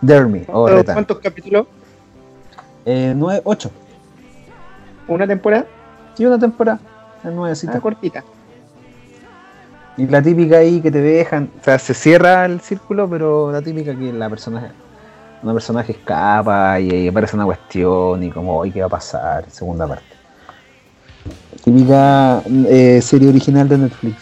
Dare 0.00 0.26
me, 0.26 0.44
oh, 0.48 0.66
¿Cuántos, 0.84 1.18
capítulos? 1.20 1.66
Eh, 2.86 3.12
nueve, 3.14 3.42
ocho. 3.44 3.70
¿Una 5.06 5.26
temporada? 5.26 5.66
Sí, 6.14 6.24
una 6.24 6.38
temporada. 6.38 6.80
Es 7.22 7.32
nuevecita. 7.32 7.76
Ah, 7.76 7.80
cortita. 7.80 8.24
Y 10.00 10.06
la 10.06 10.22
típica 10.22 10.56
ahí 10.56 10.80
que 10.80 10.90
te 10.90 11.02
dejan, 11.02 11.50
o 11.60 11.62
sea, 11.62 11.78
se 11.78 11.92
cierra 11.92 12.46
el 12.46 12.62
círculo, 12.62 13.06
pero 13.10 13.52
la 13.52 13.60
típica 13.60 13.94
que 13.94 14.10
la 14.10 14.30
persona, 14.30 14.72
una 15.42 15.52
personaje 15.52 15.92
escapa 15.92 16.80
y, 16.80 16.90
ahí 16.90 17.08
aparece 17.08 17.36
una 17.36 17.44
cuestión 17.44 18.22
y 18.22 18.30
como, 18.30 18.56
hoy 18.56 18.70
¿qué 18.70 18.80
va 18.80 18.86
a 18.86 18.88
pasar? 18.88 19.44
Segunda 19.50 19.86
parte. 19.86 20.06
Típica 21.62 22.42
eh, 22.66 23.02
serie 23.02 23.28
original 23.28 23.68
de 23.68 23.76
Netflix. 23.76 24.16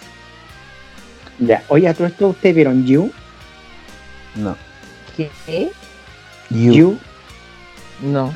Ya. 1.38 1.62
Oye, 1.68 1.86
a 1.86 1.94
todo 1.94 2.08
esto, 2.08 2.26
¿ustedes 2.30 2.56
vieron 2.56 2.84
You? 2.84 3.12
No. 4.34 4.56
¿Qué? 5.16 5.30
You. 6.50 6.72
You 6.72 6.98
No, 8.02 8.34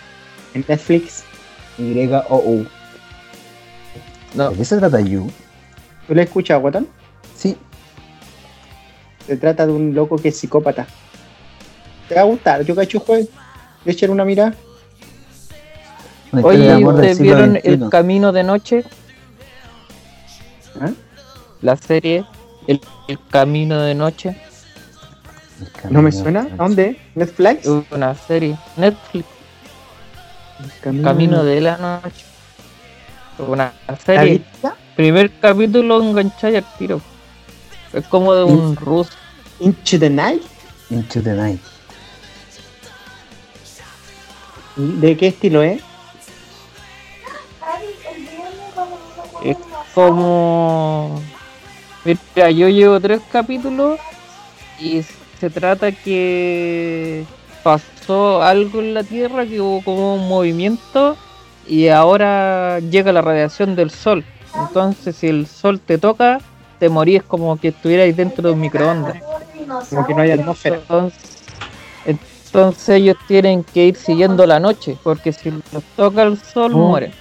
en 0.55 0.65
Netflix. 0.69 1.25
Y-O-U. 1.77 2.67
no. 4.35 4.51
¿De 4.51 4.57
qué 4.57 4.65
se 4.65 4.77
trata 4.77 5.01
You? 5.01 5.29
¿Tú 6.07 6.15
la 6.15 6.23
has 6.23 6.29
escuchado, 6.29 6.61
Guatón? 6.61 7.02
Sí. 7.43 7.57
Se 9.27 9.37
trata 9.37 9.67
de 9.67 9.73
un 9.73 9.95
loco 9.95 10.17
que 10.17 10.29
es 10.29 10.37
psicópata. 10.37 10.87
¿Te 12.09 12.15
va 12.15 12.21
a 12.21 12.25
gustar? 12.25 12.63
Yo 12.63 12.77
cacho 12.77 13.01
juez. 13.01 13.29
Le 13.85 13.93
echar 13.93 14.11
una 14.11 14.25
mirada. 14.25 14.55
Oye, 16.31 16.85
¿ustedes 16.85 17.19
vieron 17.19 17.57
XXI. 17.57 17.69
El 17.69 17.89
Camino 17.91 18.31
de 18.31 18.45
Noche? 18.45 18.85
¿Ah? 20.81 20.91
La 21.61 21.77
serie 21.77 22.25
El, 22.69 22.81
El 23.09 23.19
Camino 23.29 23.83
de 23.83 23.95
Noche. 23.97 24.37
El 25.85 25.93
¿No 25.93 26.01
me 26.01 26.13
suena? 26.13 26.49
¿A 26.53 26.57
dónde? 26.57 26.97
¿Netflix? 27.17 27.67
Una 27.91 28.15
serie. 28.15 28.57
Netflix, 28.77 29.27
Camino, 30.81 31.03
Camino 31.03 31.45
de 31.45 31.61
la 31.61 31.77
Noche. 31.77 32.25
Una 33.39 33.73
¿La 33.89 33.97
serie. 33.97 34.43
Primer 34.95 35.31
capítulo 35.41 36.03
engancháis 36.03 36.57
al 36.57 36.79
tiro. 36.79 37.01
Es 37.93 38.07
como 38.09 38.35
de 38.35 38.45
un 38.45 38.77
ruso. 38.77 39.11
Into 39.61 39.99
the 39.99 40.11
Night. 40.11 40.43
Into 40.91 41.23
the 41.23 41.35
Night. 41.35 41.61
¿De 44.77 45.17
qué 45.17 45.29
estilo 45.29 45.63
es? 45.63 45.83
Es 49.45 49.57
como. 49.95 51.21
Mira, 52.05 52.51
yo 52.51 52.69
llevo 52.69 52.99
tres 53.01 53.21
capítulos 53.31 54.01
y 54.81 55.03
se 55.39 55.51
trata 55.51 55.93
que 55.93 57.25
pasó 57.63 58.43
algo 58.43 58.81
en 58.81 58.95
la 58.95 59.05
Tierra, 59.05 59.47
que 59.47 59.61
hubo 59.61 59.83
como 59.85 60.15
un 60.15 60.29
movimiento 60.29 61.17
y 61.67 61.89
ahora 61.89 62.81
llega 62.81 63.13
la 63.13 63.23
radiación 63.23 63.77
del 63.77 63.91
Sol. 63.91 64.25
Entonces, 64.55 65.17
si 65.17 65.29
el 65.29 65.47
Sol 65.47 65.81
te 65.81 65.99
toca, 65.99 66.41
te 66.83 66.89
morís 66.89 67.23
como 67.23 67.57
que 67.61 67.69
estuvierais 67.69 68.17
dentro 68.17 68.43
de 68.49 68.55
un 68.55 68.61
microondas. 68.61 69.15
Como 69.89 70.05
que 70.05 70.15
no 70.17 70.23
hay 70.23 70.33
atmósfera. 70.33 70.79
Entonces, 70.79 71.21
entonces 72.05 72.89
ellos 72.89 73.17
tienen 73.29 73.63
que 73.63 73.87
ir 73.87 73.95
siguiendo 73.95 74.45
la 74.47 74.59
noche, 74.59 74.99
porque 75.05 75.33
si 75.33 75.53
los 75.53 75.85
toca 75.95 76.25
el 76.25 76.37
Sol, 76.43 76.73
Oh. 76.75 76.79
mueren. 76.89 77.13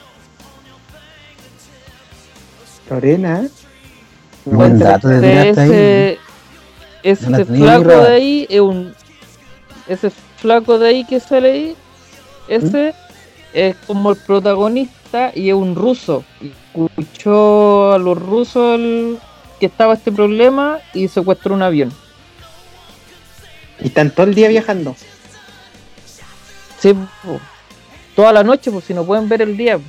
Lorena. 2.89 3.47
Buen 4.45 4.79
dato 4.79 5.07
de 5.09 5.49
ese, 5.51 6.19
ese 7.03 7.29
No 7.29 7.45
flaco 7.45 7.89
de 7.89 8.07
ahí 8.15 8.47
es 8.49 8.61
un 8.61 8.95
ese 9.87 10.09
flaco 10.37 10.79
de 10.79 10.87
ahí 10.87 11.05
que 11.05 11.19
sale 11.19 11.51
ahí, 11.51 11.75
ese 12.47 12.95
es 13.53 13.75
como 13.85 14.09
el 14.09 14.17
protagonista 14.17 15.31
y 15.35 15.49
es 15.49 15.53
un 15.55 15.75
ruso. 15.75 16.23
Y 16.41 16.51
Escuchó 16.73 17.91
a 17.91 17.97
los 17.99 18.17
rusos 18.17 18.79
el- 18.79 19.19
que 19.61 19.67
estaba 19.67 19.93
este 19.93 20.11
problema 20.11 20.79
y 20.91 21.07
secuestró 21.07 21.53
un 21.53 21.61
avión. 21.61 21.93
Y 23.79 23.87
están 23.89 24.09
todo 24.09 24.25
el 24.25 24.33
día 24.33 24.47
viajando. 24.47 24.95
Sí, 26.79 26.93
po. 27.23 27.39
toda 28.15 28.33
la 28.33 28.43
noche, 28.43 28.71
pues 28.71 28.85
si 28.85 28.95
no 28.95 29.05
pueden 29.05 29.29
ver 29.29 29.43
el 29.43 29.55
día. 29.55 29.79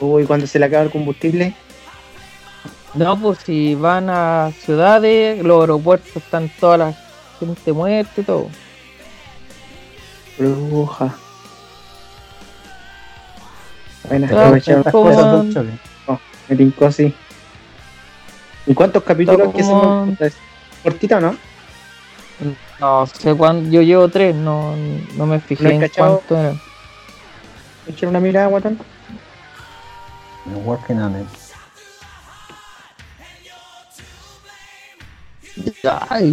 Uy, 0.00 0.24
cuando 0.24 0.46
se 0.46 0.60
le 0.60 0.66
acaba 0.66 0.84
el 0.84 0.90
combustible. 0.92 1.52
No, 2.94 3.20
pues 3.20 3.40
si 3.44 3.74
van 3.74 4.08
a 4.08 4.52
ciudades, 4.64 5.42
los 5.42 5.60
aeropuertos 5.62 6.14
están 6.14 6.48
toda 6.60 6.76
la 6.78 6.94
gente 7.40 7.72
muerta 7.72 8.20
y 8.20 8.22
todo. 8.24 8.48
Bruja. 10.38 11.12
Bueno, 14.08 14.28
Ah, 14.30 14.42
aprovecharon. 14.44 14.80
Estas 14.82 14.92
como- 14.92 15.10
cosas 15.10 15.24
son 15.24 15.52
choque. 15.52 16.20
Me 16.48 16.56
tincó 16.56 16.86
así. 16.86 17.12
¿Y 18.66 18.74
cuántos 18.74 19.02
capítulos 19.02 19.54
que 19.54 19.62
como- 19.62 20.12
hacemos? 20.14 20.32
¿Cortita 20.82 21.18
o 21.18 21.20
no? 21.20 21.36
No 22.80 23.06
sé 23.06 23.34
cuándo, 23.34 23.70
yo 23.70 23.80
llevo 23.82 24.08
tres, 24.08 24.34
no, 24.34 24.74
no 25.16 25.26
me 25.26 25.38
fijé 25.40 25.62
¿No 25.62 25.68
has 25.68 25.74
en 25.76 25.80
cachado? 25.82 26.22
cuánto 26.26 26.36
era. 26.38 26.54
Echar 27.86 28.08
una 28.08 28.18
mirada, 28.20 28.46
guatón. 28.48 28.78
I'm 30.46 30.66
working 30.66 30.98
on 31.00 31.20
it. 31.20 31.26
Ay, 36.10 36.30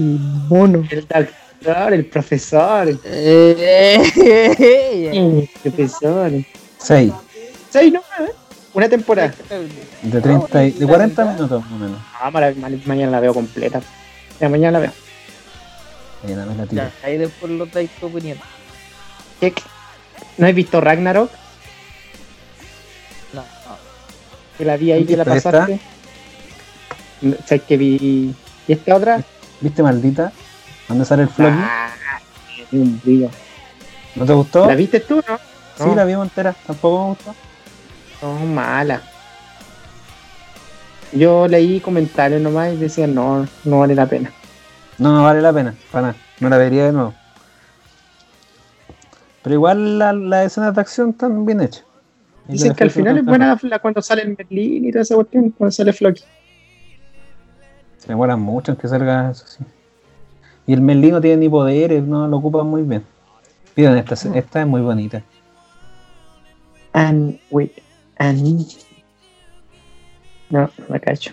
mono. 0.50 0.84
El 0.90 1.08
doctor, 1.08 1.94
el 1.94 2.06
profesor. 2.06 2.88
El 2.90 3.00
Eh, 3.06 4.00
profesor. 5.64 6.32
6 6.80 7.14
Seis, 7.70 7.94
no, 7.94 8.00
¿eh? 8.00 8.32
Una 8.74 8.88
temporada. 8.90 9.34
de 10.02 10.22
30 10.22 10.64
y- 10.66 10.72
de 10.72 10.88
40 10.88 11.26
minutos 11.26 11.62
más 11.64 11.72
o 11.72 11.76
menos. 11.76 12.00
Ah, 12.20 12.32
mañana 12.86 13.12
la 13.12 13.20
veo 13.20 13.34
completa. 13.34 13.82
Ya, 14.40 14.50
mañana 14.50 14.72
la 14.72 14.80
veo. 14.80 14.92
Ahí 16.26 16.36
la 16.36 16.46
me 16.46 16.56
la 16.56 16.66
tiro. 16.66 16.84
Ya, 16.84 16.92
ahí 17.04 17.18
después 17.18 17.52
lo 17.52 17.66
dais 17.66 17.90
tu 18.00 18.06
opinión. 18.08 18.38
¿Qué? 19.40 19.54
¿No 20.38 20.48
has 20.48 20.54
visto 20.56 20.80
Ragnarok? 20.80 21.32
No, 23.34 23.44
Que 24.58 24.66
la 24.66 24.78
vi 24.78 24.92
ahí, 24.92 25.06
que 25.06 25.18
la 25.18 25.26
pasaste. 25.26 25.80
No, 27.22 27.36
¿Sabes 27.46 27.64
que 27.64 27.78
vi? 27.78 28.34
¿Y 28.68 28.72
esta 28.74 28.96
otra? 28.96 29.22
¿Viste 29.60 29.84
maldita? 29.84 30.32
¿Dónde 30.88 31.06
sale 31.06 31.24
el 31.24 31.30
floppy? 31.30 31.56
Ah, 31.60 31.90
un 32.72 33.02
brillo. 33.04 33.30
¿No 34.16 34.26
te 34.26 34.34
gustó? 34.34 34.66
¿La 34.68 34.76
viste 34.76 35.00
tú, 35.02 35.16
no? 35.28 35.38
Sí, 35.78 35.84
No. 35.86 35.96
la 35.96 36.04
vimos 36.06 36.28
entera. 36.28 36.54
Tampoco 36.66 37.02
me 37.04 37.10
gustó. 37.10 37.36
No, 38.22 38.34
mala. 38.46 39.02
Yo 41.14 41.48
leí 41.48 41.80
comentarios 41.82 42.42
nomás 42.42 42.74
y 42.74 42.78
decían, 42.78 43.14
no, 43.14 43.48
no 43.66 43.80
vale 43.80 43.96
la 43.96 44.06
pena. 44.06 44.32
No, 44.98 45.12
no 45.14 45.24
vale 45.24 45.42
la 45.42 45.52
pena. 45.52 45.74
Para 45.92 46.08
nada. 46.08 46.20
No 46.40 46.50
la 46.50 46.58
vería 46.58 46.86
de 46.86 46.92
nuevo. 46.94 47.14
Pero 49.44 49.56
igual 49.56 50.00
la- 50.00 50.14
las 50.14 50.46
escenas 50.48 50.74
de 50.76 50.82
acción 50.82 51.10
están 51.10 51.46
bien 51.46 51.62
hechas. 51.62 51.84
Y 52.48 52.54
Dicen 52.54 52.74
que 52.76 52.84
al 52.84 52.92
final 52.92 53.18
es 53.18 53.26
buena 53.26 53.58
la, 53.64 53.80
cuando 53.80 54.02
sale 54.02 54.22
el 54.24 54.36
Merlín 54.38 54.86
y 54.86 54.92
toda 54.92 55.02
esa 55.04 55.16
cuestión, 55.16 55.50
cuando 55.52 55.72
sale 55.72 55.94
Floki. 55.94 56.24
Se 57.98 58.08
demoran 58.08 58.40
mucho 58.40 58.72
en 58.72 58.78
que 58.78 58.88
salga 58.88 59.32
eso, 59.32 59.46
sí. 59.48 59.64
Y 60.68 60.74
el 60.74 60.82
Merlín 60.82 61.12
no 61.12 61.22
tiene 61.22 61.38
ni 61.38 61.50
poderes, 61.50 62.04
no 62.04 62.28
lo 62.28 62.38
ocupan 62.38 62.68
muy 62.68 62.84
bien. 62.84 63.04
Miren, 63.76 63.98
esta, 63.98 64.16
esta 64.38 64.62
es 64.62 64.68
muy 64.68 64.82
bonita. 64.82 65.22
And 66.94 67.40
wait, 67.52 67.72
and 68.22 68.68
no, 70.50 70.70
la 70.90 71.00
cacho. 71.00 71.32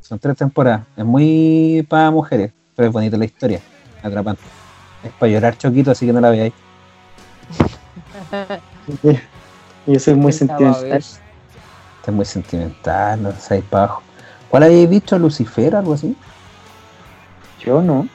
Son 0.00 0.18
tres 0.18 0.36
temporadas. 0.36 0.86
Es 0.96 1.04
muy 1.04 1.86
para 1.88 2.10
mujeres, 2.10 2.52
pero 2.76 2.88
es 2.88 2.92
bonita 2.92 3.16
la 3.16 3.24
historia. 3.24 3.60
Atrapante. 4.02 4.42
Es 5.04 5.12
para 5.12 5.32
llorar 5.32 5.56
choquito, 5.56 5.92
así 5.92 6.04
que 6.04 6.12
no 6.12 6.20
la 6.20 6.30
veáis. 6.30 6.52
Yo 9.86 9.98
soy 10.00 10.14
muy 10.14 10.32
sentimental. 10.32 10.82
ver. 10.82 10.96
Esta 10.98 11.22
es 12.06 12.12
muy 12.12 12.24
sentimental, 12.24 13.22
no 13.22 13.32
sabéis 13.32 13.64
para 13.66 13.84
abajo. 13.84 14.02
¿Cuál 14.50 14.64
habéis 14.64 14.90
visto? 14.90 15.18
¿Lucifer 15.18 15.76
algo 15.76 15.94
así? 15.94 16.14
Yo 17.64 17.80
no. 17.80 18.08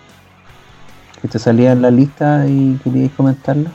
Que 1.22 1.27
te 1.30 1.39
salía 1.39 1.72
en 1.72 1.81
la 1.81 1.89
lista 1.91 2.45
y 2.47 2.77
queríais 2.84 3.11
comentarlo. 3.14 3.69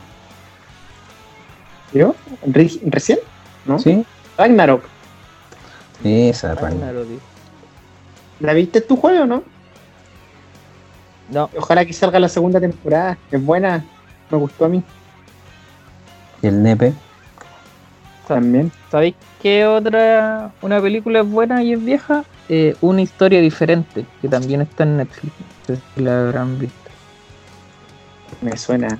¿Yo? 1.91 2.15
Re- 2.45 2.79
¿Recién? 2.85 3.19
¿No? 3.65 3.79
¿Sí? 3.79 4.05
Ragnarok. 4.37 4.83
Esa, 6.03 6.55
Ragnar. 6.55 6.71
Ragnarok, 6.71 7.07
tío. 7.07 7.19
¿La 8.39 8.53
viste 8.53 8.81
tu 8.81 8.95
juego 8.97 9.23
o 9.23 9.27
no? 9.27 9.43
No, 11.29 11.49
Ojalá 11.55 11.85
que 11.85 11.93
salga 11.93 12.19
la 12.19 12.27
segunda 12.27 12.59
temporada. 12.59 13.17
Es 13.31 13.43
buena. 13.43 13.85
Me 14.29 14.37
gustó 14.37 14.65
a 14.65 14.69
mí 14.69 14.81
Y 16.41 16.47
el 16.47 16.61
nepe. 16.63 16.93
también. 18.27 18.71
¿sabéis 18.89 19.15
qué 19.41 19.65
otra 19.65 20.51
una 20.61 20.81
película 20.81 21.19
es 21.19 21.27
buena 21.29 21.61
y 21.63 21.73
es 21.73 21.83
vieja? 21.83 22.23
Eh, 22.49 22.75
una 22.81 23.01
historia 23.01 23.39
diferente, 23.41 24.05
que 24.21 24.27
también 24.27 24.61
está 24.61 24.83
en 24.83 24.97
Netflix. 24.97 25.33
No 25.69 25.75
sé 25.75 25.81
si 25.95 26.01
la 26.01 26.21
habrán 26.21 26.57
visto. 26.59 26.75
Me 28.41 28.57
suena. 28.57 28.97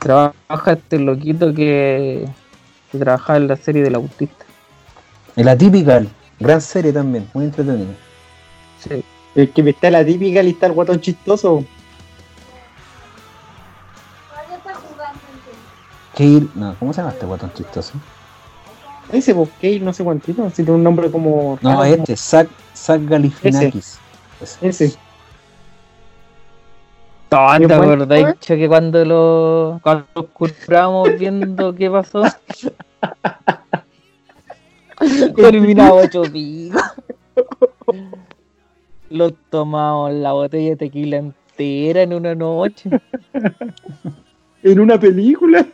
Trabaja 0.00 0.72
este 0.72 0.98
loquito 0.98 1.54
que, 1.54 2.28
que 2.90 2.98
trabajaba 2.98 3.36
en 3.36 3.48
la 3.48 3.56
serie 3.56 3.82
del 3.82 3.94
autista. 3.94 4.44
El 5.36 5.48
Atypical. 5.48 6.08
Gran 6.38 6.60
serie 6.60 6.92
también, 6.92 7.28
muy 7.34 7.44
entretenida. 7.44 7.94
Sí. 8.78 9.04
El 9.34 9.50
que 9.52 9.62
me 9.62 9.70
está 9.70 9.90
la 9.90 10.04
típica 10.04 10.42
lista 10.42 10.66
el 10.66 10.72
guatón 10.72 11.00
chistoso. 11.00 11.64
Está. 16.14 16.48
No, 16.54 16.74
¿cómo 16.78 16.92
se 16.92 17.00
llama 17.00 17.12
este 17.12 17.26
guatón 17.26 17.52
chistoso? 17.54 17.92
Ese 19.12 19.32
Bosque, 19.32 19.80
no 19.80 19.92
sé 19.92 20.04
cuántito. 20.04 20.48
Si 20.50 20.56
tiene 20.56 20.72
un 20.72 20.82
nombre 20.82 21.10
como. 21.10 21.58
No, 21.62 21.70
raro, 21.70 21.84
este, 21.84 22.16
Zach, 22.16 22.48
Zach 22.74 23.00
Galifianakis. 23.04 23.98
Ese. 24.40 24.68
Ese. 24.68 24.96
Qué 27.30 27.66
¿Te 27.68 27.74
acordáis 27.74 28.34
que 28.40 28.66
cuando 28.66 29.04
lo 29.04 29.78
cuando 29.84 30.04
nos 30.16 30.26
currábamos 30.30 31.16
viendo 31.16 31.72
qué 31.76 31.88
pasó? 31.88 32.24
Terminaba 35.36 35.92
ocho 35.92 36.22
picos. 36.22 36.82
Lo 39.10 39.30
tomamos 39.30 40.12
la 40.12 40.32
botella 40.32 40.70
de 40.70 40.76
tequila 40.76 41.18
entera 41.18 42.02
en 42.02 42.14
una 42.14 42.34
noche. 42.34 42.90
En 44.64 44.80
una 44.80 44.98
película. 44.98 45.64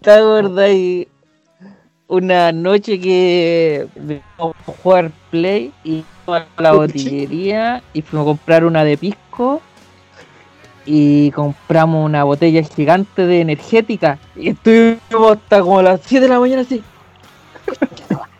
¿Te 0.00 0.10
acordáis? 0.10 1.06
Una 2.08 2.50
noche 2.50 2.98
que 2.98 3.86
fuimos 3.94 4.56
a 4.66 4.72
jugar 4.82 5.12
Play 5.30 5.70
y 5.84 6.02
a 6.34 6.46
la 6.58 6.72
botillería 6.80 7.82
y 7.92 8.02
fuimos 8.02 8.26
a 8.26 8.30
comprar 8.30 8.64
una 8.64 8.84
de 8.84 8.96
pisco 8.96 9.60
y 10.86 11.30
compramos 11.32 12.04
una 12.04 12.24
botella 12.24 12.62
gigante 12.62 13.26
de 13.26 13.40
energética 13.40 14.18
y 14.34 14.50
estuvimos 14.50 15.32
hasta 15.32 15.60
como 15.60 15.82
las 15.82 16.00
7 16.04 16.22
de 16.22 16.28
la 16.28 16.40
mañana 16.40 16.62
así. 16.62 16.82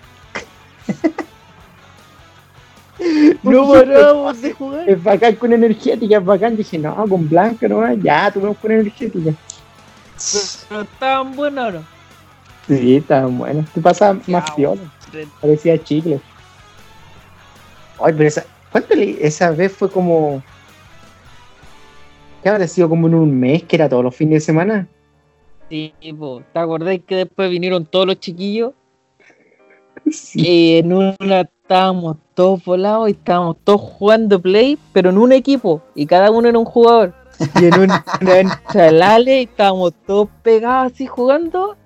No 3.43 3.69
paramos 3.69 4.43
de 4.43 4.53
jugar. 4.53 4.89
Es 4.89 5.03
bacán 5.03 5.35
con 5.37 5.53
energética, 5.53 6.19
es 6.19 6.25
bacán. 6.25 6.57
Dije, 6.57 6.79
no, 6.79 6.95
con 7.09 7.29
blanca 7.29 7.67
nomás. 7.69 7.97
Ya, 8.03 8.31
tuvimos 8.31 8.59
con 8.59 8.73
energética. 8.73 9.33
Pero 10.69 10.83
estaban 10.83 11.35
buenos, 11.35 11.75
¿no? 11.75 11.85
Sí, 12.69 12.97
está 12.97 13.27
bueno. 13.27 13.65
Te 13.73 13.81
pasa 13.81 14.17
más 14.27 14.51
piola. 14.53 14.83
Parecía 15.41 15.83
chicle. 15.83 16.21
Ay, 18.03 18.13
pero 18.17 18.29
esa. 18.29 18.45
¿Cuánto 18.73 18.95
le- 18.95 19.25
esa 19.27 19.51
vez 19.51 19.73
fue 19.73 19.91
como. 19.91 20.43
¿Qué 22.43 22.49
habrá 22.49 22.67
sido 22.67 22.89
como 22.89 23.07
en 23.07 23.15
un 23.15 23.39
mes 23.39 23.63
que 23.65 23.77
era 23.77 23.89
todos 23.89 24.03
los 24.05 24.15
fines 24.17 24.35
de 24.35 24.41
semana? 24.41 24.89
Sí, 25.69 25.93
po. 26.19 26.43
¿te 26.53 26.59
acordáis 26.59 27.03
que 27.07 27.17
después 27.17 27.51
vinieron 27.51 27.85
todos 27.87 28.07
los 28.07 28.19
chiquillos? 28.19 28.73
Sí. 30.11 30.41
Y 30.41 30.79
en 30.79 30.93
una 30.93 31.41
estábamos 31.43 32.17
todos 32.35 32.65
volados 32.65 33.09
y 33.09 33.13
estábamos 33.13 33.57
todos 33.63 33.81
jugando 33.81 34.41
play, 34.41 34.79
pero 34.93 35.11
en 35.11 35.19
un 35.19 35.31
equipo, 35.33 35.83
y 35.95 36.07
cada 36.07 36.31
uno 36.31 36.49
era 36.49 36.59
un 36.59 36.65
jugador. 36.65 37.15
Y 37.61 37.67
en 37.67 37.75
una 37.81 38.05
entra 38.21 38.89
el 38.89 39.03
Ale 39.03 39.41
y 39.41 39.45
estábamos 39.45 39.93
todos 40.07 40.29
pegados 40.43 40.93
así 40.93 41.07
jugando. 41.07 41.77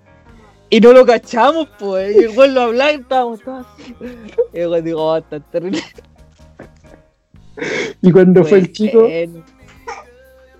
Y 0.74 0.80
no 0.80 0.92
lo 0.92 1.06
cachamos, 1.06 1.68
pues. 1.78 2.16
Y 2.16 2.18
el 2.24 2.36
weón 2.36 2.52
lo 2.54 2.62
hablaba 2.62 2.90
y 2.92 2.96
estábamos 2.96 3.40
todos 3.42 3.64
así. 3.78 3.94
Y 4.52 4.58
el 4.58 4.68
weón 4.68 4.84
dijo, 4.84 4.98
oh, 5.04 5.16
está 5.18 5.38
terrible. 5.38 5.80
Y 8.02 8.10
cuando 8.10 8.42
fue 8.44 8.58
el 8.58 8.72
chico, 8.72 9.06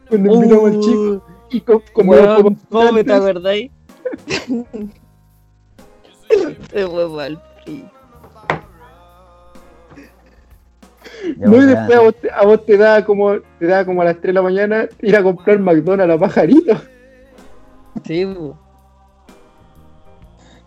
cuando 0.09 0.35
invitamos 0.35 0.65
al 0.71 0.81
chico, 0.81 1.01
Uh, 1.01 1.21
y 1.51 1.61
co- 1.63 1.83
como 1.93 2.13
weón, 2.13 2.37
como- 2.43 2.57
¿Cómo 2.71 3.05
te 3.05 3.13
acordáis? 3.13 3.71
Se 6.71 6.87
fue 6.87 7.09
mal. 7.09 7.43
No, 11.39 11.57
y 11.57 11.67
después 11.67 11.97
a 11.99 12.01
vos, 12.03 12.15
te, 12.21 12.31
a 12.31 12.43
vos 12.45 12.65
te 12.67 12.77
da 12.77 13.05
como 13.05 13.41
te 13.59 13.67
da 13.67 13.85
como 13.85 14.03
a 14.03 14.05
las 14.05 14.15
3 14.21 14.27
de 14.27 14.33
la 14.35 14.43
mañana 14.43 14.89
ir 15.01 15.17
a 15.17 15.23
comprar 15.25 15.59
McDonald's 15.59 16.15
a 16.15 16.19
pajarito. 16.19 16.77
Sí, 18.05 18.27
po. 18.27 18.59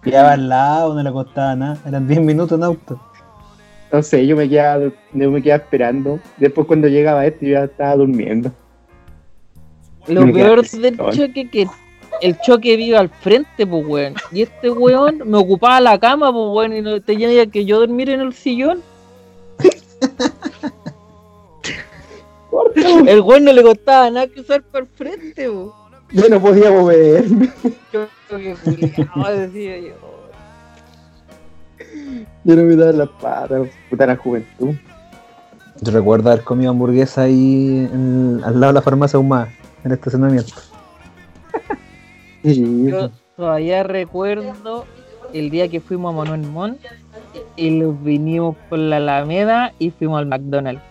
Quedaba 0.09 0.33
al 0.33 0.47
lado, 0.47 0.93
no 0.93 1.03
le 1.03 1.11
costaba 1.11 1.55
nada. 1.55 1.77
Eran 1.85 2.07
10 2.07 2.21
minutos 2.21 2.57
en 2.57 2.63
auto. 2.63 2.99
No 3.91 4.03
sé, 4.03 4.25
yo 4.25 4.35
me 4.35 4.49
quedaba, 4.49 4.91
yo 5.13 5.31
me 5.31 5.41
quedaba 5.41 5.63
esperando. 5.63 6.19
Después 6.37 6.67
cuando 6.67 6.87
llegaba 6.87 7.25
este 7.25 7.47
yo 7.47 7.53
ya 7.53 7.63
estaba 7.65 7.95
durmiendo. 7.95 8.51
Lo 10.07 10.25
Me 10.25 10.33
peor 10.33 10.67
del 10.67 10.97
choque 10.97 11.49
que 11.49 11.67
el 12.21 12.39
choque 12.39 12.77
vive 12.77 12.97
al 12.97 13.09
frente, 13.09 13.67
pues 13.67 13.85
weón. 13.85 14.15
Y 14.31 14.43
este 14.43 14.69
weón 14.69 15.21
me 15.25 15.37
ocupaba 15.37 15.81
la 15.81 15.99
cama, 15.99 16.31
pues 16.31 16.45
weón, 16.51 16.73
y 16.73 16.81
no 16.81 17.01
tenía 17.01 17.45
que 17.47 17.65
yo 17.65 17.79
dormir 17.79 18.09
en 18.09 18.21
el 18.21 18.33
sillón. 18.33 18.81
El 23.07 23.21
weón 23.21 23.43
no 23.43 23.53
le 23.53 23.63
costaba 23.63 24.09
nada 24.09 24.27
que 24.27 24.41
usar 24.41 24.61
para 24.63 24.85
el 24.85 24.89
frente, 24.91 25.49
pues. 25.49 25.67
Yo 26.11 26.29
no 26.29 26.41
podía 26.41 26.71
moverme. 26.71 27.49
Culiao, 28.29 29.31
decía 29.33 29.77
yo. 29.79 29.93
Yo 32.43 32.55
no 32.55 32.63
me 32.63 32.75
daba 32.75 32.91
las 32.91 33.09
patas, 33.09 33.67
puta 33.89 34.05
la 34.07 34.15
juventud. 34.15 34.73
Yo 35.81 35.91
recuerdo 35.91 36.31
haber 36.31 36.43
comido 36.43 36.71
hamburguesa 36.71 37.23
ahí 37.23 37.87
en- 37.91 38.41
al 38.43 38.59
lado 38.59 38.73
de 38.73 38.79
la 38.79 38.81
farmacia 38.81 39.19
Humada, 39.19 39.49
en 39.83 39.91
el 39.91 39.97
estacionamiento. 39.97 40.53
Yo 42.43 43.09
todavía 43.35 43.83
recuerdo 43.83 44.85
el 45.33 45.49
día 45.49 45.67
que 45.67 45.81
fuimos 45.81 46.13
a 46.13 46.17
Manuel 46.17 46.49
Montt 46.49 46.79
y 47.55 47.79
los 47.79 48.01
vinimos 48.03 48.55
por 48.69 48.79
la 48.79 48.97
Alameda 48.97 49.73
y 49.79 49.91
fuimos 49.91 50.19
al 50.19 50.27
McDonald's. 50.27 50.81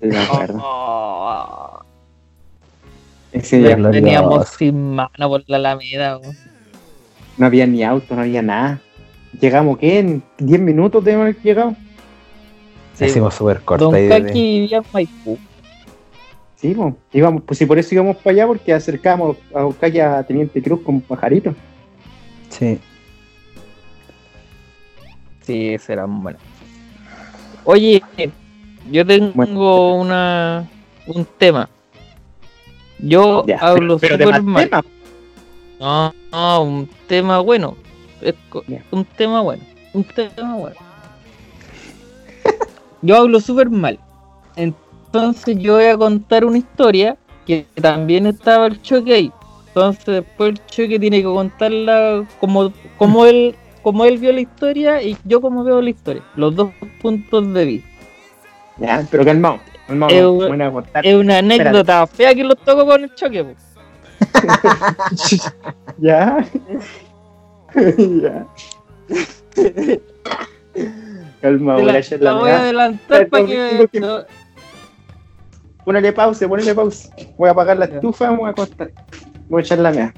sí, 0.00 0.08
me 0.08 0.18
acuerdo. 0.18 0.60
Oh, 0.62 1.80
Ese 3.32 3.58
día 3.58 3.76
Glorioso. 3.76 4.04
teníamos 4.04 4.48
sin 4.48 4.94
mano 4.94 5.28
por 5.28 5.44
la 5.46 5.56
Alameda. 5.56 6.18
no 7.36 7.46
había 7.46 7.66
ni 7.66 7.84
auto, 7.84 8.14
no 8.14 8.22
había 8.22 8.42
nada. 8.42 8.80
Llegamos, 9.38 9.78
¿qué? 9.78 9.98
En 9.98 10.22
10 10.38 10.60
minutos 10.60 11.04
debemos 11.04 11.24
haber 11.24 11.42
llegado. 11.42 11.76
Sí, 12.94 13.04
Hicimos 13.04 13.34
súper 13.34 13.60
corta 13.60 13.84
Don 13.84 13.96
y 13.96 14.08
Kaki 14.08 14.60
vivía 14.60 14.78
en 14.78 14.84
Maipú. 14.92 15.38
Sí, 16.56 16.74
pues, 16.74 16.94
íbamos, 17.12 17.42
pues 17.42 17.58
sí, 17.58 17.66
por 17.66 17.78
eso 17.78 17.94
íbamos 17.94 18.16
para 18.16 18.32
allá, 18.34 18.46
porque 18.48 18.72
acercamos 18.72 19.36
a 19.54 19.86
ya 19.88 20.18
a 20.18 20.22
Teniente 20.24 20.60
Cruz 20.60 20.80
con 20.80 21.00
pajarito. 21.00 21.54
Sí. 22.48 22.80
Sí, 25.42 25.78
serán 25.78 26.22
buenos. 26.22 26.42
Oye, 27.64 28.02
yo 28.90 29.06
tengo 29.06 29.32
Bueno. 29.34 29.94
una 29.96 30.68
un 31.06 31.24
tema. 31.38 31.68
Yo 32.98 33.44
Ya, 33.46 33.58
hablo 33.58 33.98
pero 33.98 34.16
de 34.18 34.24
súper 34.24 34.42
más 34.42 34.52
mal. 34.52 34.68
temas. 34.68 34.84
No, 35.80 36.14
no, 36.32 36.62
un 36.62 36.88
tema 37.06 37.38
bueno. 37.38 37.76
Un 38.90 39.04
tema 39.04 39.40
bueno. 39.42 39.62
Un 39.94 40.04
tema 40.04 40.56
bueno. 40.56 40.76
Yo 43.02 43.16
hablo 43.16 43.40
súper 43.40 43.70
mal. 43.70 43.98
Entonces 44.56 45.56
yo 45.58 45.74
voy 45.74 45.84
a 45.84 45.96
contar 45.96 46.44
una 46.44 46.58
historia 46.58 47.16
que 47.46 47.64
también 47.80 48.26
estaba 48.26 48.66
el 48.66 48.82
choque 48.82 49.14
ahí. 49.14 49.32
Entonces 49.68 50.04
después 50.06 50.50
el 50.50 50.66
choque 50.66 50.98
tiene 50.98 51.18
que 51.18 51.24
contarla 51.24 52.26
como, 52.40 52.72
como 52.96 53.24
él 53.24 53.54
como 53.82 54.04
él 54.04 54.18
vio 54.18 54.32
la 54.32 54.40
historia 54.40 55.00
y 55.02 55.16
yo 55.24 55.40
como 55.40 55.62
veo 55.64 55.80
la 55.80 55.90
historia. 55.90 56.22
Los 56.34 56.54
dos 56.56 56.70
puntos 57.00 57.54
de 57.54 57.64
vista. 57.64 57.88
Ya, 58.78 59.06
pero 59.10 59.24
calmado. 59.24 59.60
Calmado, 59.88 60.12
Eh, 60.14 60.46
bueno, 60.48 60.64
a 60.66 60.70
contar. 60.72 61.04
Es 61.06 61.14
una 61.16 61.38
anécdota 61.38 62.06
fea 62.06 62.34
que 62.34 62.44
los 62.44 62.56
toco 62.58 62.86
con 62.86 63.02
el 63.02 63.12
choque. 63.14 63.42
po. 63.44 63.54
Ya. 65.98 66.44
ya. 67.74 68.46
Calma, 71.40 71.74
voy 71.74 71.84
la, 71.84 71.92
a 71.92 72.02
la 72.18 72.32
voy 72.34 72.50
a 72.50 72.58
adelantar 72.60 73.28
para 73.28 73.46
que, 73.46 73.88
que- 73.90 74.00
no- 74.00 74.24
Ponele 75.84 76.12
pausa, 76.12 76.46
ponele 76.46 76.74
pausa. 76.74 77.08
Voy 77.38 77.48
a 77.48 77.52
apagar 77.52 77.78
la 77.78 77.86
estufa, 77.86 78.30
me 78.30 78.36
voy 78.36 78.48
a 78.48 78.50
acostar. 78.50 78.90
Voy 79.48 79.62
a 79.62 79.64
echar 79.64 79.78
la 79.78 79.90
mea. 79.90 80.12